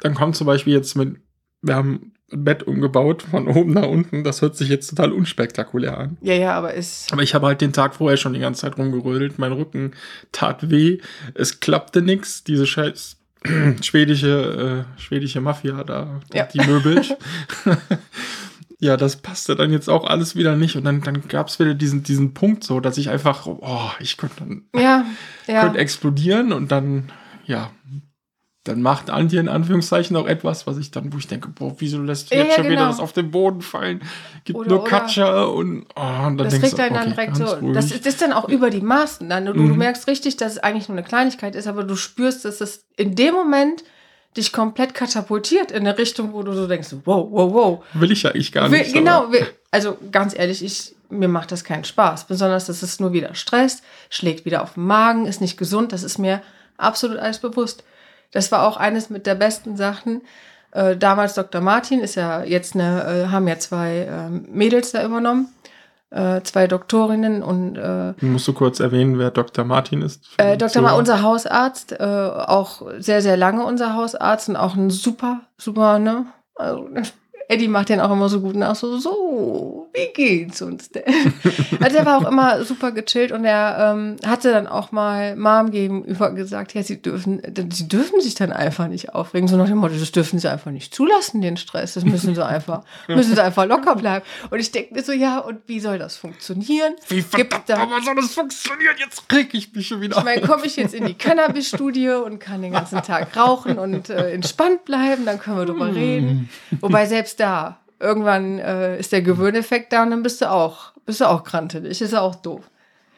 [0.00, 1.16] Dann kommt zum Beispiel jetzt mit,
[1.60, 4.24] wir haben ein Bett umgebaut von oben nach unten.
[4.24, 6.16] Das hört sich jetzt total unspektakulär an.
[6.22, 8.78] Ja, ja, aber ist, Aber ich habe halt den Tag vorher schon die ganze Zeit
[8.78, 9.38] rumgerödelt.
[9.38, 9.92] Mein Rücken
[10.32, 10.98] tat weh.
[11.34, 12.44] Es klappte nix.
[12.44, 13.18] Diese scheiß
[13.82, 16.44] schwedische, äh, schwedische Mafia da, Ja.
[16.46, 17.16] die möbelt.
[18.78, 20.76] ja, das passte dann jetzt auch alles wieder nicht.
[20.76, 24.16] Und dann, dann gab es wieder diesen, diesen Punkt so, dass ich einfach, oh, ich
[24.16, 25.04] könnte dann ja,
[25.46, 25.62] ja.
[25.62, 27.10] könnte explodieren und dann,
[27.46, 27.70] ja,
[28.64, 32.02] dann macht Antje in Anführungszeichen auch etwas, was ich dann, wo ich denke, boah, wieso
[32.02, 32.88] lässt du jetzt ja, schon wieder genau.
[32.88, 34.02] das auf den Boden fallen?
[34.44, 37.14] Gibt Oder- nur Katscher und, oh, und dann das denkst kriegt du, einen dann okay,
[37.14, 37.44] direkt so.
[37.44, 37.74] ruhig.
[37.74, 39.28] Das ist, dann auch über die Maßen.
[39.28, 39.46] Dann.
[39.46, 39.78] Du, du Mhm.
[39.78, 43.14] merkst richtig, dass es eigentlich nur eine Kleinigkeit ist, aber du spürst, dass es in
[43.14, 43.84] dem Moment
[44.36, 47.84] dich komplett katapultiert in eine Richtung, wo du so denkst, wow, wow, wow.
[47.94, 48.92] Will ich ja eigentlich gar Will- nicht.
[48.94, 52.24] genau, will- also ganz ehrlich, ich, mir macht das keinen Spaß.
[52.26, 56.02] Besonders, das ist nur wieder Stress, schlägt wieder auf den Magen, ist nicht gesund, das
[56.02, 56.42] ist mir
[56.76, 57.84] absolut alles bewusst.
[58.32, 60.22] Das war auch eines mit der besten Sachen.
[60.72, 61.60] Äh, damals Dr.
[61.60, 65.48] Martin ist ja jetzt eine, äh, haben ja zwei ähm, Mädels da übernommen,
[66.10, 69.64] äh, zwei Doktorinnen und äh, Musst du kurz erwähnen, wer Dr.
[69.64, 70.24] Martin ist?
[70.38, 70.82] Äh, Dr.
[70.82, 70.98] Ma, Zuhörer?
[70.98, 76.26] unser Hausarzt, äh, auch sehr, sehr lange unser Hausarzt und auch ein super, super, ne?
[76.54, 76.88] Also,
[77.48, 81.04] Eddie macht den auch immer so gut nach, so, so, wie geht's uns denn?
[81.80, 85.70] also er war auch immer super gechillt und er ähm, hatte dann auch mal Mom
[85.70, 87.40] gegenüber gesagt, ja, sie dürfen,
[87.70, 90.72] sie dürfen sich dann einfach nicht aufregen, so nach dem Motto, das dürfen sie einfach
[90.72, 94.24] nicht zulassen, den Stress, das müssen sie einfach, müssen sie einfach locker bleiben.
[94.50, 96.94] Und ich denke mir so, ja, und wie soll das funktionieren?
[97.08, 98.94] Wie verdammt da- aber soll das funktionieren?
[98.98, 100.18] Jetzt reg ich mich schon wieder.
[100.18, 104.10] Ich meine, komme ich jetzt in die Cannabis-Studie und kann den ganzen Tag rauchen und
[104.10, 106.48] äh, entspannt bleiben, dann können wir drüber reden.
[106.80, 111.20] Wobei selbst da, irgendwann äh, ist der Gewöhneffekt da und dann bist du auch, bist
[111.20, 112.00] du auch krantelig.
[112.00, 112.70] Ist ja auch doof.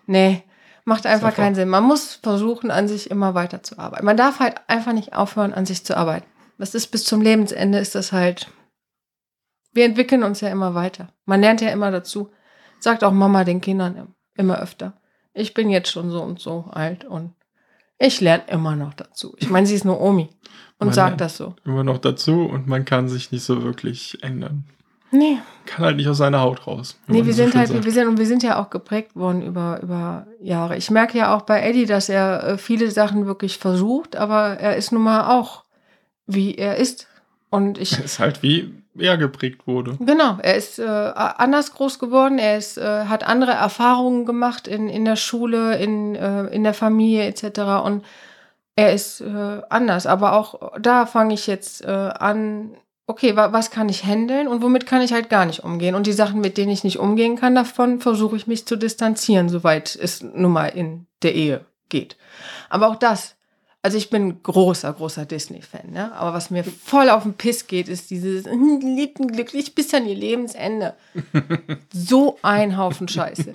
[0.06, 0.44] Nee,
[0.84, 1.68] macht einfach keinen Sinn.
[1.68, 4.04] Man muss versuchen, an sich immer weiter zu arbeiten.
[4.04, 6.26] Man darf halt einfach nicht aufhören, an sich zu arbeiten.
[6.58, 8.50] Das ist bis zum Lebensende ist das halt.
[9.72, 11.08] Wir entwickeln uns ja immer weiter.
[11.24, 12.30] Man lernt ja immer dazu.
[12.80, 14.94] Sagt auch Mama den Kindern immer öfter.
[15.34, 17.34] Ich bin jetzt schon so und so alt und
[17.98, 19.34] ich lerne immer noch dazu.
[19.38, 20.30] Ich meine, sie ist nur Omi
[20.78, 21.54] und sagt das so.
[21.64, 24.64] Immer noch dazu und man kann sich nicht so wirklich ändern.
[25.10, 26.98] Nee, Kann halt nicht aus seiner Haut raus.
[27.06, 27.84] nee wir so sind halt, sagt.
[27.84, 30.76] wir sind, und wir sind ja auch geprägt worden über, über Jahre.
[30.76, 34.76] Ich merke ja auch bei Eddie, dass er äh, viele Sachen wirklich versucht, aber er
[34.76, 35.64] ist nun mal auch,
[36.26, 37.06] wie er ist.
[37.48, 39.96] Und ich, ist halt wie er geprägt wurde.
[39.98, 44.90] Genau, er ist äh, anders groß geworden, er ist, äh, hat andere Erfahrungen gemacht in,
[44.90, 47.60] in der Schule, in, äh, in der Familie etc.
[47.82, 48.04] Und
[48.78, 50.06] er ist äh, anders.
[50.06, 52.76] Aber auch da fange ich jetzt äh, an,
[53.08, 55.96] okay, wa was kann ich handeln und womit kann ich halt gar nicht umgehen?
[55.96, 59.48] Und die Sachen, mit denen ich nicht umgehen kann, davon versuche ich mich zu distanzieren,
[59.48, 62.16] soweit es nun mal in der Ehe geht.
[62.70, 63.34] Aber auch das.
[63.88, 66.12] Also ich bin großer, großer Disney-Fan, ne?
[66.12, 69.94] Aber was mir voll auf den Piss geht, ist dieses "Hm, die lebten glücklich bis
[69.94, 70.92] an ihr Lebensende.
[71.94, 73.54] so ein Haufen Scheiße.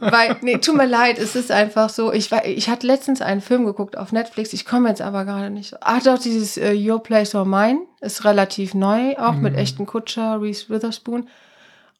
[0.00, 2.12] Weil, nee, tut mir leid, es ist einfach so.
[2.12, 5.50] Ich, war- ich hatte letztens einen Film geguckt auf Netflix, ich komme jetzt aber gerade
[5.50, 5.76] nicht so.
[5.82, 9.58] Ach doch, dieses äh, Your Place or Mine ist relativ neu, auch mit Mhm.
[9.60, 11.28] echten Kutscher, Reese Witherspoon.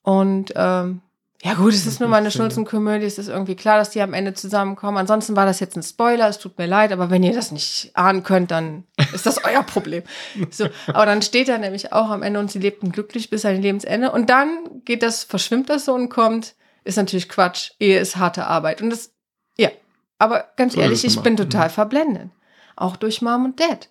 [0.02, 1.02] Und ähm,
[1.43, 4.12] ja gut, es ist nur mal eine Schnulzenkomödie, es ist irgendwie klar, dass die am
[4.12, 4.99] Ende zusammenkommen.
[4.99, 7.93] Ansonsten war das jetzt ein Spoiler, es tut mir leid, aber wenn ihr das nicht
[7.95, 8.84] ahnen könnt, dann
[9.14, 10.03] ist das euer Problem.
[10.51, 13.55] So, aber dann steht da nämlich auch am Ende und sie lebten glücklich bis an
[13.55, 14.12] ihr Lebensende.
[14.12, 17.72] Und dann geht das, verschwimmt das so und kommt, ist natürlich Quatsch.
[17.78, 18.82] Ehe ist harte Arbeit.
[18.82, 19.12] Und das,
[19.57, 19.70] ja.
[20.18, 22.30] Aber ganz So ehrlich, ich bin total verblendet.
[22.76, 23.88] Auch durch Mom und Dad.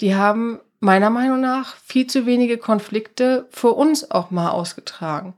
[0.00, 5.34] Die haben meiner Meinung nach viel zu wenige Konflikte für uns auch mal ausgetragen.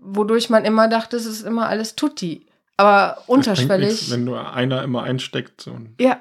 [0.00, 2.46] Wodurch man immer dachte, es ist immer alles tutti.
[2.76, 3.90] Aber unterschwellig.
[3.90, 5.60] Nichts, wenn nur einer immer einsteckt.
[5.60, 5.76] So.
[5.98, 6.20] Ja.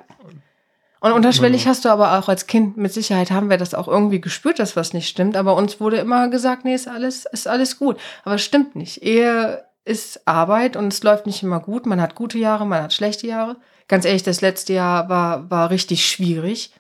[1.00, 4.20] Und unterschwellig hast du aber auch als Kind, mit Sicherheit haben wir das auch irgendwie
[4.20, 5.38] gespürt, dass was nicht stimmt.
[5.38, 7.98] Aber uns wurde immer gesagt, nee, ist alles, ist alles gut.
[8.24, 9.04] Aber es stimmt nicht.
[9.04, 11.86] Ehe ist Arbeit und es läuft nicht immer gut.
[11.86, 13.58] Man hat gute Jahre, man hat schlechte Jahre.
[13.88, 16.74] Ganz ehrlich, das letzte Jahr war, war richtig schwierig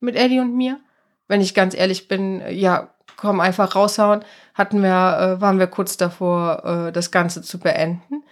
[0.00, 0.80] mit Eddie und mir.
[1.28, 2.91] Wenn ich ganz ehrlich bin, ja,
[3.22, 8.24] komm, einfach raushauen, hatten wir, äh, waren wir kurz davor, äh, das Ganze zu beenden.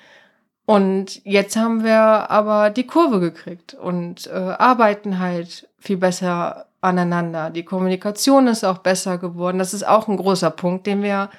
[0.66, 7.50] Und jetzt haben wir aber die Kurve gekriegt und äh, arbeiten halt viel besser aneinander.
[7.50, 9.58] Die Kommunikation ist auch besser geworden.
[9.60, 11.30] Das ist auch ein großer Punkt, den wir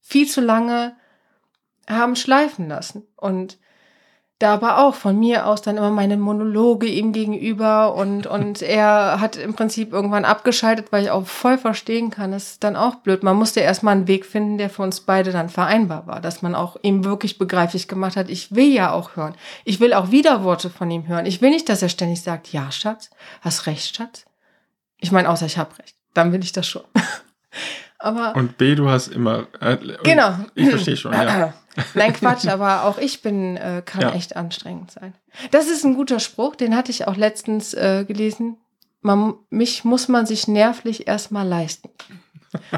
[0.00, 0.94] viel zu lange
[1.86, 3.02] haben schleifen lassen.
[3.16, 3.58] Und
[4.44, 9.20] da aber auch von mir aus dann immer meine Monologe ihm gegenüber und, und er
[9.20, 12.96] hat im Prinzip irgendwann abgeschaltet, weil ich auch voll verstehen kann, das ist dann auch
[12.96, 13.22] blöd.
[13.22, 16.54] Man musste erstmal einen Weg finden, der für uns beide dann vereinbar war, dass man
[16.54, 19.34] auch ihm wirklich begreiflich gemacht hat, ich will ja auch hören.
[19.64, 21.26] Ich will auch Widerworte von ihm hören.
[21.26, 24.26] Ich will nicht, dass er ständig sagt, ja, Schatz, hast recht, Schatz.
[24.98, 25.96] Ich meine, außer ich habe recht.
[26.12, 26.84] Dann will ich das schon.
[27.98, 29.46] aber und B, du hast immer.
[29.60, 30.34] Äh, genau.
[30.54, 31.54] Ich verstehe schon, ja.
[31.94, 34.12] Nein, Quatsch, aber auch ich bin, äh, kann ja.
[34.12, 35.14] echt anstrengend sein.
[35.50, 38.58] Das ist ein guter Spruch, den hatte ich auch letztens äh, gelesen.
[39.00, 41.90] Man, mich muss man sich nervlich erstmal leisten.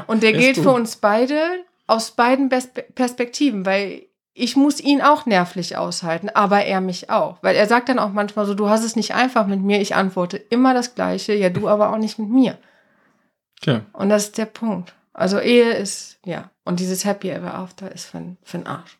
[0.07, 1.39] Und der gilt für uns beide
[1.85, 7.37] aus beiden Perspektiven, weil ich muss ihn auch nervlich aushalten, aber er mich auch.
[7.41, 9.95] Weil er sagt dann auch manchmal so, du hast es nicht einfach mit mir, ich
[9.95, 12.57] antworte immer das Gleiche, ja, du aber auch nicht mit mir.
[13.63, 13.81] Ja.
[13.93, 14.93] Und das ist der Punkt.
[15.13, 16.51] Also Ehe ist, ja.
[16.67, 18.97] Und dieses Happy Ever After ist für, für den Arsch.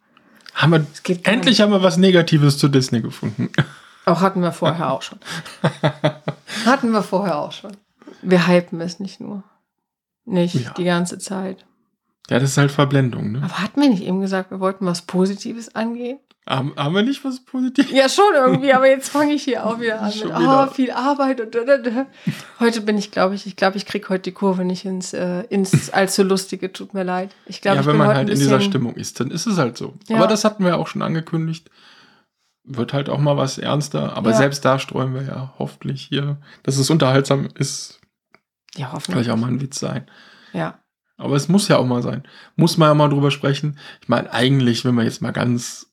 [0.53, 3.49] Haben wir, endlich haben wir was Negatives zu Disney gefunden.
[4.05, 5.19] Auch hatten wir vorher auch schon.
[6.65, 7.75] hatten wir vorher auch schon.
[8.21, 9.43] Wir hypen es nicht nur.
[10.23, 10.73] Nicht ja.
[10.77, 11.65] die ganze Zeit.
[12.29, 13.41] Ja, das ist halt Verblendung, ne?
[13.43, 16.19] Aber hatten wir nicht eben gesagt, wir wollten was Positives angehen?
[16.47, 17.91] Haben, haben wir nicht was Positives?
[17.91, 21.41] Ja, schon irgendwie, aber jetzt fange ich hier auch wieder an mit, oh, viel Arbeit
[21.41, 22.05] und da, da, da.
[22.61, 25.41] Heute bin ich, glaube ich, ich glaube, ich kriege heute die Kurve nicht ins, äh,
[25.49, 27.35] ins allzu Lustige, tut mir leid.
[27.47, 29.77] Ich glaube, ja, ich wenn man halt in dieser Stimmung ist, dann ist es halt
[29.77, 29.95] so.
[30.07, 30.17] Ja.
[30.17, 31.69] Aber das hatten wir auch schon angekündigt.
[32.63, 34.37] Wird halt auch mal was ernster, aber ja.
[34.37, 37.99] selbst da streuen wir ja hoffentlich hier, dass es unterhaltsam ist.
[38.77, 39.25] Ja, hoffentlich.
[39.25, 40.09] Vielleicht auch mal ein Witz sein.
[40.53, 40.79] Ja.
[41.17, 42.23] Aber es muss ja auch mal sein.
[42.55, 43.77] Muss man ja mal drüber sprechen.
[44.01, 45.86] Ich meine, eigentlich, wenn wir jetzt mal ganz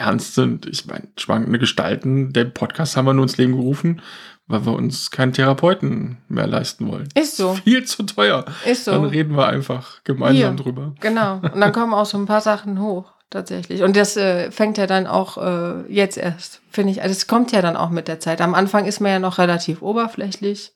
[0.00, 0.66] ernst sind.
[0.66, 4.00] Ich meine, schwankende Gestalten, der Podcast haben wir nur ins Leben gerufen,
[4.46, 7.08] weil wir uns keinen Therapeuten mehr leisten wollen.
[7.14, 7.54] Ist so.
[7.54, 8.44] Viel zu teuer.
[8.64, 8.92] Ist so.
[8.92, 10.64] Dann reden wir einfach gemeinsam Hier.
[10.64, 10.94] drüber.
[11.00, 11.36] Genau.
[11.36, 13.82] Und dann kommen auch so ein paar Sachen hoch, tatsächlich.
[13.82, 17.02] Und das äh, fängt ja dann auch äh, jetzt erst, finde ich.
[17.02, 18.40] Also es kommt ja dann auch mit der Zeit.
[18.40, 20.72] Am Anfang ist man ja noch relativ oberflächlich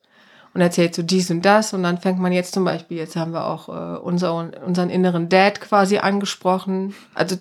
[0.52, 3.32] und erzählt so dies und das und dann fängt man jetzt zum Beispiel, jetzt haben
[3.32, 6.94] wir auch äh, unser, unseren inneren Dad quasi angesprochen.
[7.14, 7.36] Also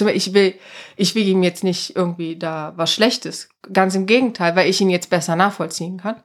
[0.00, 0.54] ich will,
[0.96, 3.48] ich will ihm jetzt nicht irgendwie da was Schlechtes.
[3.72, 6.22] Ganz im Gegenteil, weil ich ihn jetzt besser nachvollziehen kann.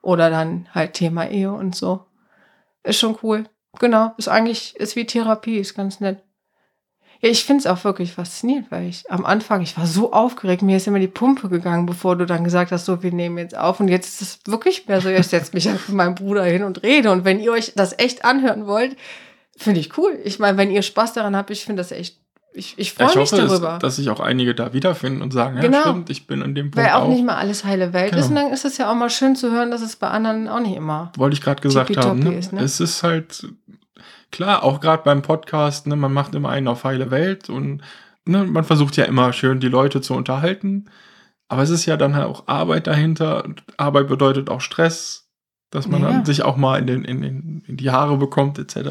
[0.00, 2.06] Oder dann halt Thema Ehe und so.
[2.82, 3.44] Ist schon cool.
[3.78, 4.12] Genau.
[4.16, 6.22] Ist eigentlich, ist wie Therapie, ist ganz nett.
[7.20, 10.62] Ja, ich finde es auch wirklich faszinierend, weil ich am Anfang, ich war so aufgeregt,
[10.62, 13.56] mir ist immer die Pumpe gegangen, bevor du dann gesagt hast, so, wir nehmen jetzt
[13.56, 13.78] auf.
[13.78, 16.64] Und jetzt ist es wirklich mehr so, ich setze mich einfach mit meinem Bruder hin
[16.64, 17.12] und rede.
[17.12, 18.96] Und wenn ihr euch das echt anhören wollt,
[19.56, 20.18] finde ich cool.
[20.24, 22.18] Ich meine, wenn ihr Spaß daran habt, ich finde das echt
[22.54, 23.68] ich, ich freue mich hoffe, darüber.
[23.72, 25.78] Dass, dass sich auch einige da wiederfinden und sagen, genau.
[25.78, 28.10] ja stimmt, ich bin an dem Punkt Weil auch, auch, nicht mal alles heile Welt
[28.10, 28.22] genau.
[28.22, 28.28] ist.
[28.28, 30.60] Und dann ist es ja auch mal schön zu hören, dass es bei anderen auch
[30.60, 32.20] nicht immer Wollte ich gerade gesagt haben.
[32.20, 32.34] Ne?
[32.34, 32.60] Ist, ne?
[32.60, 33.46] Es ist halt,
[34.30, 37.82] klar, auch gerade beim Podcast, ne, man macht immer einen auf heile Welt und
[38.26, 40.86] ne, man versucht ja immer schön die Leute zu unterhalten.
[41.48, 43.44] Aber es ist ja dann halt auch Arbeit dahinter.
[43.76, 45.21] Arbeit bedeutet auch Stress
[45.72, 46.10] dass man ja.
[46.10, 48.90] dann sich auch mal in, den, in, den, in die Haare bekommt, etc.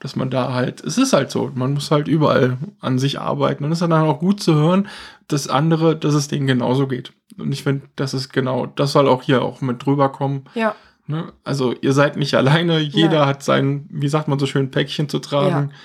[0.00, 3.64] Dass man da halt, es ist halt so, man muss halt überall an sich arbeiten.
[3.64, 4.88] Und es ist dann auch gut zu hören,
[5.28, 7.12] dass andere, dass es denen genauso geht.
[7.38, 10.44] Und ich finde, das ist genau, das soll auch hier auch mit drüber kommen.
[10.54, 10.74] Ja.
[11.06, 11.34] Ne?
[11.44, 13.26] Also ihr seid nicht alleine, jeder ja.
[13.26, 15.68] hat sein, wie sagt man so schön, Päckchen zu tragen.
[15.68, 15.76] Ja.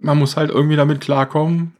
[0.00, 1.76] Man muss halt irgendwie damit klarkommen.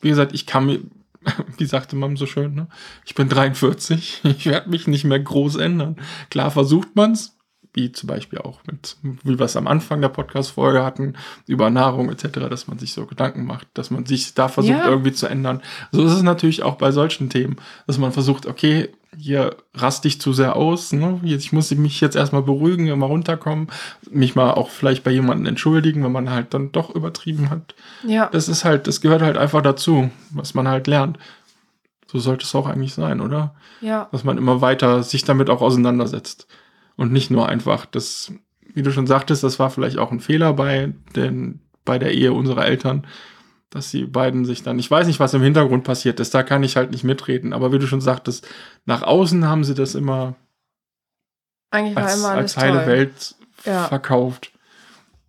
[0.00, 0.80] Wie gesagt, ich kann mir,
[1.58, 2.68] wie sagte man so schön, ne?
[3.04, 5.96] ich bin 43, ich werde mich nicht mehr groß ändern.
[6.30, 7.35] Klar versucht man es,
[7.76, 11.14] wie zum Beispiel auch mit, wie wir es am Anfang der Podcast-Folge hatten,
[11.46, 14.88] über Nahrung etc., dass man sich so Gedanken macht, dass man sich da versucht ja.
[14.88, 15.62] irgendwie zu ändern.
[15.92, 18.88] So ist es natürlich auch bei solchen Themen, dass man versucht, okay,
[19.18, 21.20] hier raste ich zu sehr aus, ne?
[21.22, 23.68] ich muss mich jetzt erstmal beruhigen, immer runterkommen,
[24.10, 27.74] mich mal auch vielleicht bei jemandem entschuldigen, wenn man halt dann doch übertrieben hat.
[28.06, 28.28] Ja.
[28.32, 31.18] Das ist halt, das gehört halt einfach dazu, was man halt lernt.
[32.06, 33.54] So sollte es auch eigentlich sein, oder?
[33.80, 34.08] Ja.
[34.12, 36.46] Dass man immer weiter sich damit auch auseinandersetzt.
[36.96, 38.32] Und nicht nur einfach das,
[38.74, 42.32] wie du schon sagtest, das war vielleicht auch ein Fehler bei, den, bei der Ehe
[42.32, 43.06] unserer Eltern,
[43.70, 46.62] dass die beiden sich dann, ich weiß nicht, was im Hintergrund passiert ist, da kann
[46.62, 48.46] ich halt nicht mitreden, aber wie du schon sagtest,
[48.86, 50.36] nach außen haben sie das immer
[51.70, 52.86] Eigentlich war als, immer alles als heile toll.
[52.86, 53.84] Welt Ja.
[53.88, 54.52] verkauft.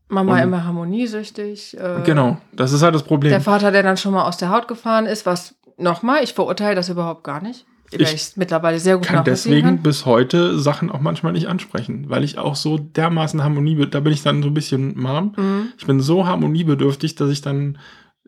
[0.09, 1.77] Mama Und- immer harmoniesüchtig.
[1.77, 3.31] Äh, Genau, das ist halt das Problem.
[3.31, 6.75] Der Vater, der dann schon mal aus der Haut gefahren ist, was nochmal, ich verurteile
[6.75, 7.65] das überhaupt gar nicht.
[7.91, 12.23] Weil Ich mittlerweile sehr gut kann deswegen bis heute Sachen auch manchmal nicht ansprechen, weil
[12.23, 15.33] ich auch so dermaßen Harmonie, da bin ich dann so ein bisschen Mom.
[15.37, 15.67] Mhm.
[15.77, 17.77] Ich bin so harmoniebedürftig, dass ich dann,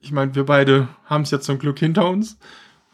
[0.01, 2.37] ich meine, wir beide haben es jetzt zum Glück hinter uns.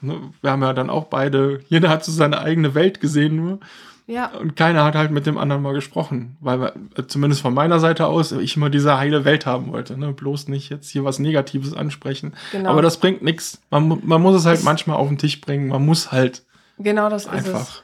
[0.01, 3.59] Ne, Wir haben ja dann auch beide, jeder hat so seine eigene Welt gesehen nur
[4.07, 7.53] Ja, und keiner hat halt mit dem anderen mal gesprochen, weil wir, äh, zumindest von
[7.53, 10.13] meiner Seite aus ich immer diese heile Welt haben wollte, ne?
[10.13, 12.33] bloß nicht jetzt hier was Negatives ansprechen.
[12.51, 12.71] Genau.
[12.71, 13.61] Aber das bringt nichts.
[13.69, 15.67] Man, man muss es halt Es- manchmal auf den Tisch bringen.
[15.67, 16.43] Man muss halt
[16.77, 17.83] genau das ist einfach es.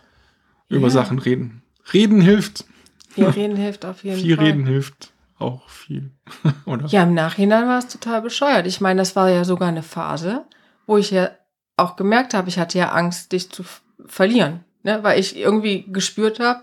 [0.70, 0.90] über Ja.
[0.94, 1.62] Sachen reden.
[1.94, 2.66] Reden hilft.
[3.10, 4.46] Viel reden hilft auf jeden Viel Fall.
[4.46, 6.12] reden hilft auch viel.
[6.66, 6.86] Oder?
[6.88, 8.68] Ja, im Nachhinein war es total bescheuert.
[8.68, 10.46] Ich meine, das war ja sogar eine Phase,
[10.86, 11.32] wo ich ja
[11.78, 13.64] auch gemerkt habe, ich hatte ja Angst, dich zu
[14.06, 14.64] verlieren.
[14.84, 15.00] Ne?
[15.04, 16.62] Weil ich irgendwie gespürt habe,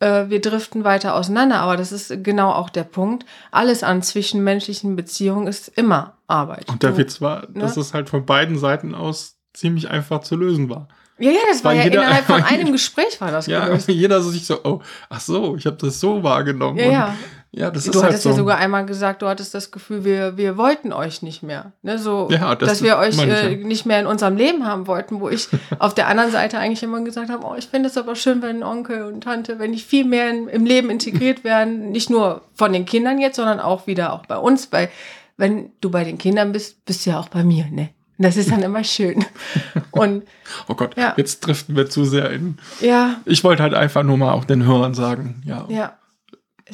[0.00, 1.60] äh, wir driften weiter auseinander.
[1.60, 3.26] Aber das ist genau auch der Punkt.
[3.50, 6.68] Alles an zwischenmenschlichen Beziehungen ist immer Arbeit.
[6.68, 7.60] Und der Du- Witz war, ne?
[7.60, 10.88] dass es halt von beiden Seiten aus ziemlich einfach zu lösen war.
[11.18, 13.88] Ja, ja, das war Weil ja jeder- innerhalb von einem Gespräch war das Ja, gelöst.
[13.88, 16.78] jeder so sich so, oh, ach so, ich habe das so wahrgenommen.
[16.78, 17.16] Ja, ja.
[17.52, 18.28] ja, das Du ist halt hattest so.
[18.30, 21.72] ja sogar einmal gesagt, du hattest das Gefühl, wir, wir wollten euch nicht mehr.
[21.80, 21.98] Ne?
[21.98, 23.66] So, Ja, das dass wir euch äh, ja.
[23.66, 25.48] nicht mehr in unserem Leben haben wollten, wo ich
[25.78, 28.62] auf der anderen Seite eigentlich immer gesagt habe, oh, ich finde es aber schön, wenn
[28.62, 32.74] Onkel und Tante, wenn die viel mehr in, im Leben integriert werden, nicht nur von
[32.74, 34.90] den Kindern jetzt, sondern auch wieder auch bei uns, weil
[35.38, 37.88] wenn du bei den Kindern bist, bist du ja auch bei mir, ne?
[38.18, 39.24] Das ist dann immer schön.
[39.90, 40.24] Und
[40.68, 41.14] oh Gott, Ja.
[41.16, 42.58] jetzt driften wir zu sehr in.
[42.80, 45.98] ja, Ich wollte halt einfach nur mal auch den Hörern sagen, ja, ja.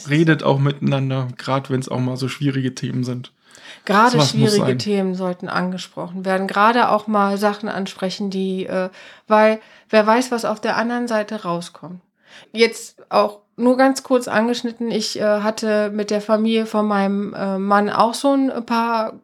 [0.08, 3.32] Redet auch miteinander, gerade wenn es auch mal so schwierige Themen sind.
[3.84, 4.78] Gerade schwierige.
[4.78, 6.46] Themen sollten angesprochen werden.
[6.46, 8.88] Gerade auch mal Sachen ansprechen, die, äh,
[9.26, 9.60] weil
[9.90, 12.00] wer weiß, was auf der anderen Seite rauskommt.
[12.52, 14.90] Jetzt auch nur ganz kurz angeschnitten.
[14.90, 19.14] Ich äh, hatte mit der Familie von meinem äh, Mann auch so ein paar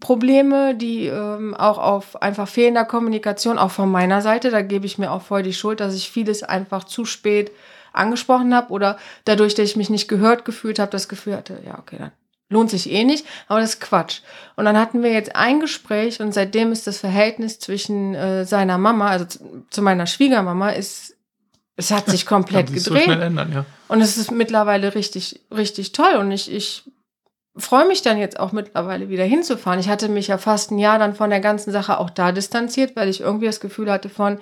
[0.00, 4.98] Probleme, die ähm, auch auf einfach fehlender Kommunikation, auch von meiner Seite, da gebe ich
[4.98, 7.52] mir auch voll die Schuld, dass ich vieles einfach zu spät
[7.92, 11.78] angesprochen habe oder dadurch, dass ich mich nicht gehört gefühlt habe, das Gefühl hatte, ja,
[11.78, 12.10] okay, dann
[12.50, 14.20] lohnt sich eh nicht, aber das ist Quatsch.
[14.56, 18.78] Und dann hatten wir jetzt ein Gespräch und seitdem ist das Verhältnis zwischen äh, seiner
[18.78, 21.16] Mama, also zu, zu meiner Schwiegermama, ist,
[21.76, 23.04] es hat sich komplett so gedreht.
[23.04, 23.64] schnell ändern, ja.
[23.88, 26.14] Und es ist mittlerweile richtig, richtig toll.
[26.16, 26.84] Und ich, ich
[27.56, 29.80] freue mich dann jetzt auch mittlerweile wieder hinzufahren.
[29.80, 32.96] Ich hatte mich ja fast ein Jahr dann von der ganzen Sache auch da distanziert,
[32.96, 34.40] weil ich irgendwie das Gefühl hatte von,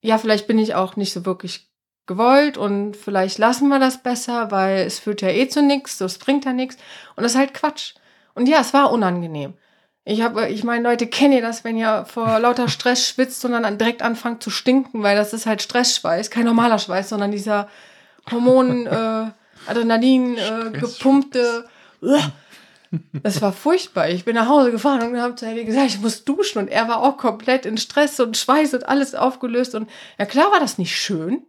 [0.00, 1.70] ja, vielleicht bin ich auch nicht so wirklich
[2.06, 6.04] gewollt und vielleicht lassen wir das besser, weil es führt ja eh zu nichts, so
[6.04, 6.76] es bringt ja nichts.
[7.16, 7.94] Und das ist halt Quatsch.
[8.34, 9.54] Und ja, es war unangenehm.
[10.06, 13.52] Ich habe, ich meine, Leute, kennt ihr das, wenn ihr vor lauter Stress schwitzt und
[13.52, 17.68] dann direkt anfangt zu stinken, weil das ist halt Stressschweiß, kein normaler Schweiß, sondern dieser
[18.30, 19.30] Hormon, äh,
[19.66, 21.66] Adrenalin, äh, gepumpte.
[23.22, 24.08] Das war furchtbar.
[24.08, 26.58] Ich bin nach Hause gefahren und habe zu Eddie gesagt, ich muss duschen.
[26.58, 29.74] Und er war auch komplett in Stress und Schweiß und alles aufgelöst.
[29.74, 31.42] Und ja, klar war das nicht schön.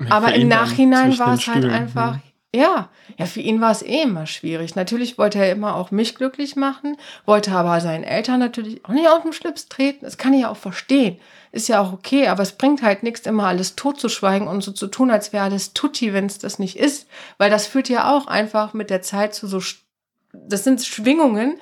[0.00, 2.22] Ja, Aber im Nachhinein war es halt Stühlen, einfach, hm.
[2.54, 2.88] ja,
[3.18, 4.74] ja, für ihn war es eh immer schwierig.
[4.74, 6.96] Natürlich wollte er immer auch mich glücklich machen,
[7.26, 10.04] wollte aber seinen Eltern natürlich auch nicht auf den Schlips treten.
[10.04, 11.18] Das kann ich ja auch verstehen.
[11.52, 14.86] Ist ja auch okay, aber es bringt halt nichts, immer alles totzuschweigen und so zu
[14.86, 17.08] tun, als wäre alles tutti, wenn es das nicht ist.
[17.38, 19.60] Weil das führt ja auch einfach mit der Zeit zu so,
[20.32, 21.58] das sind Schwingungen,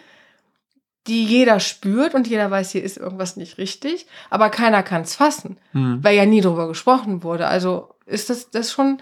[1.07, 5.15] die jeder spürt und jeder weiß, hier ist irgendwas nicht richtig, aber keiner kann es
[5.17, 6.05] fassen Hm.
[6.05, 7.47] weil ja nie drüber gesprochen wurde.
[7.47, 9.01] Also ist das, das schon,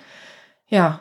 [0.68, 1.01] ja.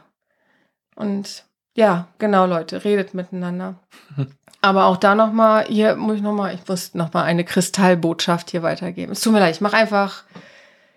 [0.96, 3.76] Und ja, genau, Leute, redet miteinander.
[4.62, 9.12] Aber auch da nochmal, hier muss ich nochmal, ich muss nochmal eine Kristallbotschaft hier weitergeben.
[9.12, 10.24] Es tut mir leid, ich mache einfach,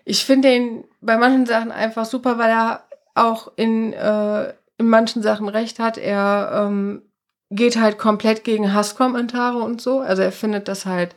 [0.05, 2.83] ich finde den bei manchen Sachen einfach super, weil er
[3.13, 5.99] auch in, äh, in manchen Sachen recht hat.
[5.99, 7.03] Er ähm,
[7.49, 9.99] geht halt komplett gegen Hasskommentare und so.
[9.99, 11.15] Also er findet das halt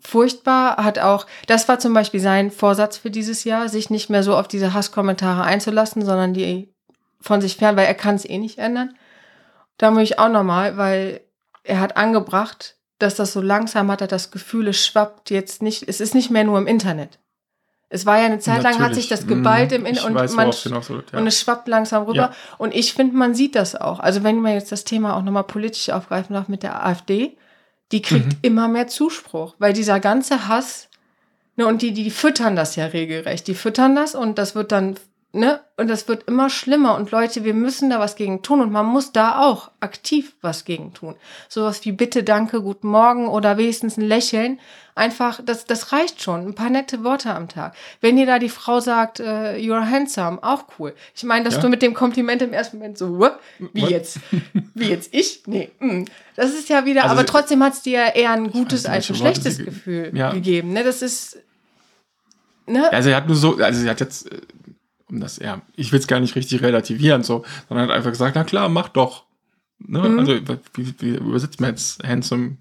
[0.00, 4.22] furchtbar, hat auch, das war zum Beispiel sein Vorsatz für dieses Jahr, sich nicht mehr
[4.22, 6.72] so auf diese Hasskommentare einzulassen, sondern die
[7.20, 8.96] von sich fern, weil er kann es eh nicht ändern.
[9.78, 11.20] Da muss ich auch nochmal, weil
[11.64, 15.88] er hat angebracht, dass das so langsam hat er das Gefühl, es schwappt jetzt nicht,
[15.88, 17.18] es ist nicht mehr nur im Internet.
[17.88, 19.04] Es war ja eine Zeit lang, hat Natürlich.
[19.04, 21.18] sich das geballt Hm, im ich und weiß, man willst, ja.
[21.18, 22.16] und es schwappt langsam rüber.
[22.16, 22.32] Ja.
[22.58, 24.00] Und ich finde, man sieht das auch.
[24.00, 27.36] Also wenn man jetzt das Thema auch nochmal politisch aufgreifen darf mit der AfD,
[27.92, 28.38] die kriegt Mhm.
[28.42, 30.88] immer mehr Zuspruch, weil dieser ganze Hass,
[31.54, 33.46] ne, und die, die, die füttern das ja regelrecht.
[33.46, 34.96] Die füttern das und das wird dann
[35.32, 35.60] ne?
[35.76, 36.96] Und das wird immer schlimmer.
[36.96, 38.60] Und Leute, wir müssen da was gegen tun.
[38.62, 41.14] Und man muss da auch aktiv was gegen tun.
[41.48, 44.58] Sowas wie Bitte, Danke, Guten Morgen oder wenigstens ein Lächeln.
[44.96, 46.46] Einfach, das, das reicht schon.
[46.48, 47.74] Ein paar nette Worte am Tag.
[48.00, 50.94] Wenn ihr da die Frau sagt, äh, you're handsome, auch cool.
[51.14, 51.60] Ich meine, dass Ja.
[51.60, 53.20] du mit dem Kompliment im ersten Moment so,
[53.74, 53.90] wie What?
[53.90, 54.20] jetzt?
[54.74, 55.42] Wie jetzt ich?
[55.46, 55.70] Nee.
[55.80, 56.04] mm.
[56.34, 59.10] Das ist ja wieder, Also aber trotzdem hat es dir eher ein gutes nicht, als
[59.10, 60.30] ein Worte schlechtes ge- Gefühl Ja.
[60.32, 60.72] gegeben.
[60.72, 60.82] Ne?
[60.82, 61.38] Das ist.
[62.66, 62.90] Ne?
[62.92, 64.40] Also er hat nur so, also sie hat jetzt, äh,
[65.10, 68.34] um das, ja, ich will es gar nicht richtig relativieren, so, sondern hat einfach gesagt,
[68.34, 69.24] na klar, mach doch.
[69.78, 70.00] Ne?
[70.00, 70.18] Mhm.
[70.18, 70.38] Also
[70.74, 72.56] wie, wie übersetzt man jetzt handsome?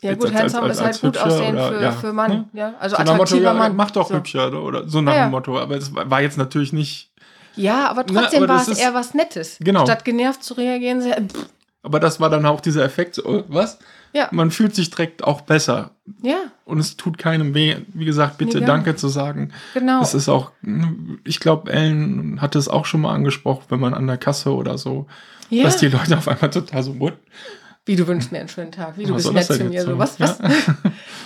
[0.00, 2.30] Ja gut, als- als- handsome als- ist halt gut aussehen oder- für, ja, für Mann.
[2.30, 2.44] ne?
[2.52, 3.76] Ja, also so dem Motto, attraktiver ja, Mann.
[3.76, 4.14] mach doch so.
[4.14, 5.58] hübscher oder, so nach Ja, dem Motto.
[5.58, 7.10] Aber es war jetzt natürlich nicht,
[7.56, 9.56] Ja, aber Ne, trotzdem aber war es eher was Nettes.
[9.60, 9.84] Genau.
[9.84, 11.46] Statt genervt zu reagieren, pff,
[11.82, 13.78] aber das war dann auch dieser Effekt, so, oh, was?
[14.12, 15.90] ja, Man fühlt sich direkt auch besser.
[16.22, 19.50] ja, Und es tut keinem weh, wie gesagt, bitte Nee, Danke zu sagen.
[19.74, 19.98] genau.
[19.98, 20.52] Das ist auch,
[21.24, 24.78] ich glaube, Ellen hatte es auch schon mal angesprochen, wenn man an der Kasse oder
[24.78, 25.06] so,
[25.50, 25.64] ja.
[25.64, 27.14] dass die Leute auf einmal total so, what?
[27.88, 29.82] Wie du wünschst mir einen schönen Tag, wie du Was bist nett zu mir.
[29.82, 30.38] So, was, was?
[30.42, 30.48] Ja.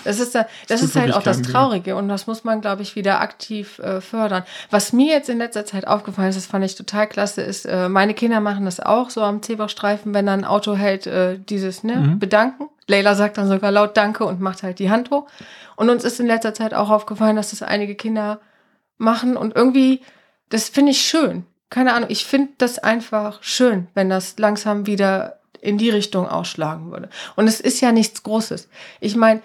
[0.05, 1.43] Das ist, da- das ist halt auch das.
[1.43, 4.45] Traurige und das muss man, glaube ich, wieder aktiv äh, fördern.
[4.71, 7.89] Was mir jetzt in letzter Zeit aufgefallen ist, das fand ich total klasse, ist, äh,
[7.89, 11.85] meine Kinder machen das auch so am Zebrastreifen, wenn dann ein Auto hält, äh, dieses
[11.85, 12.19] ne, Mhm.
[12.19, 12.69] Bedanken.
[12.89, 15.27] Leila sagt dann sogar laut Danke und macht halt die Hand hoch.
[15.77, 18.41] Und uns ist in letzter Zeit auch aufgefallen, dass das einige Kinder
[18.99, 20.01] machen und irgendwie,
[20.49, 21.45] das finde ich schön.
[21.71, 26.91] Keine Ahnung, ich finde das einfach schön, wenn das langsam wieder in die Richtung ausschlagen
[26.91, 27.09] würde.
[27.37, 28.69] Und es ist ja nichts Großes.
[29.01, 29.43] Ich meine,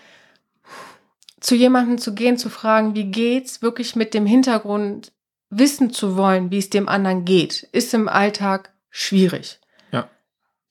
[1.39, 5.13] zu jemandem zu gehen, zu fragen, wie geht's, wirklich mit dem Hintergrund
[5.49, 9.59] wissen zu wollen, wie es dem anderen geht, ist im Alltag schwierig.
[9.91, 10.09] Ja.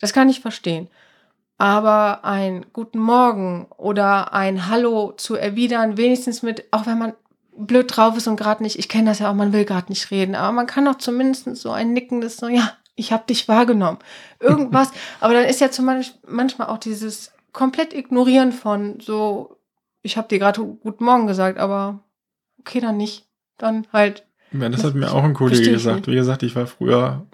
[0.00, 0.88] Das kann ich verstehen.
[1.58, 7.14] Aber ein Guten Morgen oder ein Hallo zu erwidern, wenigstens mit, auch wenn man
[7.56, 10.10] blöd drauf ist und gerade nicht, ich kenne das ja auch, man will gerade nicht
[10.10, 13.98] reden, aber man kann doch zumindest so ein nickendes, so, ja, ich habe dich wahrgenommen.
[14.40, 14.90] Irgendwas.
[15.20, 19.56] aber dann ist ja zum Beispiel manchmal auch dieses komplett Ignorieren von so,
[20.02, 22.00] ich habe dir gerade Guten Morgen gesagt, aber
[22.58, 23.26] okay, dann nicht.
[23.58, 26.06] Dann halt, Ja, das hat mir auch ein Kollege gesagt.
[26.08, 27.26] Wie gesagt, ich war früher,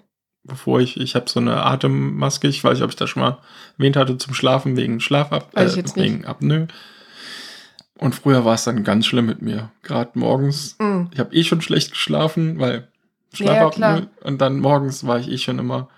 [0.43, 3.39] bevor ich, ich habe so eine Atemmaske, ich weiß nicht, ob ich das schon mal
[3.77, 6.05] erwähnt hatte, zum Schlafen wegen Schlafab, ich jetzt nicht.
[6.05, 6.67] wegen Apnoe.
[7.99, 9.71] Und früher war es dann ganz schlimm mit mir.
[9.81, 10.75] Gerade morgens.
[10.79, 12.87] mh, Ich habe eh schon schlecht geschlafen, weil
[13.35, 13.69] Ja,
[13.99, 15.89] ja, und dann morgens war ich eh schon immer.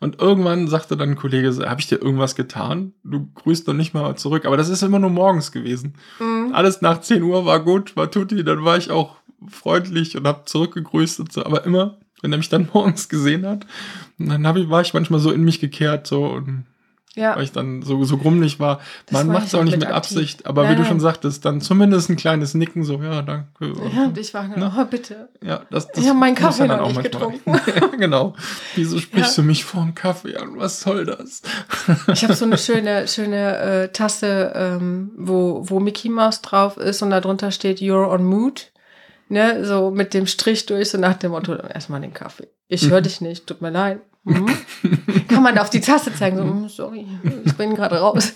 [0.00, 2.94] Und irgendwann sagte dann ein Kollege, so, habe ich dir irgendwas getan?
[3.04, 4.46] Du grüßt doch nicht mal zurück.
[4.46, 5.94] Aber das ist immer nur morgens gewesen.
[6.18, 6.54] mh.
[6.54, 10.44] Alles nach 10 Uhr war gut, war tutti, dann war ich auch freundlich und habe
[10.46, 11.44] zurückgegrüßt und so.
[11.44, 13.66] Aber immer, wenn er mich dann morgens gesehen hat,
[14.18, 16.64] dann ich, war ich manchmal so in mich gekehrt, so, und
[17.16, 17.34] ja.
[17.36, 18.80] weil ich dann so, so grummelig war.
[19.06, 19.90] Das Man macht es auch auch nicht mit mit.
[19.94, 23.46] Absicht, aber wie Nein, du schon sagtest, dann zumindest ein kleines Nicken, so, ja, danke.
[23.94, 24.72] Ja, und ich war genau, Ne?
[24.78, 25.28] oh, bitte.
[25.42, 28.34] Ja, das, das Ich hab meinen Kaffee ja noch dann nicht manchmal- ja, genau.
[28.74, 29.42] Wieso sprichst Ja.
[29.42, 30.52] du mich vor dem Kaffee an?
[30.56, 31.42] Was soll das?
[32.12, 37.02] Ich habe so eine schöne, schöne äh, Tasse, ähm, wo, wo Mickey Mouse drauf ist
[37.02, 38.70] und darunter steht You're on Mood.
[39.28, 42.48] Ne, so mit dem Strich durch, so nach dem Motto, erstmal den Kaffee.
[42.66, 44.00] Ich höre dich nicht, tut mir leid.
[44.24, 44.48] Mhm.
[45.28, 47.06] Kann man da auf die Tasse zeigen, so, "Mm, sorry,
[47.44, 48.32] ich bin gerade raus.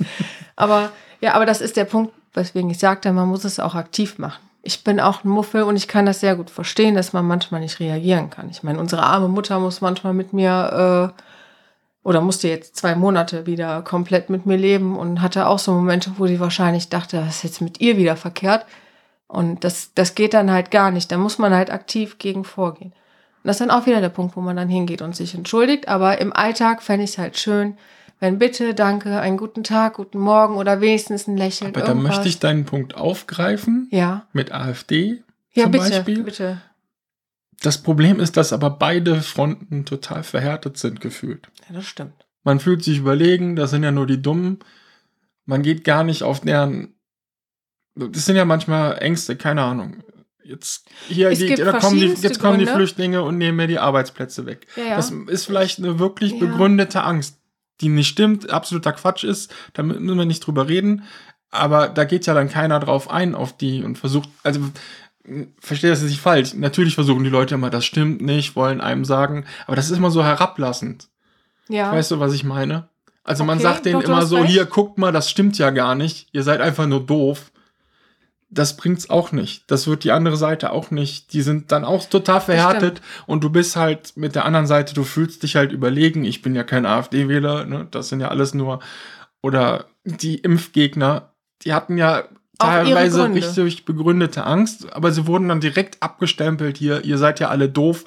[0.57, 0.91] Aber
[1.21, 4.43] ja, aber das ist der Punkt, weswegen ich sagte, man muss es auch aktiv machen.
[4.63, 7.61] Ich bin auch ein Muffel und ich kann das sehr gut verstehen, dass man manchmal
[7.61, 8.49] nicht reagieren kann.
[8.51, 11.23] Ich meine, unsere arme Mutter muss manchmal mit mir äh,
[12.03, 16.13] oder musste jetzt zwei Monate wieder komplett mit mir leben und hatte auch so Momente,
[16.17, 18.65] wo sie wahrscheinlich dachte, was ist jetzt mit ihr wieder verkehrt?
[19.27, 21.11] Und das, das geht dann halt gar nicht.
[21.13, 22.93] Da muss man halt aktiv gegen vorgehen.
[23.45, 25.87] Das ist dann auch wieder der Punkt, wo man dann hingeht und sich entschuldigt.
[25.89, 27.77] Aber im Alltag fände ich es halt schön,
[28.19, 31.71] wenn bitte, danke, einen guten Tag, guten Morgen oder wenigstens ein Lächeln.
[31.73, 32.17] Aber da irgendwas.
[32.17, 35.23] möchte ich deinen Punkt aufgreifen Ja, mit AfD.
[35.53, 36.23] ja zum bitte, Beispiel.
[36.23, 36.63] bitte.
[37.63, 41.49] Das Problem ist, dass aber beide Fronten total verhärtet sind gefühlt.
[41.69, 42.27] Ja, das stimmt.
[42.45, 44.59] Man fühlt sich überlegen, das sind ja nur die Dummen.
[45.47, 46.95] Man geht gar nicht auf deren.
[47.95, 50.03] Das sind ja manchmal Ängste, keine Ahnung.
[50.45, 52.67] Jetzt hier, Es die, da kommen die, jetzt kommen die.
[52.67, 54.67] Flüchtlinge und nehmen mir die Arbeitsplätze weg.
[54.77, 54.97] Ja, ja.
[54.97, 57.39] Das ist vielleicht eine wirklich begründete Angst,
[57.81, 59.53] die nicht stimmt, absoluter Quatsch ist.
[59.73, 61.05] Da müssen wir nicht drüber reden.
[61.51, 64.61] Aber da geht ja dann keiner drauf ein auf die und versucht, also
[65.61, 66.53] verstehe das nicht falsch.
[66.55, 70.11] Natürlich versuchen die Leute immer, das stimmt nicht, wollen einem sagen, aber das ist immer
[70.11, 71.09] so herablassend.
[71.69, 71.91] ja.
[71.93, 72.89] Weißt du, was ich meine?
[73.23, 74.51] Also man Okay, sagt denen doch, immer so, recht.
[74.51, 76.29] hier, guckt mal, das stimmt ja gar nicht.
[76.33, 77.53] Ihr seid einfach nur doof.
[78.55, 79.71] Das bringt's auch nicht.
[79.71, 81.33] Das wird die andere Seite auch nicht.
[81.33, 85.05] Die sind dann auch total verhärtet und du bist halt mit der anderen Seite, du
[85.05, 86.25] fühlst dich halt überlegen.
[86.25, 87.89] Ich bin ja kein AfD-Wähler, ne?
[87.91, 88.81] Das sind ja alles nur
[89.43, 92.25] oder die Impfgegner, die hatten ja
[92.59, 97.69] teilweise richtig begründete Angst, aber sie wurden dann direkt abgestempelt hier, ihr seid ja alle
[97.69, 98.05] doof,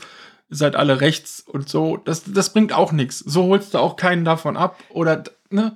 [0.49, 1.97] ihr seid alle rechts und so.
[1.97, 3.19] Das, das bringt auch nichts.
[3.19, 4.79] So holst du auch keinen davon ab.
[4.89, 5.75] Oder, ne?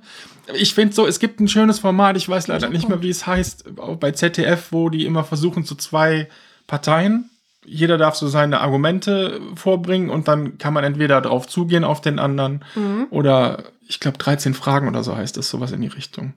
[0.54, 3.26] Ich finde so, es gibt ein schönes Format, ich weiß leider nicht mehr, wie es
[3.26, 6.28] heißt, bei ZDF, wo die immer versuchen, zu zwei
[6.66, 7.30] Parteien.
[7.64, 12.18] Jeder darf so seine Argumente vorbringen und dann kann man entweder drauf zugehen auf den
[12.18, 12.64] anderen
[13.10, 16.34] oder ich glaube 13 Fragen oder so heißt es, sowas in die Richtung.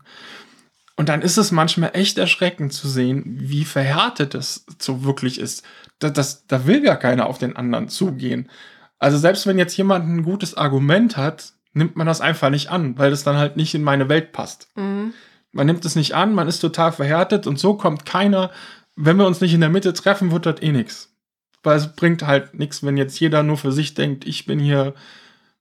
[0.98, 5.64] Und dann ist es manchmal echt erschreckend zu sehen, wie verhärtet es so wirklich ist.
[6.00, 8.50] Da, das, da will ja keiner auf den anderen zugehen.
[8.98, 12.98] Also selbst wenn jetzt jemand ein gutes Argument hat, nimmt man das einfach nicht an,
[12.98, 14.70] weil das dann halt nicht in meine Welt passt.
[14.76, 15.14] Mhm.
[15.52, 18.50] Man nimmt es nicht an, man ist total verhärtet und so kommt keiner.
[18.96, 21.14] Wenn wir uns nicht in der Mitte treffen, wird das eh nix.
[21.64, 24.94] Weil es bringt halt nichts, wenn jetzt jeder nur für sich denkt, ich bin hier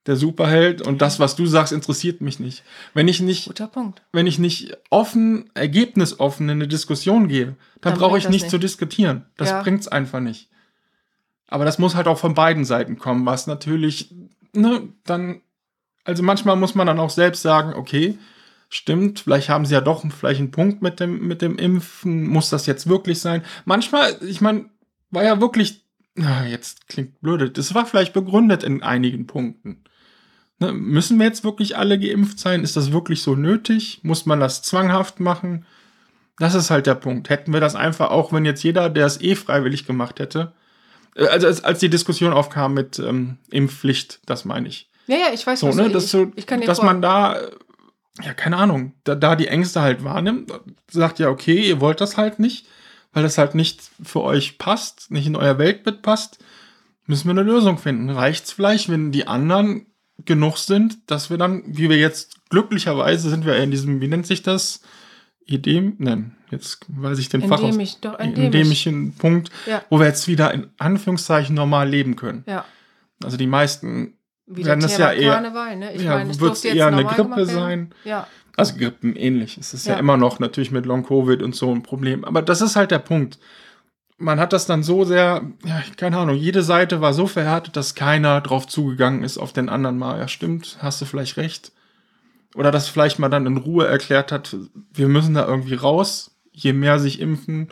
[0.06, 2.62] der Superheld und das, was du sagst, interessiert mich nicht.
[2.92, 4.02] Wenn ich nicht Guter Punkt.
[4.12, 8.50] wenn ich nicht offen, ergebnisoffen in eine Diskussion gehe, dann, Dann brauche ich nicht, nicht.
[8.50, 9.24] zu diskutieren.
[9.38, 9.62] Das Ja.
[9.62, 10.50] bringt's einfach nicht.
[11.48, 14.14] Aber das muss halt auch von beiden Seiten kommen, was natürlich,
[14.52, 15.40] ne, dann,
[16.04, 18.18] also manchmal muss man dann auch selbst sagen, okay,
[18.68, 22.50] stimmt, vielleicht haben sie ja doch vielleicht einen Punkt mit dem, mit dem Impfen, muss
[22.50, 23.42] das jetzt wirklich sein?
[23.64, 24.66] Manchmal, ich meine,
[25.10, 29.84] war ja wirklich, na, jetzt klingt blöde, das war vielleicht begründet in einigen Punkten.
[30.60, 32.62] Ne, müssen wir jetzt wirklich alle geimpft sein?
[32.62, 34.00] Ist das wirklich so nötig?
[34.02, 35.66] Muss man das zwanghaft machen?
[36.38, 37.28] Das ist halt der Punkt.
[37.28, 40.52] Hätten wir das einfach auch, wenn jetzt jeder, der es eh freiwillig gemacht hätte,
[41.16, 44.88] äh, also als, als die Diskussion aufkam mit ähm, Impfpflicht, das meine ich.
[45.06, 47.38] Ja, ja, ich weiß, So, ne, dass, ich, so, ich dir dass man da,
[48.22, 50.52] ja, keine Ahnung, da, da die Ängste halt wahrnimmt,
[50.90, 52.66] sagt ja, okay, ihr wollt das halt nicht,
[53.12, 56.38] weil das halt nicht für euch passt, nicht in euer Weltbild passt,
[57.06, 58.10] müssen wir eine Lösung finden.
[58.10, 59.86] Reicht's vielleicht, wenn die anderen
[60.24, 64.26] genug sind, dass wir dann, wie wir jetzt glücklicherweise sind wir in diesem, wie nennt
[64.26, 64.80] sich das?
[65.46, 68.44] Idee, nein, jetzt weiß ich den Fach aus, endemisch, doch, endemisch.
[68.46, 69.84] endemischen Punkt, Ja.
[69.90, 72.44] wo wir jetzt wieder in Anführungszeichen normal leben können.
[72.46, 72.64] Ja,
[73.22, 74.14] Also die meisten
[74.46, 75.94] wieder werden das Thema ja eher- Karneval, ne?
[75.94, 77.94] Ich ja, meine, es durfte jetzt eher eine Grippe sein?
[78.04, 78.26] Ja,
[78.56, 79.56] Also Grippen ähnlich.
[79.58, 79.94] Es ist ja.
[79.94, 79.98] Ja.
[79.98, 82.24] immer noch natürlich mit Long Covid und so ein Problem.
[82.24, 83.38] Aber das ist halt der Punkt.
[84.16, 87.94] Man hat das dann so sehr, ja, keine Ahnung, jede Seite war so verhärtet, dass
[87.96, 90.18] keiner drauf zugegangen ist auf den anderen mal.
[90.20, 91.72] Ja, stimmt, hast du vielleicht recht.
[92.54, 94.56] Oder dass vielleicht mal dann in Ruhe erklärt hat,
[94.92, 97.70] wir müssen da irgendwie raus, je mehr sich impfen.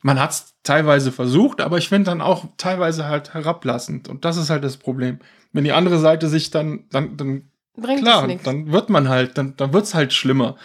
[0.00, 4.08] Man hat es teilweise versucht, aber ich finde dann auch teilweise halt herablassend.
[4.08, 5.18] Und das ist halt das Problem.
[5.54, 9.38] Wenn die andere Seite sich dann, dann, dann bringt Klar, es dann wird man halt,
[9.38, 10.56] dann, dann wird's halt schlimmer.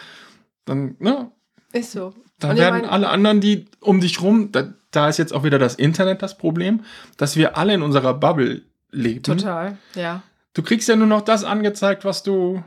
[0.65, 1.31] Dann, ne,
[1.71, 2.13] Ist so.
[2.39, 5.59] dann werden mein- alle anderen, die um dich rum, da, da ist jetzt auch wieder
[5.59, 6.81] das Internet das Problem,
[7.17, 9.23] dass wir alle in unserer Bubble leben.
[9.23, 10.23] Total, ja.
[10.53, 12.63] Du kriegst ja nur noch das angezeigt, was du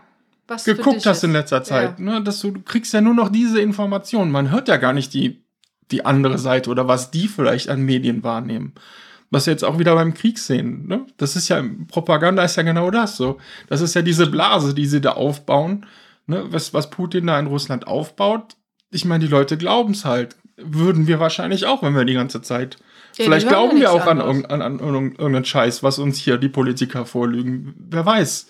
[0.47, 1.24] Was geguckt hast ist.
[1.24, 1.99] in letzter Zeit.
[1.99, 2.05] Ja.
[2.05, 2.23] Ne?
[2.23, 4.31] Dass du, du kriegst ja nur noch diese Informationen.
[4.31, 5.43] Man hört ja gar nicht die,
[5.90, 8.74] die andere Seite oder was die vielleicht an Medien wahrnehmen.
[9.32, 10.86] Was wir jetzt auch wieder beim Krieg sehen.
[10.86, 11.06] Ne?
[11.16, 13.38] Das ist ja, Propaganda ist ja genau das so.
[13.68, 15.86] Das ist ja diese Blase, die sie da aufbauen.
[16.26, 16.44] Ne?
[16.50, 18.56] Was, was Putin da in Russland aufbaut.
[18.90, 20.36] Ich meine, die Leute glauben es halt.
[20.59, 22.76] Würden wir wahrscheinlich auch, wenn wir die ganze Zeit.
[23.16, 26.50] Ja, Vielleicht glauben wir auch an, an, an irgend- irgendeinen Scheiß, was uns hier die
[26.50, 27.74] Politiker vorlügen.
[27.90, 28.46] Wer weiß.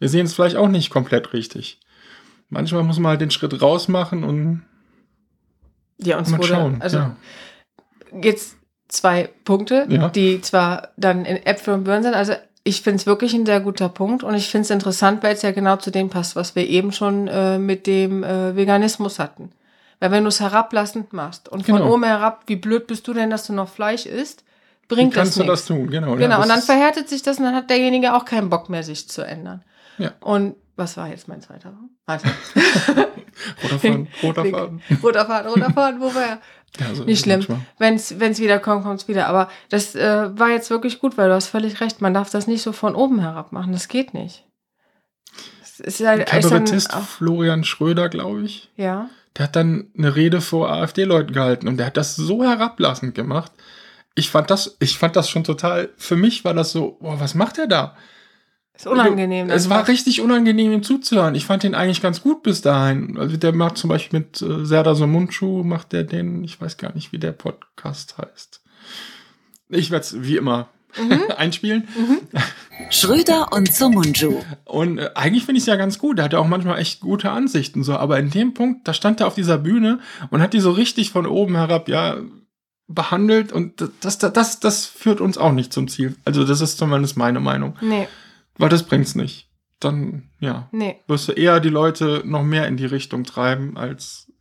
[0.00, 1.78] Wir sehen es vielleicht auch nicht komplett richtig.
[2.50, 4.62] Manchmal muss man halt den Schritt raus machen und
[5.98, 6.82] Ja, uns mal wurde, schauen.
[6.82, 7.16] also ja.
[8.20, 8.56] jetzt
[8.94, 10.08] zwei Punkte, Ja.
[10.08, 12.14] die zwar dann in Äpfel und Birnen sind.
[12.14, 15.34] Also ich finde es wirklich ein sehr guter Punkt und ich finde es interessant, weil
[15.34, 19.18] es ja genau zu dem passt, was wir eben schon äh, mit dem äh, Veganismus
[19.18, 19.50] hatten.
[20.00, 21.92] Weil wenn du es herablassend machst und von Genau.
[21.92, 24.44] oben herab, wie blöd bist du denn, dass du noch Fleisch isst,
[24.88, 25.66] bringt kannst das du das nichts.
[25.68, 25.90] tun?
[25.90, 26.10] Genau.
[26.14, 28.68] ja, Genau, das und dann verhärtet sich das und dann hat derjenige auch keinen Bock
[28.70, 29.62] mehr, sich zu ändern.
[29.98, 30.10] Ja.
[30.20, 31.92] Und was war jetzt mein zweiter Punkt?
[32.06, 32.28] Warte.
[33.62, 34.82] Roter Faden, roter Faden.
[35.02, 36.38] roter Faden, roter Faden, wo war er?
[36.80, 37.44] Ja, so Nicht schlimm.
[37.78, 38.10] Wenn es
[38.40, 39.28] wieder kommt, kommt es wieder.
[39.28, 42.00] Aber das äh, war jetzt wirklich gut, weil du hast völlig recht.
[42.00, 43.72] Man darf das nicht so von oben herab machen.
[43.72, 44.44] Das geht nicht.
[45.62, 49.08] Es ist halt, ist dann, Kabarettist auch- Florian Schröder, glaube ich, ja.
[49.36, 53.50] der hat dann eine Rede vor AfD-Leuten gehalten und der hat das so herablassend gemacht.
[54.14, 57.34] Ich fand das, ich fand das schon total, für mich war das so, boah, was
[57.34, 57.96] macht er da?
[58.76, 59.50] Ist unangenehm.
[59.50, 61.34] Es war richtig unangenehm, ihm zuzuhören.
[61.36, 63.16] Ich fand den eigentlich ganz gut bis dahin.
[63.18, 66.92] Also der macht zum Beispiel mit äh, Serdar Somuncu, macht der den, ich weiß gar
[66.94, 68.60] nicht, wie der Podcast heißt.
[69.68, 71.22] Ich werde es wie immer Mhm.
[71.36, 71.88] einspielen.
[72.90, 74.40] Schröder und Sumunju.
[74.64, 76.18] Und äh, eigentlich finde ich es ja ganz gut.
[76.18, 77.82] Der hat ja auch manchmal echt gute Ansichten.
[77.82, 77.94] so.
[77.96, 79.98] Aber in dem Punkt, da stand er auf dieser Bühne
[80.30, 82.16] und hat die so richtig von oben herab, ja,
[82.86, 83.52] behandelt.
[83.52, 86.14] Und das, das, das, das führt uns auch nicht zum Ziel.
[86.24, 87.76] Also das ist zumindest meine Meinung.
[87.80, 88.06] Nee,
[88.58, 89.48] Weil das bringt's nicht.
[89.80, 90.96] Dann, ja, nee.
[91.06, 94.32] wirst du eher die Leute noch mehr in die Richtung treiben, als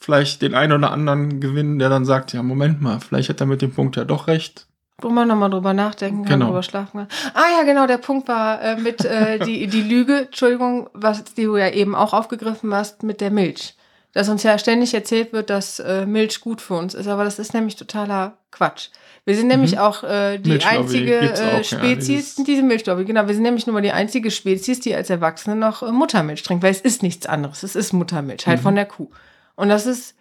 [0.00, 3.46] vielleicht den einen oder anderen gewinnen, der dann sagt, ja, Moment mal, vielleicht hat er
[3.46, 4.66] mit dem Punkt ja doch recht.
[5.00, 6.46] Wo man nochmal drüber nachdenken kann, Genau.
[6.46, 7.08] drüber schlafen kann.
[7.34, 11.56] Ah ja, genau, der Punkt war äh, mit äh, die, die Lüge, Entschuldigung, was du
[11.56, 13.76] ja eben auch aufgegriffen hast mit der Milch.
[14.12, 17.38] Dass uns ja ständig erzählt wird, dass äh, Milch gut für uns ist, aber das
[17.38, 18.88] ist nämlich totaler Quatsch.
[19.24, 19.78] Wir sind nämlich Mhm.
[19.78, 23.74] auch äh, die einzige äh, ja, Spezies, dieses- diese Milchlobby, genau, wir sind nämlich nur
[23.74, 27.26] mal die einzige Spezies, die als Erwachsene noch äh, Muttermilch trinkt, weil es ist nichts
[27.26, 28.62] anderes, es ist Muttermilch, halt Mhm.
[28.64, 29.10] von der Kuh.
[29.54, 30.16] Und das ist,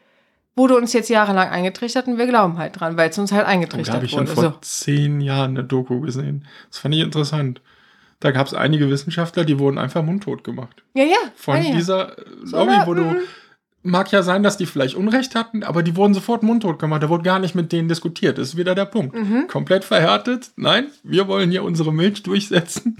[0.55, 3.47] wurde uns jetzt jahrelang eingetrichtert und wir glauben halt dran, weil es uns halt Und
[3.47, 4.33] da eingetrichtert habe ich schon wurde.
[4.33, 4.53] vor So.
[4.61, 6.45] zehn Jahren eine Doku gesehen.
[6.69, 7.61] Das fand ich interessant.
[8.19, 10.83] Da gab es einige Wissenschaftler, die wurden einfach mundtot gemacht.
[10.93, 11.15] Ja, ja.
[11.35, 11.75] Von ja, ja.
[11.75, 13.15] dieser äh, So Lobby, wo du.
[13.83, 17.01] Mag ja sein, dass die vielleicht Unrecht hatten, aber die wurden sofort mundtot gemacht.
[17.01, 18.37] Da wurde gar nicht mit denen diskutiert.
[18.37, 19.15] Das ist wieder der Punkt.
[19.15, 19.47] Mhm.
[19.47, 20.51] Komplett verhärtet.
[20.55, 22.97] Nein, wir wollen hier unsere Milch durchsetzen.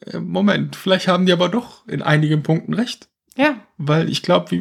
[0.00, 3.08] Äh, Moment, vielleicht haben die aber doch in einigen Punkten recht.
[3.36, 3.56] Ja.
[3.78, 4.56] Weil ich glaube,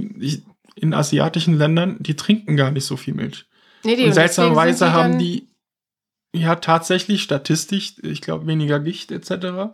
[0.75, 3.45] in asiatischen Ländern, die trinken gar nicht so viel Milch.
[3.83, 5.47] Nee, die, Und seltsamerweise haben die
[6.33, 9.73] ja tatsächlich statistisch, ich glaube, weniger Gicht etc.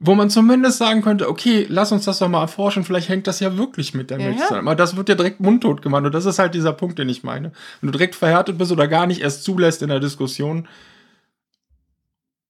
[0.00, 3.40] Wo man zumindest sagen könnte, okay, lass uns das doch mal erforschen, vielleicht hängt das
[3.40, 4.68] ja wirklich mit der Ja, Milch zusammen.
[4.68, 7.24] Aber das wird ja direkt mundtot gemacht und das ist halt dieser Punkt, den ich
[7.24, 7.50] meine.
[7.80, 10.68] Wenn du direkt verhärtet bist oder gar nicht erst zulässt in der Diskussion,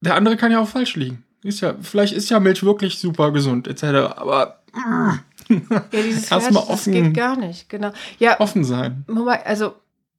[0.00, 1.24] der andere kann ja auch falsch liegen.
[1.42, 3.84] Ist ja, vielleicht ist ja Milch wirklich super gesund etc.
[4.16, 4.60] Aber
[5.48, 7.92] Ja, dieses Erst mal Fertig, das offen- geht gar nicht, genau.
[8.18, 9.04] Ja, offen sein.
[9.44, 9.74] Also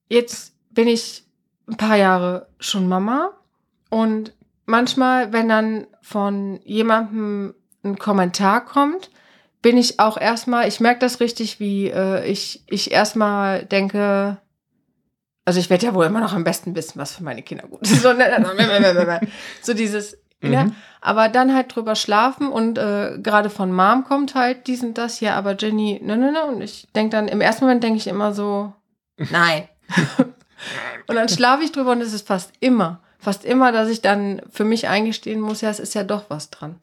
[0.10, 1.23] jetzt bin ich
[1.68, 3.31] ein paar Jahre schon Mama
[3.89, 4.34] und
[4.69, 9.09] manchmal, wenn dann von jemandem ein Kommentar kommt,
[9.61, 14.37] bin ich auch erstmal, ich merke das richtig, wie äh, ich, ich erstmal denke,
[15.43, 17.81] also ich werde ja wohl immer noch am besten wissen, was für meine Kinder gut
[17.81, 18.01] ist.
[18.01, 19.21] So, ne, ne, ne,
[19.61, 20.17] so dieses?
[20.41, 20.73] Mhm.
[21.01, 25.19] Aber dann halt drüber schlafen und äh, gerade von Mom kommt halt dies und das,
[25.19, 26.45] ja, aber Jenny, ne, ne, ne.
[26.45, 28.73] Und ich denke dann, im ersten Moment denke ich immer so,
[29.17, 29.67] nein.
[31.07, 34.41] und dann schlafe ich drüber und es ist fast immer, fast immer, dass ich dann
[34.49, 36.81] für mich eingestehen muss, ja, es ist ja doch was dran.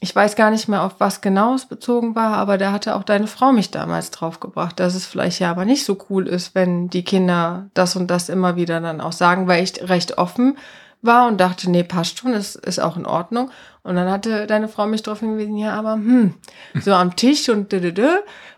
[0.00, 3.02] Ich weiß gar nicht mehr, auf was genau es bezogen war, aber da hatte auch
[3.02, 6.88] deine Frau mich damals draufgebracht, dass es vielleicht ja aber nicht so cool ist, wenn
[6.90, 10.58] die Kinder das und das immer wieder dann auch sagen, weil ich recht offen
[11.00, 13.50] war und dachte, nee, passt schon, das ist auch in Ordnung.
[13.82, 16.34] Und dann hatte deine Frau mich darauf hingewiesen, ja, aber hm,
[16.80, 18.08] so am Tisch und dö, dö, dö.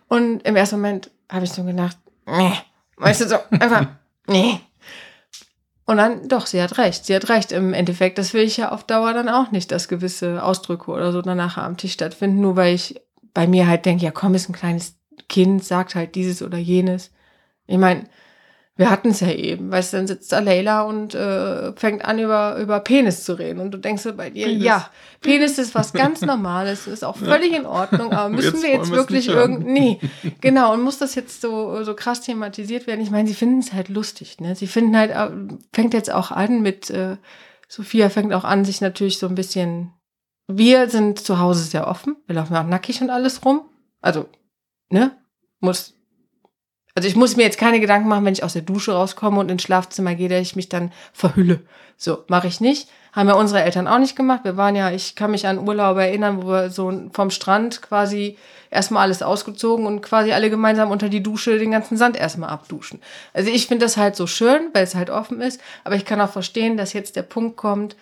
[0.08, 1.96] Und im ersten Moment habe ich so gedacht,
[2.26, 2.52] nee,
[2.96, 3.86] weißt du, so einfach,
[4.28, 4.60] nee.
[5.86, 7.06] Und dann, doch, sie hat recht.
[7.06, 7.52] Sie hat recht.
[7.52, 11.12] Im Endeffekt, das will ich ja auf Dauer dann auch nicht, dass gewisse Ausdrücke oder
[11.12, 13.00] so dann nachher am Tisch stattfinden, nur weil ich
[13.32, 14.96] bei mir halt denke, ja komm, ist ein kleines
[15.28, 17.12] Kind, sagt halt dieses oder jenes.
[17.66, 18.04] Ich meine,
[18.78, 22.18] wir hatten es ja eben, weißt du, dann sitzt da Leila und äh, fängt an,
[22.18, 23.60] über, über Penis zu reden.
[23.60, 24.64] Und du denkst so bei dir, Penis.
[24.64, 24.90] ja,
[25.22, 28.90] Penis ist was ganz Normales, ist auch völlig in Ordnung, aber müssen Jetzt wir jetzt
[28.90, 30.00] wir wirklich irgendwie, nee,
[30.42, 33.00] genau, und muss das jetzt so, so krass thematisiert werden?
[33.00, 34.54] Ich meine, sie finden es halt lustig, ne?
[34.54, 35.30] Sie finden halt, äh,
[35.72, 37.16] fängt jetzt auch an mit, äh,
[37.68, 39.92] Sophia fängt auch an, sich natürlich so ein bisschen,
[40.48, 43.62] wir sind zu Hause sehr offen, wir laufen auch nackig und alles rum.
[44.02, 44.26] Also,
[44.90, 45.16] ne?
[45.60, 45.95] Muss,
[46.96, 49.50] also ich muss mir jetzt keine Gedanken machen, wenn ich aus der Dusche rauskomme und
[49.50, 51.60] ins Schlafzimmer gehe, dass ich mich dann verhülle.
[51.98, 52.88] So, mache ich nicht.
[53.12, 54.44] Haben ja unsere Eltern auch nicht gemacht.
[54.44, 58.38] Wir waren ja, ich kann mich an Urlaube erinnern, wo wir so vom Strand quasi
[58.70, 63.00] erstmal alles ausgezogen und quasi alle gemeinsam unter die Dusche den ganzen Sand erstmal abduschen.
[63.34, 66.20] Also ich finde das halt so schön, weil es halt offen ist, aber ich kann
[66.22, 67.94] auch verstehen, dass jetzt der Punkt kommt,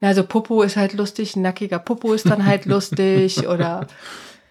[0.00, 3.86] na, also Popo ist halt lustig, ein nackiger Popo ist dann halt lustig oder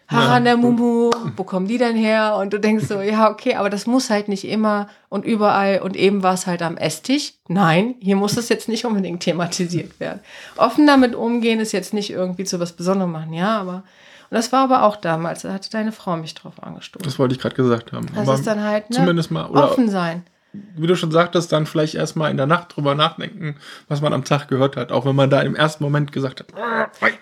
[0.09, 2.35] Haare an der Mumu, wo kommen die denn her?
[2.35, 5.95] Und du denkst so, ja, okay, aber das muss halt nicht immer und überall und
[5.95, 7.33] eben war es halt am Esstisch.
[7.47, 10.19] Nein, hier muss es jetzt nicht unbedingt thematisiert werden.
[10.57, 13.83] Offen damit umgehen ist jetzt nicht irgendwie zu was Besonderem machen, ja, aber
[14.31, 17.03] und das war aber auch damals, da hatte deine Frau mich drauf angestoßen.
[17.03, 18.05] Das wollte ich gerade gesagt haben.
[18.13, 20.23] Das Aber ist dann halt, ne, zumindest mal, offen sein.
[20.53, 23.55] wie du schon sagtest, dann vielleicht erstmal in der Nacht drüber nachdenken,
[23.87, 24.91] was man am Tag gehört hat.
[24.91, 26.47] Auch wenn man da im ersten Moment gesagt hat,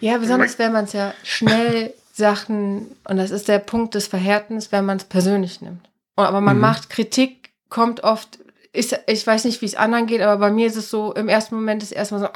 [0.02, 4.72] Ja, besonders wenn man es ja schnell Sachen, und das ist der Punkt des Verhärtens,
[4.72, 5.88] wenn man es persönlich nimmt.
[6.16, 6.62] Aber man Mhm.
[6.62, 8.40] macht Kritik, kommt oft,
[8.74, 11.30] ist, ich weiß nicht, wie es anderen geht, aber bei mir ist es so, im
[11.30, 12.28] ersten Moment ist erstmal so,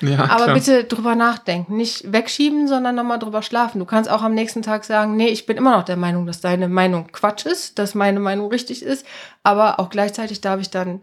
[0.00, 0.54] ja, aber klar.
[0.54, 1.76] bitte drüber nachdenken.
[1.76, 3.78] Nicht wegschieben, sondern nochmal drüber schlafen.
[3.78, 6.40] Du kannst auch am nächsten Tag sagen, nee, ich bin immer noch der Meinung, dass
[6.40, 9.06] deine Meinung Quatsch ist, dass meine Meinung richtig ist,
[9.42, 11.00] aber auch gleichzeitig darf ich dann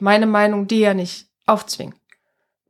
[0.00, 1.94] meine Meinung dir ja nicht aufzwingen.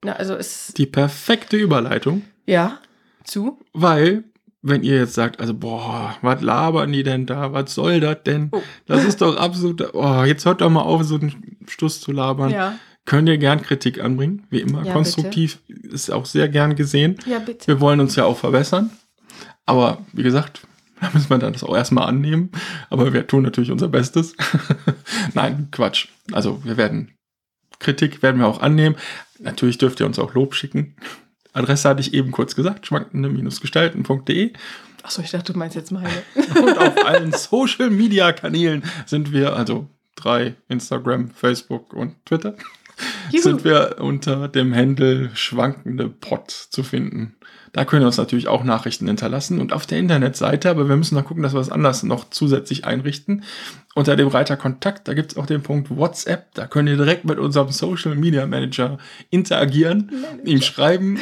[0.03, 2.79] Na, also es, die perfekte Überleitung, ja,
[3.23, 3.59] zu.
[3.73, 4.25] weil
[4.67, 8.49] wenn ihr jetzt sagt, also boah, was labern die denn da, was soll das denn?
[8.53, 8.63] Oh.
[8.87, 12.51] Das ist doch absolut, oh, jetzt hört doch mal auf, so einen Stuss zu labern.
[12.51, 12.75] Ja,
[13.05, 17.19] Könnt ihr gern Kritik anbringen, wie immer, Ja, konstruktiv, ist auch sehr gern gesehen.
[17.27, 17.67] ja, bitte.
[17.67, 18.91] Wir wollen uns ja auch verbessern.
[19.67, 20.67] Aber wie gesagt,
[21.01, 22.51] Da müssen wir dann das auch erstmal annehmen.
[22.91, 24.35] Aber wir tun natürlich unser Bestes.
[25.35, 26.09] Nein, Quatsch.
[26.33, 27.11] Also wir werden
[27.79, 28.97] Kritik werden wir auch annehmen.
[29.39, 30.97] Natürlich dürft ihr uns auch Lob schicken.
[31.55, 34.53] Adresse hatte ich eben kurz gesagt, schwankende-gestalten.de.
[35.03, 36.09] Achso, ich dachte, du meinst jetzt meine.
[36.61, 42.55] Und auf allen Social Media Kanälen sind wir, also drei, Instagram, Facebook und Twitter,
[43.31, 43.43] Juhu.
[43.43, 47.35] sind wir unter dem Handle schwankende Pod zu finden.
[47.75, 51.17] Da können wir uns natürlich auch Nachrichten hinterlassen und auf der Internetseite, aber wir müssen
[51.17, 53.43] noch gucken, dass wir was anderes noch zusätzlich einrichten.
[53.97, 57.25] Unter dem Reiter Kontakt, da gibt es auch den Punkt WhatsApp, da könnt ihr direkt
[57.25, 58.99] mit unserem Social Media Manager
[59.31, 60.13] interagieren,
[60.45, 61.19] ihm schreiben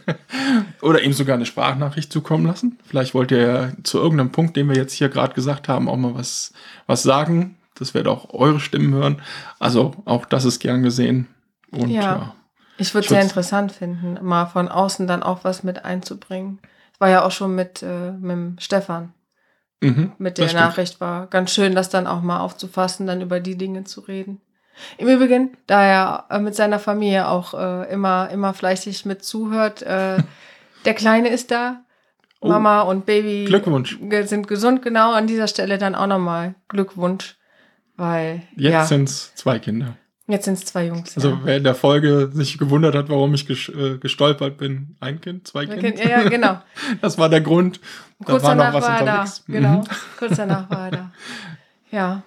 [0.82, 2.78] oder ihm sogar eine Sprachnachricht zukommen lassen.
[2.84, 5.96] Vielleicht wollt ihr ja zu irgendeinem Punkt, den wir jetzt hier gerade gesagt haben, auch
[5.96, 6.52] mal was,
[6.86, 7.56] was sagen.
[7.74, 9.22] Das wird auch eure Stimmen hören.
[9.58, 11.28] Also auch das ist gern gesehen.
[11.70, 12.00] Und Ja.
[12.02, 12.34] ja.
[12.78, 16.58] Ich würde es sehr interessant finden, mal von außen dann auch was mit einzubringen.
[16.92, 19.12] Es war ja auch schon mit, äh, mit dem Stefan,
[19.80, 20.52] Mhm, mit der.
[20.52, 24.40] Nachricht war ganz schön, das dann auch mal aufzufassen, dann über die Dinge zu reden.
[24.96, 29.82] Im Übrigen, da er äh, mit seiner Familie auch äh, immer, immer fleißig mit zuhört,
[29.82, 30.22] äh,
[30.84, 31.82] der Kleine ist da,
[32.42, 32.48] Oh.
[32.48, 33.46] Mama und Baby
[34.24, 37.36] sind gesund, genau an dieser Stelle dann auch nochmal Glückwunsch,
[37.96, 39.96] weil Jetzt ja, sind es zwei Kinder.
[40.26, 41.14] jetzt sind es zwei Jungs.
[41.16, 41.40] Also ja.
[41.44, 45.66] wer in der Folge sich gewundert hat, warum ich äh, gestolpert bin, ein Kind, zwei
[45.66, 45.92] Kinder.
[45.92, 46.60] kennen- ja, genau.
[47.00, 47.80] Das war der Grund.
[48.20, 49.24] Da Kurz war noch danach was war er da.
[49.46, 49.78] Genau.
[49.80, 49.84] Mhm.
[50.18, 51.12] Kurz danach war er da.
[51.90, 52.22] Ja.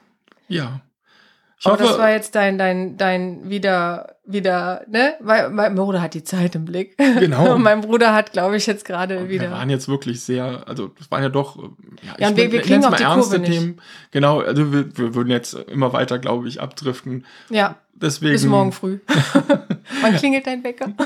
[0.47, 0.81] Ja.
[1.57, 5.13] Ich Aber das war hoffe, jetzt dein, dein, dein wieder, wieder, ne?
[5.21, 6.97] Weil mein Bruder hat die Zeit im Blick.
[6.97, 7.55] Genau.
[7.55, 9.51] Und mein Bruder hat, glaube ich, jetzt gerade wir wieder.
[9.51, 11.61] waren jetzt wirklich sehr, also das waren ja doch, äh,
[12.05, 13.59] ja, Ja, und wir- wir kriegen mal die ernste Kurve nicht.
[13.59, 13.81] Themen.
[14.11, 17.25] Genau, also wir, wir würden jetzt immer weiter, glaube ich, abdriften.
[17.49, 18.33] Ja, Deswegen.
[18.33, 18.99] bis morgen früh.
[20.01, 20.87] Wann klingelt dein Wecker?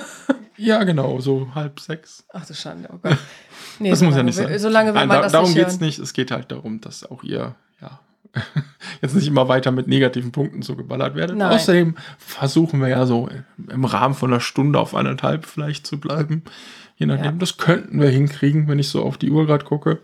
[0.62, 2.26] Ja, genau, so halb sechs.
[2.34, 3.18] Ach du Schande, oh Gott.
[3.80, 4.60] Nee, Das muss ja nicht sein.
[4.60, 5.86] So lange will Nein, da, das darum nicht geht's hören.
[5.86, 6.00] nicht.
[6.00, 8.02] Es geht halt darum, dass auch ihr, ja,
[9.02, 11.36] jetzt nicht immer weiter mit negativen Punkten so geballert werdet.
[11.38, 11.52] Nein.
[11.52, 13.30] Außerdem versuchen wir ja so
[13.72, 16.44] im Rahmen von einer Stunde auf anderthalb vielleicht zu bleiben.
[16.98, 17.26] Je nachdem.
[17.26, 17.32] Ja.
[17.32, 20.00] Das könnten wir hinkriegen, wenn ich so auf die Uhr gerade gucke.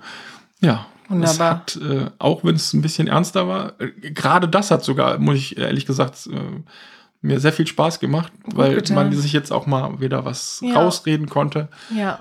[0.62, 0.88] Ja.
[1.08, 1.50] Das Wunderbar.
[1.52, 5.36] hat, äh, auch wenn es ein bisschen ernster war, äh, gerade das hat sogar, muss
[5.36, 6.40] ich ehrlich gesagt, äh,
[7.22, 8.96] mir sehr viel Spaß gemacht, weil getan.
[8.96, 10.74] man sich jetzt auch mal wieder was Ja.
[10.82, 11.68] rausreden konnte.
[11.96, 12.20] Ja,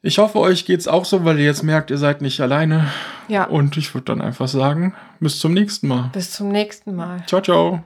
[0.00, 2.86] Ich hoffe, euch geht's auch so, weil ihr jetzt merkt, ihr seid nicht alleine.
[3.26, 3.44] ja.
[3.44, 6.10] Und ich würde dann einfach sagen, bis zum nächsten Mal.
[6.12, 7.24] Bis zum nächsten Mal.
[7.26, 7.82] Ciao, ciao.